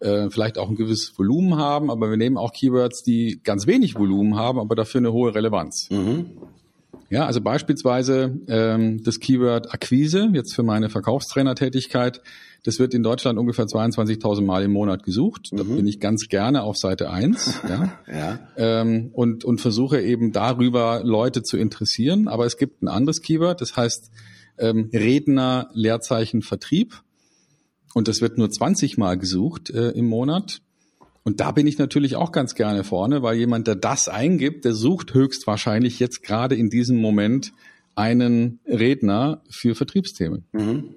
äh, 0.00 0.30
vielleicht 0.30 0.58
auch 0.58 0.68
ein 0.70 0.76
gewisses 0.76 1.18
Volumen 1.18 1.56
haben, 1.56 1.90
aber 1.90 2.08
wir 2.08 2.16
nehmen 2.16 2.38
auch 2.38 2.52
Keywords, 2.52 3.02
die 3.02 3.40
ganz 3.44 3.66
wenig 3.66 3.96
Volumen 3.96 4.36
haben, 4.36 4.58
aber 4.58 4.74
dafür 4.74 5.00
eine 5.00 5.12
hohe 5.12 5.34
Relevanz. 5.34 5.88
Mhm. 5.90 6.30
Ja, 7.10 7.26
also 7.26 7.40
beispielsweise 7.40 8.38
ähm, 8.46 9.02
das 9.02 9.18
Keyword 9.18 9.74
Akquise, 9.74 10.30
jetzt 10.32 10.54
für 10.54 10.62
meine 10.62 10.88
Verkaufstrainertätigkeit, 10.88 12.22
das 12.62 12.78
wird 12.78 12.94
in 12.94 13.02
Deutschland 13.02 13.36
ungefähr 13.36 13.64
22.000 13.64 14.42
Mal 14.42 14.62
im 14.62 14.72
Monat 14.72 15.02
gesucht. 15.02 15.48
Da 15.50 15.64
mhm. 15.64 15.76
bin 15.76 15.86
ich 15.88 15.98
ganz 15.98 16.28
gerne 16.28 16.62
auf 16.62 16.76
Seite 16.76 17.10
1 17.10 17.62
ja, 17.68 17.92
ja. 18.06 18.38
Ähm, 18.56 19.10
und, 19.12 19.44
und 19.44 19.60
versuche 19.60 20.00
eben 20.00 20.30
darüber 20.30 21.02
Leute 21.02 21.42
zu 21.42 21.56
interessieren. 21.56 22.28
Aber 22.28 22.46
es 22.46 22.56
gibt 22.56 22.82
ein 22.82 22.88
anderes 22.88 23.22
Keyword, 23.22 23.60
das 23.60 23.76
heißt 23.76 24.10
ähm, 24.58 24.90
Redner, 24.92 25.68
Leerzeichen, 25.72 26.42
Vertrieb. 26.42 27.02
Und 27.92 28.06
das 28.06 28.20
wird 28.20 28.38
nur 28.38 28.50
20 28.50 28.98
Mal 28.98 29.18
gesucht 29.18 29.70
äh, 29.70 29.90
im 29.90 30.06
Monat. 30.06 30.60
Und 31.22 31.40
da 31.40 31.50
bin 31.50 31.66
ich 31.66 31.78
natürlich 31.78 32.16
auch 32.16 32.32
ganz 32.32 32.54
gerne 32.54 32.82
vorne, 32.82 33.22
weil 33.22 33.36
jemand, 33.36 33.66
der 33.66 33.76
das 33.76 34.08
eingibt, 34.08 34.64
der 34.64 34.74
sucht 34.74 35.14
höchstwahrscheinlich 35.14 35.98
jetzt 35.98 36.22
gerade 36.22 36.54
in 36.54 36.70
diesem 36.70 36.98
Moment 36.98 37.52
einen 37.94 38.60
Redner 38.66 39.42
für 39.50 39.74
Vertriebsthemen. 39.74 40.44
Mhm. 40.52 40.94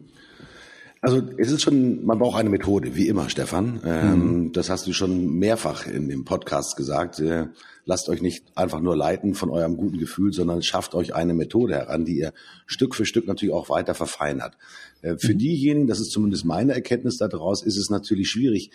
Also 1.01 1.21
es 1.37 1.51
ist 1.51 1.61
schon, 1.61 2.05
man 2.05 2.17
braucht 2.17 2.39
eine 2.39 2.49
Methode, 2.49 2.95
wie 2.95 3.09
immer, 3.09 3.27
Stefan. 3.27 3.81
Ähm, 3.83 4.43
mhm. 4.45 4.51
Das 4.53 4.69
hast 4.69 4.87
du 4.87 4.93
schon 4.93 5.37
mehrfach 5.37 5.85
in 5.85 6.07
dem 6.07 6.23
Podcast 6.23 6.77
gesagt. 6.77 7.19
Äh, 7.19 7.47
lasst 7.83 8.07
euch 8.07 8.21
nicht 8.21 8.45
einfach 8.55 8.79
nur 8.79 8.95
leiten 8.95 9.33
von 9.33 9.49
eurem 9.49 9.75
guten 9.75 9.97
Gefühl, 9.97 10.31
sondern 10.31 10.63
schafft 10.63 10.95
euch 10.95 11.13
eine 11.13 11.33
Methode 11.33 11.75
heran, 11.75 12.05
die 12.05 12.19
ihr 12.19 12.31
Stück 12.65 12.95
für 12.95 13.05
Stück 13.05 13.27
natürlich 13.27 13.53
auch 13.53 13.69
weiter 13.69 13.95
verfeinert. 13.95 14.55
Äh, 15.01 15.17
für 15.17 15.33
mhm. 15.33 15.39
diejenigen, 15.39 15.87
das 15.87 15.99
ist 15.99 16.11
zumindest 16.11 16.45
meine 16.45 16.73
Erkenntnis 16.73 17.17
daraus, 17.17 17.63
ist 17.63 17.75
es 17.75 17.89
natürlich 17.89 18.29
schwierig, 18.29 18.71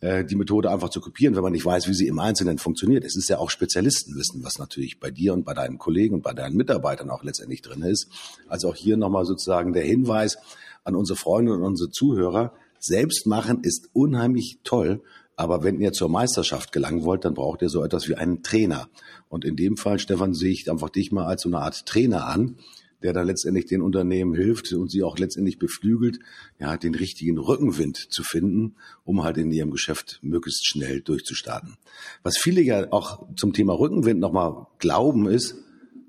die 0.00 0.36
Methode 0.36 0.70
einfach 0.70 0.90
zu 0.90 1.00
kopieren, 1.00 1.34
wenn 1.34 1.42
man 1.42 1.52
nicht 1.52 1.64
weiß, 1.64 1.88
wie 1.88 1.94
sie 1.94 2.06
im 2.06 2.20
Einzelnen 2.20 2.58
funktioniert. 2.58 3.04
Es 3.04 3.16
ist 3.16 3.28
ja 3.28 3.38
auch 3.38 3.50
Spezialistenwissen, 3.50 4.44
was 4.44 4.58
natürlich 4.58 5.00
bei 5.00 5.10
dir 5.10 5.32
und 5.32 5.44
bei 5.44 5.54
deinen 5.54 5.78
Kollegen 5.78 6.14
und 6.14 6.22
bei 6.22 6.34
deinen 6.34 6.56
Mitarbeitern 6.56 7.10
auch 7.10 7.24
letztendlich 7.24 7.62
drin 7.62 7.82
ist. 7.82 8.08
Also 8.46 8.68
auch 8.68 8.76
hier 8.76 8.96
nochmal 8.96 9.24
sozusagen 9.24 9.72
der 9.72 9.82
Hinweis 9.82 10.38
an 10.84 10.94
unsere 10.94 11.16
Freunde 11.16 11.52
und 11.52 11.62
unsere 11.62 11.90
Zuhörer. 11.90 12.52
Selbst 12.78 13.26
machen 13.26 13.60
ist 13.62 13.90
unheimlich 13.92 14.60
toll, 14.62 15.02
aber 15.34 15.64
wenn 15.64 15.80
ihr 15.80 15.92
zur 15.92 16.08
Meisterschaft 16.08 16.72
gelangen 16.72 17.04
wollt, 17.04 17.24
dann 17.24 17.34
braucht 17.34 17.62
ihr 17.62 17.68
so 17.68 17.82
etwas 17.82 18.08
wie 18.08 18.14
einen 18.14 18.42
Trainer. 18.42 18.88
Und 19.28 19.44
in 19.44 19.56
dem 19.56 19.76
Fall, 19.76 19.98
Stefan, 19.98 20.34
sehe 20.34 20.52
ich 20.52 20.70
einfach 20.70 20.90
dich 20.90 21.12
mal 21.12 21.26
als 21.26 21.42
so 21.42 21.48
eine 21.48 21.58
Art 21.58 21.86
Trainer 21.86 22.26
an, 22.26 22.56
der 23.02 23.12
dann 23.12 23.26
letztendlich 23.26 23.66
den 23.66 23.82
Unternehmen 23.82 24.34
hilft 24.34 24.72
und 24.72 24.90
sie 24.90 25.02
auch 25.02 25.18
letztendlich 25.18 25.58
beflügelt, 25.58 26.18
ja, 26.58 26.76
den 26.76 26.94
richtigen 26.94 27.38
Rückenwind 27.38 27.96
zu 27.96 28.22
finden, 28.22 28.76
um 29.04 29.22
halt 29.22 29.38
in 29.38 29.52
ihrem 29.52 29.70
Geschäft 29.70 30.18
möglichst 30.22 30.66
schnell 30.66 31.00
durchzustarten. 31.00 31.76
Was 32.22 32.36
viele 32.38 32.60
ja 32.60 32.92
auch 32.92 33.26
zum 33.36 33.52
Thema 33.52 33.78
Rückenwind 33.78 34.20
nochmal 34.20 34.66
glauben 34.78 35.26
ist, 35.26 35.56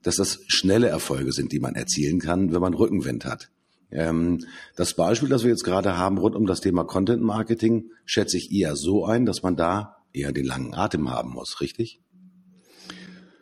dass 0.01 0.15
das 0.15 0.39
schnelle 0.47 0.87
Erfolge 0.87 1.31
sind, 1.31 1.51
die 1.51 1.59
man 1.59 1.75
erzielen 1.75 2.19
kann, 2.19 2.53
wenn 2.53 2.61
man 2.61 2.73
Rückenwind 2.73 3.25
hat. 3.25 3.49
Ähm, 3.91 4.45
das 4.75 4.93
Beispiel, 4.93 5.29
das 5.29 5.43
wir 5.43 5.49
jetzt 5.49 5.63
gerade 5.63 5.97
haben 5.97 6.17
rund 6.17 6.35
um 6.35 6.45
das 6.45 6.61
Thema 6.61 6.83
Content 6.83 7.21
Marketing, 7.21 7.91
schätze 8.05 8.37
ich 8.37 8.51
eher 8.51 8.75
so 8.75 9.05
ein, 9.05 9.25
dass 9.25 9.43
man 9.43 9.55
da 9.55 9.97
eher 10.13 10.31
den 10.31 10.45
langen 10.45 10.73
Atem 10.73 11.09
haben 11.09 11.31
muss, 11.31 11.59
richtig? 11.61 11.99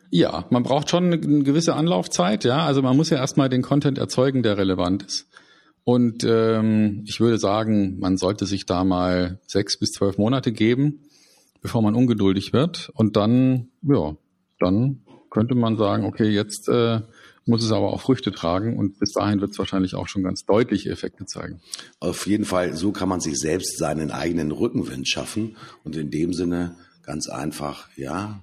Ja, 0.09 0.45
man 0.49 0.63
braucht 0.63 0.89
schon 0.89 1.05
eine 1.05 1.19
gewisse 1.19 1.75
Anlaufzeit, 1.75 2.43
ja. 2.43 2.65
Also 2.65 2.81
man 2.81 2.95
muss 2.95 3.09
ja 3.09 3.17
erstmal 3.17 3.49
den 3.49 3.61
Content 3.61 3.97
erzeugen, 3.97 4.43
der 4.43 4.57
relevant 4.57 5.03
ist. 5.03 5.27
Und 5.83 6.25
ähm, 6.25 7.03
ich 7.05 7.19
würde 7.19 7.37
sagen, 7.37 7.97
man 7.99 8.17
sollte 8.17 8.45
sich 8.45 8.65
da 8.65 8.83
mal 8.83 9.39
sechs 9.47 9.79
bis 9.79 9.91
zwölf 9.91 10.17
Monate 10.17 10.51
geben, 10.51 11.05
bevor 11.61 11.81
man 11.81 11.95
ungeduldig 11.95 12.51
wird. 12.51 12.89
Und 12.93 13.15
dann, 13.15 13.69
ja, 13.83 14.15
dann 14.59 15.01
könnte 15.29 15.55
man 15.55 15.77
sagen, 15.77 16.05
okay, 16.05 16.29
jetzt 16.29 16.67
äh, 16.67 17.01
muss 17.45 17.63
es 17.63 17.71
aber 17.71 17.93
auch 17.93 18.01
Früchte 18.01 18.31
tragen 18.31 18.77
und 18.77 18.99
bis 18.99 19.13
dahin 19.13 19.39
wird 19.39 19.51
es 19.51 19.59
wahrscheinlich 19.59 19.95
auch 19.95 20.07
schon 20.07 20.23
ganz 20.23 20.43
deutliche 20.45 20.89
Effekte 20.89 21.25
zeigen. 21.25 21.61
Auf 21.99 22.27
jeden 22.27 22.45
Fall, 22.45 22.75
so 22.75 22.91
kann 22.91 23.07
man 23.07 23.21
sich 23.21 23.37
selbst 23.37 23.77
seinen 23.77 24.11
eigenen 24.11 24.51
Rückenwind 24.51 25.07
schaffen 25.07 25.55
und 25.83 25.95
in 25.95 26.11
dem 26.11 26.33
Sinne 26.33 26.75
ganz 27.03 27.29
einfach, 27.29 27.87
ja, 27.95 28.41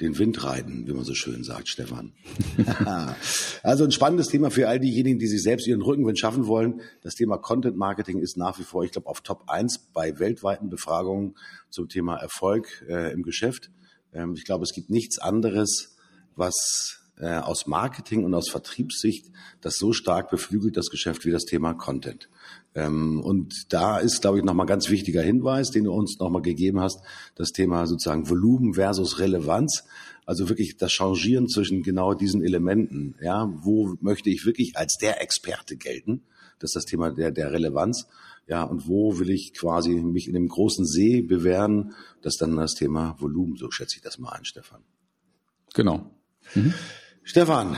den 0.00 0.18
Wind 0.18 0.44
reiten, 0.44 0.86
wie 0.86 0.92
man 0.92 1.04
so 1.04 1.14
schön 1.14 1.42
sagt, 1.42 1.68
Stefan. 1.68 2.12
also 3.62 3.84
ein 3.84 3.90
spannendes 3.90 4.28
Thema 4.28 4.50
für 4.50 4.68
all 4.68 4.78
diejenigen, 4.78 5.18
die 5.18 5.26
sich 5.26 5.42
selbst 5.42 5.66
ihren 5.66 5.82
Rückenwind 5.82 6.18
schaffen 6.18 6.46
wollen. 6.46 6.80
Das 7.02 7.14
Thema 7.14 7.36
Content 7.38 7.76
Marketing 7.76 8.20
ist 8.20 8.36
nach 8.36 8.58
wie 8.58 8.62
vor, 8.62 8.84
ich 8.84 8.92
glaube, 8.92 9.08
auf 9.08 9.20
Top 9.20 9.44
1 9.48 9.90
bei 9.92 10.18
weltweiten 10.18 10.70
Befragungen 10.70 11.36
zum 11.70 11.88
Thema 11.88 12.16
Erfolg 12.16 12.84
äh, 12.88 13.12
im 13.12 13.22
Geschäft. 13.22 13.70
Ähm, 14.12 14.34
ich 14.36 14.44
glaube, 14.44 14.64
es 14.64 14.72
gibt 14.72 14.90
nichts 14.90 15.18
anderes, 15.18 15.96
was 16.36 17.00
äh, 17.18 17.38
aus 17.38 17.66
Marketing 17.66 18.24
und 18.24 18.34
aus 18.34 18.48
Vertriebssicht 18.48 19.26
das 19.60 19.76
so 19.76 19.92
stark 19.92 20.30
beflügelt, 20.30 20.76
das 20.76 20.90
Geschäft, 20.90 21.24
wie 21.24 21.32
das 21.32 21.44
Thema 21.44 21.74
Content. 21.74 22.28
Ähm, 22.78 23.20
und 23.20 23.72
da 23.72 23.98
ist, 23.98 24.20
glaube 24.20 24.38
ich, 24.38 24.44
nochmal 24.44 24.66
ganz 24.66 24.88
wichtiger 24.88 25.20
Hinweis, 25.20 25.72
den 25.72 25.84
du 25.84 25.92
uns 25.92 26.20
nochmal 26.20 26.42
gegeben 26.42 26.78
hast, 26.78 27.00
das 27.34 27.50
Thema 27.50 27.88
sozusagen 27.88 28.30
Volumen 28.30 28.74
versus 28.74 29.18
Relevanz. 29.18 29.84
Also 30.24 30.48
wirklich 30.48 30.76
das 30.76 30.92
Changieren 30.92 31.48
zwischen 31.48 31.82
genau 31.82 32.14
diesen 32.14 32.40
Elementen. 32.40 33.16
Ja, 33.20 33.52
wo 33.52 33.96
möchte 34.00 34.30
ich 34.30 34.46
wirklich 34.46 34.76
als 34.76 34.96
der 34.96 35.20
Experte 35.20 35.76
gelten? 35.76 36.22
Das 36.60 36.70
ist 36.70 36.76
das 36.76 36.84
Thema 36.84 37.10
der, 37.10 37.32
der 37.32 37.50
Relevanz. 37.50 38.06
Ja, 38.46 38.62
und 38.62 38.86
wo 38.86 39.18
will 39.18 39.30
ich 39.30 39.54
quasi 39.54 39.90
mich 39.90 40.28
in 40.28 40.34
dem 40.34 40.46
großen 40.46 40.86
See 40.86 41.22
bewähren? 41.22 41.94
Das 42.22 42.34
ist 42.34 42.42
dann 42.42 42.56
das 42.56 42.74
Thema 42.74 43.16
Volumen. 43.18 43.56
So 43.56 43.72
schätze 43.72 43.96
ich 43.96 44.02
das 44.02 44.18
mal 44.18 44.30
ein, 44.30 44.44
Stefan. 44.44 44.82
Genau. 45.74 46.10
Mhm. 46.54 46.74
Stefan, 47.24 47.76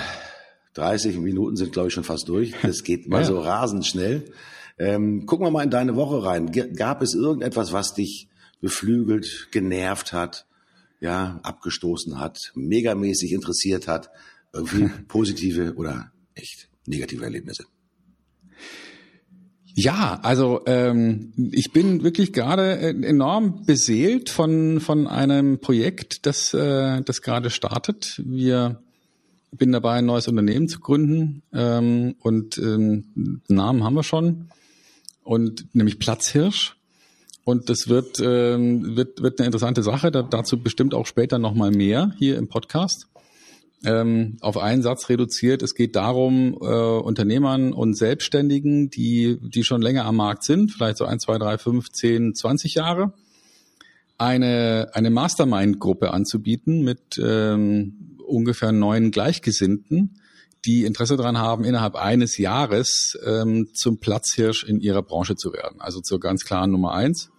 30 0.75 1.17
Minuten 1.19 1.57
sind, 1.57 1.73
glaube 1.73 1.89
ich, 1.89 1.95
schon 1.95 2.05
fast 2.05 2.29
durch. 2.29 2.55
Das 2.63 2.85
geht 2.85 3.09
mal 3.09 3.23
ja. 3.23 3.27
so 3.27 3.41
rasend 3.41 3.87
schnell. 3.87 4.31
Ähm, 4.81 5.27
gucken 5.27 5.45
wir 5.45 5.51
mal 5.51 5.63
in 5.63 5.71
deine 5.71 5.95
Woche 5.95 6.25
rein. 6.25 6.51
Gab 6.75 7.03
es 7.03 7.13
irgendetwas, 7.15 7.73
was 7.73 7.93
dich 7.93 8.29
beflügelt, 8.63 9.49
genervt 9.53 10.15
hat, 10.15 10.47
ja, 11.01 11.39
abgestoßen 11.43 12.19
hat, 12.19 12.51
megamäßig 12.55 13.33
interessiert 13.33 13.87
hat? 13.87 14.09
Irgendwie 14.55 14.89
positive 15.09 15.75
oder 15.75 16.11
echt 16.35 16.71
negative 16.87 17.25
Erlebnisse? 17.25 17.67
Ja, 19.75 20.19
also 20.23 20.63
ähm, 20.65 21.35
ich 21.53 21.73
bin 21.73 22.03
wirklich 22.03 22.33
gerade 22.33 22.79
äh, 22.79 23.07
enorm 23.07 23.67
beseelt 23.67 24.31
von 24.31 24.81
von 24.81 25.07
einem 25.07 25.61
Projekt, 25.61 26.25
das 26.25 26.55
äh, 26.55 27.03
das 27.03 27.21
gerade 27.21 27.51
startet. 27.51 28.21
Wir 28.25 28.83
bin 29.53 29.73
dabei, 29.73 29.99
ein 29.99 30.07
neues 30.07 30.27
Unternehmen 30.27 30.69
zu 30.69 30.81
gründen 30.81 31.43
ähm, 31.53 32.15
und 32.21 32.57
ähm, 32.57 33.43
Namen 33.49 33.85
haben 33.85 33.95
wir 33.95 34.03
schon 34.03 34.49
und 35.23 35.75
nämlich 35.75 35.99
Platzhirsch. 35.99 36.77
Und 37.45 37.69
das 37.71 37.89
wird, 37.89 38.21
ähm, 38.21 38.97
wird, 38.97 39.23
wird 39.23 39.41
eine 39.41 39.47
interessante 39.47 39.83
Sache. 39.83 40.11
Da, 40.11 40.23
dazu 40.23 40.63
bestimmt 40.63 40.95
auch 40.95 41.07
später 41.07 41.39
nochmal 41.39 41.71
mehr 41.71 42.13
hier 42.19 42.37
im 42.37 42.49
Podcast. 42.49 43.07
Ähm, 43.83 44.37
auf 44.43 44.59
einen 44.59 44.83
Satz 44.83 45.09
reduziert. 45.09 45.63
Es 45.63 45.75
geht 45.75 45.97
darum, 45.97 46.59
äh, 46.61 46.67
Unternehmern 46.67 47.73
und 47.73 47.97
Selbstständigen, 47.97 48.91
die, 48.91 49.39
die 49.41 49.65
schon 49.65 49.81
länger 49.81 50.05
am 50.05 50.17
Markt 50.17 50.45
sind, 50.45 50.71
vielleicht 50.71 50.99
so 50.99 51.07
ein, 51.07 51.19
zwei, 51.19 51.39
drei, 51.39 51.57
fünf, 51.57 51.91
zehn, 51.91 52.35
zwanzig 52.35 52.75
Jahre, 52.75 53.15
eine, 54.19 54.91
eine 54.93 55.09
Mastermind-Gruppe 55.09 56.13
anzubieten 56.13 56.83
mit 56.83 57.19
ähm, 57.25 58.19
ungefähr 58.27 58.71
neun 58.71 59.13
Gleichgesinnten, 59.13 60.20
die 60.65 60.85
Interesse 60.85 61.17
daran 61.17 61.39
haben, 61.39 61.65
innerhalb 61.65 61.97
eines 61.97 62.37
Jahres 62.39 63.19
ähm, 63.25 63.69
zum 63.75 63.99
Platzhirsch 63.99 64.65
in 64.65 64.81
ihrer 64.81 65.03
Branche 65.03 65.37
zu 65.37 65.53
werden. 65.53 65.81
Also 65.81 66.01
zur 66.01 66.21
ganz 66.21 66.45
klaren 66.45 66.71
Nummer 66.71 66.93
eins. 66.93 67.31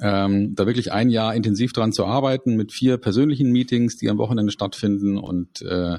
Ähm, 0.00 0.56
da 0.56 0.66
wirklich 0.66 0.92
ein 0.92 1.08
Jahr 1.08 1.34
intensiv 1.34 1.72
dran 1.72 1.92
zu 1.92 2.04
arbeiten 2.04 2.56
mit 2.56 2.72
vier 2.72 2.96
persönlichen 2.96 3.52
Meetings, 3.52 3.96
die 3.96 4.10
am 4.10 4.18
Wochenende 4.18 4.50
stattfinden 4.50 5.16
und 5.16 5.62
äh, 5.62 5.98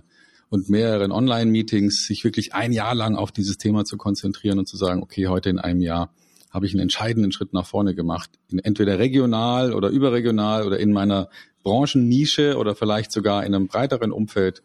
und 0.49 0.69
mehreren 0.69 1.11
Online-Meetings, 1.11 2.05
sich 2.05 2.23
wirklich 2.23 2.53
ein 2.53 2.71
Jahr 2.71 2.95
lang 2.95 3.15
auf 3.15 3.31
dieses 3.31 3.57
Thema 3.57 3.83
zu 3.83 3.97
konzentrieren 3.97 4.59
und 4.59 4.67
zu 4.67 4.77
sagen, 4.77 5.01
okay, 5.01 5.27
heute 5.27 5.49
in 5.49 5.59
einem 5.59 5.81
Jahr 5.81 6.13
habe 6.51 6.65
ich 6.65 6.73
einen 6.73 6.81
entscheidenden 6.81 7.31
Schritt 7.31 7.51
nach 7.51 7.65
vorne 7.65 7.95
gemacht, 7.95 8.29
in, 8.49 8.59
entweder 8.59 8.97
regional 8.97 9.73
oder 9.73 9.89
überregional 9.89 10.65
oder 10.65 10.79
in 10.79 10.93
meiner 10.93 11.29
Branchennische 11.63 12.57
oder 12.57 12.75
vielleicht 12.75 13.11
sogar 13.11 13.45
in 13.45 13.53
einem 13.53 13.67
breiteren 13.67 14.11
Umfeld. 14.11 14.61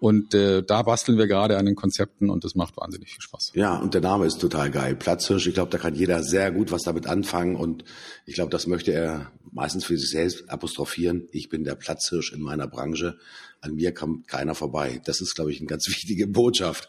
Und 0.00 0.32
äh, 0.34 0.62
da 0.62 0.82
basteln 0.82 1.18
wir 1.18 1.26
gerade 1.26 1.58
an 1.58 1.66
den 1.66 1.74
Konzepten 1.74 2.30
und 2.30 2.44
das 2.44 2.54
macht 2.54 2.76
wahnsinnig 2.76 3.10
viel 3.10 3.20
Spaß. 3.20 3.52
Ja, 3.54 3.76
und 3.78 3.94
der 3.94 4.00
Name 4.00 4.26
ist 4.26 4.40
total 4.40 4.70
geil. 4.70 4.94
Platzhirsch, 4.94 5.46
ich 5.46 5.54
glaube, 5.54 5.70
da 5.70 5.78
kann 5.78 5.94
jeder 5.94 6.22
sehr 6.22 6.52
gut 6.52 6.70
was 6.70 6.82
damit 6.82 7.06
anfangen 7.06 7.56
und 7.56 7.84
ich 8.24 8.34
glaube, 8.34 8.50
das 8.50 8.66
möchte 8.66 8.92
er 8.92 9.32
meistens 9.50 9.84
für 9.84 9.98
sich 9.98 10.10
selbst 10.10 10.48
apostrophieren. 10.48 11.28
Ich 11.32 11.48
bin 11.48 11.64
der 11.64 11.74
Platzhirsch 11.74 12.32
in 12.32 12.40
meiner 12.40 12.68
Branche. 12.68 13.18
An 13.60 13.74
mir 13.74 13.92
kommt 13.92 14.28
keiner 14.28 14.54
vorbei. 14.54 15.00
Das 15.04 15.20
ist, 15.20 15.34
glaube 15.34 15.50
ich, 15.50 15.58
eine 15.58 15.66
ganz 15.66 15.86
wichtige 15.88 16.26
Botschaft. 16.28 16.88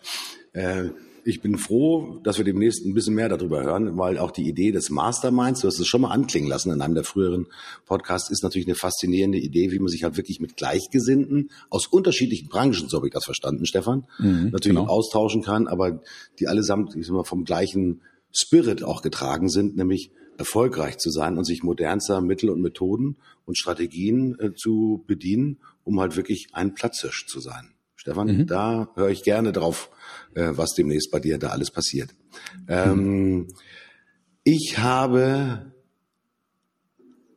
Äh, 0.54 0.90
ich 1.30 1.42
bin 1.42 1.58
froh, 1.58 2.20
dass 2.24 2.38
wir 2.38 2.46
demnächst 2.46 2.86
ein 2.86 2.94
bisschen 2.94 3.16
mehr 3.16 3.30
darüber 3.30 3.64
hören, 3.64 3.98
weil 3.98 4.18
auch 4.18 4.32
die 4.32 4.48
Idee 4.48 4.72
des 4.72 4.90
Masterminds, 4.90 5.62
du 5.62 5.68
hast 5.68 5.80
es 5.80 5.88
schon 5.88 6.02
mal 6.02 6.12
anklingen 6.12 6.50
lassen 6.50 6.72
in 6.72 6.82
einem 6.82 6.96
der 6.96 7.04
früheren 7.04 7.48
Podcasts, 7.86 8.30
ist 8.30 8.44
natürlich 8.44 8.68
eine 8.68 8.76
faszinierende 8.76 9.38
Idee, 9.38 9.72
wie 9.72 9.80
man 9.80 9.88
sich 9.88 10.04
halt 10.04 10.18
wirklich 10.18 10.40
mit 10.40 10.58
Gleichgesinnten 10.58 11.52
aus 11.70 11.88
unterschiedlichen 11.88 12.50
Branchen, 12.50 12.90
so 12.90 12.98
habe 12.98 13.08
ich 13.08 13.14
das 13.14 13.26
verstanden, 13.26 13.66
Stefan, 13.66 14.06
mhm, 14.18 14.50
natürlich 14.52 14.78
genau. 14.78 14.88
austauschen 14.88 15.42
kann, 15.42 15.68
aber 15.68 16.02
die 16.40 16.48
allesamt 16.48 16.96
ich 16.96 17.06
sag 17.06 17.14
mal, 17.14 17.24
vom 17.24 17.46
gleichen 17.46 18.02
Spirit 18.32 18.84
auch 18.84 19.02
getragen 19.02 19.50
sind, 19.50 19.78
nämlich 19.78 20.12
erfolgreich 20.38 20.98
zu 20.98 21.10
sein 21.10 21.38
und 21.38 21.44
sich 21.44 21.64
modernster 21.64 22.22
Mittel 22.22 22.50
und 22.50 22.62
Methoden 22.62 23.18
und 23.46 23.58
Strategien 23.58 24.38
äh, 24.40 24.54
zu 24.54 25.04
bedienen, 25.06 25.58
um 25.84 26.00
halt 26.00 26.16
wirklich 26.16 26.48
ein 26.54 26.74
Platzhirsch 26.74 27.28
zu 27.28 27.40
sein. 27.40 27.74
Stefan, 27.96 28.28
mhm. 28.28 28.48
da 28.48 28.90
höre 28.96 29.10
ich 29.10 29.24
gerne 29.24 29.52
drauf, 29.52 29.90
äh, 30.36 30.52
was 30.52 30.74
demnächst 30.74 31.12
bei 31.12 31.20
dir 31.20 31.38
da 31.38 31.50
alles 31.50 31.72
passiert. 31.72 32.14
Ähm, 32.68 33.48
ich 34.44 34.78
habe 34.78 35.74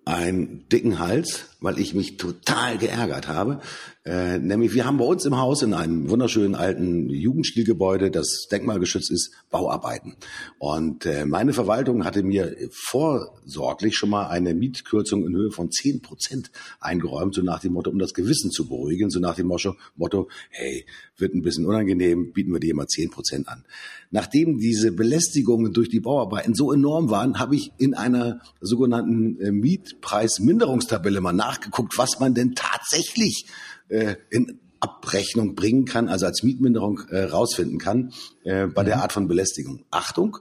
einen 0.04 0.68
dicken 0.68 0.98
Hals, 0.98 1.51
weil 1.62 1.78
ich 1.78 1.94
mich 1.94 2.16
total 2.16 2.76
geärgert 2.78 3.28
habe. 3.28 3.60
Äh, 4.04 4.38
nämlich, 4.38 4.74
wir 4.74 4.84
haben 4.84 4.98
bei 4.98 5.04
uns 5.04 5.24
im 5.24 5.38
Haus 5.38 5.62
in 5.62 5.74
einem 5.74 6.10
wunderschönen 6.10 6.56
alten 6.56 7.08
Jugendstilgebäude, 7.08 8.10
das 8.10 8.48
denkmalgeschützt 8.50 9.12
ist, 9.12 9.32
Bauarbeiten. 9.50 10.16
Und 10.58 11.06
äh, 11.06 11.24
meine 11.24 11.52
Verwaltung 11.52 12.04
hatte 12.04 12.24
mir 12.24 12.56
vorsorglich 12.72 13.96
schon 13.96 14.10
mal 14.10 14.26
eine 14.26 14.54
Mietkürzung 14.54 15.24
in 15.24 15.36
Höhe 15.36 15.52
von 15.52 15.70
zehn 15.70 16.02
Prozent 16.02 16.50
eingeräumt, 16.80 17.34
so 17.36 17.42
nach 17.42 17.60
dem 17.60 17.74
Motto, 17.74 17.90
um 17.90 17.98
das 18.00 18.12
Gewissen 18.12 18.50
zu 18.50 18.66
beruhigen, 18.66 19.08
so 19.08 19.20
nach 19.20 19.36
dem 19.36 19.46
Motto, 19.46 20.28
hey, 20.50 20.84
wird 21.16 21.34
ein 21.34 21.42
bisschen 21.42 21.66
unangenehm, 21.66 22.32
bieten 22.32 22.52
wir 22.52 22.58
dir 22.58 22.74
mal 22.74 22.88
zehn 22.88 23.10
Prozent 23.10 23.48
an. 23.48 23.64
Nachdem 24.10 24.58
diese 24.58 24.92
Belästigungen 24.92 25.72
durch 25.72 25.88
die 25.88 26.00
Bauarbeiten 26.00 26.54
so 26.54 26.72
enorm 26.72 27.08
waren, 27.10 27.38
habe 27.38 27.54
ich 27.54 27.72
in 27.78 27.94
einer 27.94 28.40
sogenannten 28.60 29.40
äh, 29.40 29.52
Mietpreisminderungstabelle 29.52 31.20
mal 31.20 31.32
nachgeguckt, 31.52 31.98
was 31.98 32.18
man 32.20 32.34
denn 32.34 32.54
tatsächlich 32.54 33.46
äh, 33.88 34.16
in 34.30 34.60
Abrechnung 34.80 35.54
bringen 35.54 35.84
kann, 35.84 36.08
also 36.08 36.26
als 36.26 36.42
Mietminderung 36.42 37.02
äh, 37.10 37.22
rausfinden 37.22 37.78
kann 37.78 38.12
äh, 38.42 38.66
bei 38.66 38.82
mhm. 38.82 38.86
der 38.86 39.02
Art 39.02 39.12
von 39.12 39.28
Belästigung. 39.28 39.84
Achtung, 39.90 40.38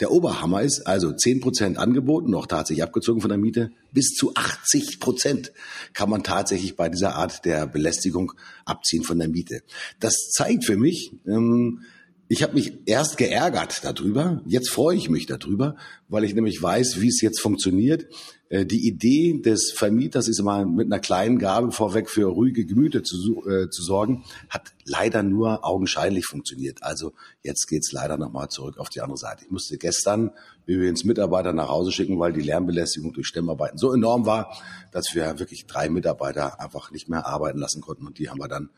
Der 0.00 0.10
Oberhammer 0.10 0.62
ist 0.62 0.86
also 0.86 1.08
10% 1.08 1.76
angeboten, 1.76 2.30
noch 2.30 2.46
tatsächlich 2.46 2.82
abgezogen 2.82 3.20
von 3.20 3.30
der 3.30 3.38
Miete. 3.38 3.70
Bis 3.92 4.08
zu 4.08 4.34
80% 4.34 5.52
kann 5.94 6.10
man 6.10 6.24
tatsächlich 6.24 6.76
bei 6.76 6.88
dieser 6.88 7.14
Art 7.14 7.44
der 7.44 7.66
Belästigung 7.66 8.32
abziehen 8.64 9.04
von 9.04 9.18
der 9.18 9.28
Miete. 9.28 9.62
Das 10.00 10.30
zeigt 10.32 10.64
für 10.64 10.76
mich, 10.76 11.12
ähm, 11.26 11.82
ich 12.28 12.42
habe 12.42 12.54
mich 12.54 12.72
erst 12.86 13.18
geärgert 13.18 13.84
darüber, 13.84 14.42
jetzt 14.46 14.70
freue 14.70 14.96
ich 14.96 15.08
mich 15.08 15.26
darüber, 15.26 15.76
weil 16.08 16.24
ich 16.24 16.34
nämlich 16.34 16.60
weiß, 16.60 17.00
wie 17.00 17.08
es 17.08 17.20
jetzt 17.20 17.40
funktioniert. 17.40 18.06
Äh, 18.48 18.66
die 18.66 18.86
Idee 18.86 19.40
des 19.40 19.72
Vermieters 19.72 20.28
ist 20.28 20.38
immer 20.38 20.64
mit 20.64 20.86
einer 20.86 21.00
kleinen 21.00 21.38
Gabe 21.38 21.72
vorweg 21.72 22.08
für 22.08 22.26
ruhige 22.26 22.64
Gemüter 22.64 23.02
zu, 23.02 23.46
äh, 23.46 23.68
zu 23.70 23.82
sorgen, 23.82 24.24
hat 24.48 24.72
leider 24.84 25.22
nur 25.22 25.64
augenscheinlich 25.64 26.26
funktioniert. 26.26 26.82
Also 26.82 27.12
jetzt 27.42 27.66
geht's 27.66 27.92
leider 27.92 28.16
nochmal 28.16 28.48
zurück 28.48 28.78
auf 28.78 28.88
die 28.88 29.00
andere 29.00 29.18
Seite. 29.18 29.44
Ich 29.44 29.50
musste 29.50 29.78
gestern 29.78 30.30
übrigens 30.66 31.04
Mitarbeiter 31.04 31.52
nach 31.52 31.68
Hause 31.68 31.92
schicken, 31.92 32.18
weil 32.18 32.32
die 32.32 32.42
Lärmbelästigung 32.42 33.12
durch 33.12 33.26
Stemmarbeiten 33.26 33.78
so 33.78 33.92
enorm 33.92 34.26
war, 34.26 34.52
dass 34.92 35.14
wir 35.14 35.38
wirklich 35.38 35.66
drei 35.66 35.88
Mitarbeiter 35.88 36.60
einfach 36.60 36.90
nicht 36.90 37.08
mehr 37.08 37.26
arbeiten 37.26 37.58
lassen 37.58 37.80
konnten 37.80 38.06
und 38.06 38.18
die 38.18 38.28
haben 38.30 38.40
wir 38.40 38.48
dann 38.48 38.70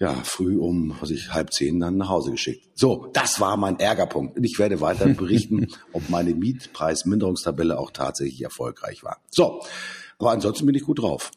ja, 0.00 0.14
früh 0.24 0.56
um, 0.58 0.96
was 0.98 1.10
ich, 1.10 1.32
halb 1.34 1.52
zehn 1.52 1.78
dann 1.78 1.98
nach 1.98 2.08
Hause 2.08 2.30
geschickt. 2.30 2.66
So, 2.74 3.10
das 3.12 3.38
war 3.38 3.58
mein 3.58 3.78
Ärgerpunkt. 3.78 4.38
Und 4.38 4.44
ich 4.44 4.58
werde 4.58 4.80
weiter 4.80 5.06
berichten, 5.08 5.68
ob 5.92 6.08
meine 6.08 6.34
Mietpreisminderungstabelle 6.34 7.78
auch 7.78 7.90
tatsächlich 7.90 8.42
erfolgreich 8.42 9.04
war. 9.04 9.18
So, 9.30 9.62
aber 10.18 10.30
ansonsten 10.30 10.64
bin 10.64 10.74
ich 10.74 10.84
gut 10.84 11.00
drauf. 11.00 11.30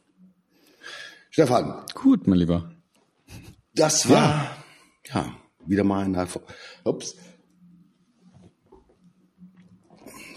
Stefan. 1.29 1.83
Gut, 1.93 2.25
mein 2.25 2.39
Lieber. 2.39 2.71
Das 3.75 4.09
war, 4.09 4.55
ja, 5.07 5.25
ja 5.25 5.35
wieder 5.65 5.83
mal 5.83 6.05
ein, 6.05 6.27
ups. 6.85 7.15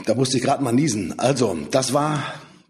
Da 0.05 0.15
musste 0.15 0.39
ich 0.39 0.43
gerade 0.43 0.65
mal 0.65 0.73
niesen. 0.73 1.17
Also, 1.19 1.57
das 1.71 1.93
war 1.93 2.23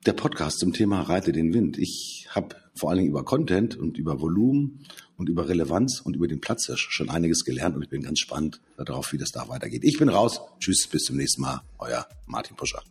der 0.04 0.12
Podcast 0.12 0.58
zum 0.58 0.74
Thema 0.74 1.00
Reite 1.02 1.32
den 1.32 1.54
Wind. 1.54 1.78
Ich 1.78 2.25
habe 2.36 2.56
vor 2.74 2.90
allen 2.90 2.98
Dingen 2.98 3.10
über 3.10 3.24
Content 3.24 3.76
und 3.76 3.98
über 3.98 4.20
Volumen 4.20 4.84
und 5.16 5.28
über 5.28 5.48
Relevanz 5.48 6.00
und 6.00 6.14
über 6.14 6.28
den 6.28 6.40
Platz 6.40 6.70
schon 6.76 7.10
einiges 7.10 7.44
gelernt 7.44 7.74
und 7.74 7.82
ich 7.82 7.88
bin 7.88 8.02
ganz 8.02 8.20
spannend 8.20 8.60
darauf, 8.76 9.12
wie 9.12 9.18
das 9.18 9.32
da 9.32 9.48
weitergeht. 9.48 9.82
Ich 9.82 9.98
bin 9.98 10.08
raus. 10.08 10.40
Tschüss, 10.60 10.86
bis 10.86 11.04
zum 11.04 11.16
nächsten 11.16 11.42
Mal. 11.42 11.62
Euer 11.78 12.06
Martin 12.26 12.56
Puscher. 12.56 12.82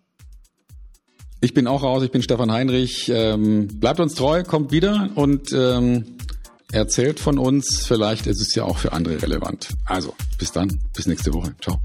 Ich 1.41 1.53
bin 1.53 1.67
auch 1.67 1.83
raus. 1.83 2.03
Ich 2.03 2.11
bin 2.11 2.23
Stefan 2.23 2.51
Heinrich. 2.51 3.09
Ähm, 3.13 3.67
bleibt 3.79 3.99
uns 3.99 4.15
treu, 4.15 4.43
kommt 4.43 4.71
wieder 4.71 5.11
und 5.15 5.53
ähm, 5.53 6.17
erzählt 6.71 7.19
von 7.19 7.37
uns. 7.37 7.85
Vielleicht 7.85 8.25
ist 8.25 8.41
es 8.41 8.55
ja 8.55 8.63
auch 8.63 8.77
für 8.77 8.93
andere 8.93 9.21
relevant. 9.21 9.69
Also, 9.85 10.15
bis 10.39 10.51
dann. 10.51 10.79
Bis 10.95 11.05
nächste 11.05 11.33
Woche. 11.33 11.55
Ciao. 11.61 11.79